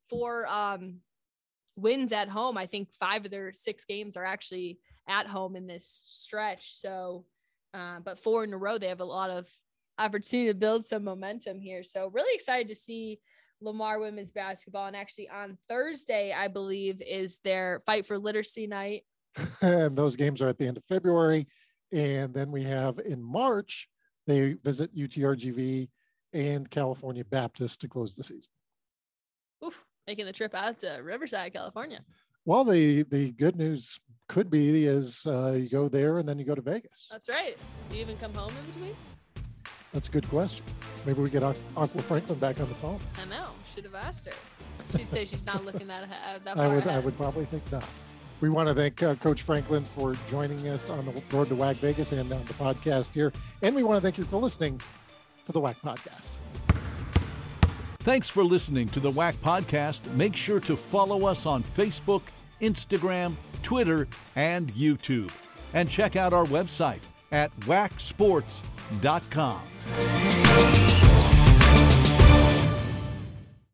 four 0.10 0.48
um, 0.48 0.96
wins 1.78 2.12
at 2.12 2.30
home. 2.30 2.58
I 2.58 2.66
think 2.66 2.90
five 3.00 3.26
of 3.26 3.32
their 3.32 3.54
six 3.54 3.86
games 3.86 4.18
are 4.18 4.26
actually 4.26 4.80
at 5.08 5.28
home 5.28 5.56
in 5.56 5.68
this 5.68 6.02
stretch. 6.06 6.76
So, 6.76 7.26
uh, 7.74 8.00
but 8.00 8.20
four 8.20 8.44
in 8.44 8.54
a 8.54 8.58
row, 8.58 8.78
they 8.78 8.88
have 8.88 9.02
a 9.02 9.06
lot 9.06 9.30
of 9.30 9.50
opportunity 9.98 10.50
to 10.50 10.58
build 10.58 10.86
some 10.86 11.04
momentum 11.04 11.60
here. 11.60 11.84
So 11.84 12.10
really 12.14 12.34
excited 12.36 12.68
to 12.70 12.76
see 12.76 13.20
Lamar 13.62 14.00
women's 14.00 14.32
basketball. 14.32 14.88
And 14.88 14.96
actually, 14.96 15.30
on 15.30 15.58
Thursday, 15.70 16.34
I 16.34 16.48
believe, 16.48 17.02
is 17.02 17.40
their 17.44 17.82
fight 17.86 18.06
for 18.06 18.18
literacy 18.18 18.68
night. 18.68 19.04
and 19.62 19.98
those 19.98 20.16
games 20.16 20.42
are 20.42 20.48
at 20.48 20.58
the 20.58 20.68
end 20.68 20.78
of 20.78 20.84
February. 20.86 21.48
And 21.92 22.34
then 22.34 22.52
we 22.52 22.64
have 22.64 23.00
in 23.00 23.22
March, 23.22 23.88
they 24.28 24.54
visit 24.64 24.96
UTRGV 24.96 25.88
and 26.34 26.70
California 26.70 27.24
Baptist 27.24 27.82
to 27.82 27.88
close 27.88 28.16
the 28.16 28.24
season. 28.24 28.52
Oof, 29.64 29.86
making 30.08 30.26
the 30.26 30.34
trip 30.34 30.54
out 30.54 30.80
to 30.80 31.00
Riverside, 31.04 31.54
California. 31.54 32.02
Well, 32.44 32.64
the 32.64 33.04
the 33.04 33.32
good 33.32 33.56
news 33.56 34.00
could 34.28 34.50
be 34.50 34.86
is 34.86 35.26
uh, 35.26 35.54
you 35.54 35.68
go 35.68 35.88
there 35.88 36.20
and 36.20 36.28
then 36.28 36.38
you 36.38 36.46
go 36.46 36.56
to 36.56 36.62
Vegas. 36.62 37.08
That's 37.10 37.30
right. 37.30 37.56
Do 37.90 37.98
you 37.98 38.04
even 38.04 38.18
come 38.18 38.34
home 38.34 38.52
in 38.60 38.72
between? 38.72 38.96
That's 39.96 40.10
a 40.10 40.12
good 40.12 40.28
question. 40.28 40.66
Maybe 41.06 41.22
we 41.22 41.30
get 41.30 41.42
Aqua 41.42 42.02
Franklin 42.02 42.38
back 42.38 42.60
on 42.60 42.68
the 42.68 42.76
phone. 42.76 43.00
I 43.18 43.26
know. 43.30 43.48
Should 43.74 43.86
have 43.86 43.96
asked 43.96 44.26
her. 44.26 44.34
She'd 44.98 45.10
say 45.10 45.24
she's 45.24 45.46
not 45.46 45.64
looking 45.64 45.88
that 45.88 46.04
ahead. 46.04 46.44
That 46.44 46.58
I 46.58 46.68
would. 46.68 46.80
ahead. 46.80 46.98
I 46.98 47.00
would 47.00 47.16
probably 47.16 47.46
think 47.46 47.64
not. 47.72 47.86
We 48.42 48.50
want 48.50 48.68
to 48.68 48.76
thank 48.76 49.02
uh, 49.02 49.16
Coach 49.16 49.44
Franklin 49.44 49.86
for 49.86 50.18
joining 50.30 50.68
us 50.68 50.90
on 50.90 51.06
the 51.06 51.12
road 51.32 51.48
to 51.48 51.56
WAC 51.56 51.78
Vegas 51.78 52.12
and 52.12 52.30
on 52.30 52.44
the 52.44 52.54
podcast 52.56 53.14
here, 53.14 53.32
and 53.62 53.74
we 53.74 53.84
want 53.84 53.96
to 53.96 54.02
thank 54.02 54.18
you 54.18 54.26
for 54.26 54.36
listening 54.36 54.82
to 55.46 55.54
the 55.54 55.62
WAC 55.62 55.78
podcast. 55.78 56.32
Thanks 58.00 58.30
for 58.30 58.44
listening 58.44 58.90
to 58.90 59.00
the 59.00 59.14
WAC 59.14 59.36
podcast. 59.36 60.14
Make 60.14 60.36
sure 60.36 60.60
to 60.60 60.76
follow 60.76 61.26
us 61.26 61.46
on 61.46 61.64
Facebook, 61.64 62.24
Instagram, 62.62 63.36
Twitter, 63.64 64.10
and 64.36 64.74
YouTube. 64.74 65.32
And 65.74 65.90
check 65.90 66.18
out 66.18 66.34
our 66.34 66.46
website 66.46 67.00
at 67.32 67.54
wacsports.com. 67.62 68.75
Inc.com. 68.92 71.15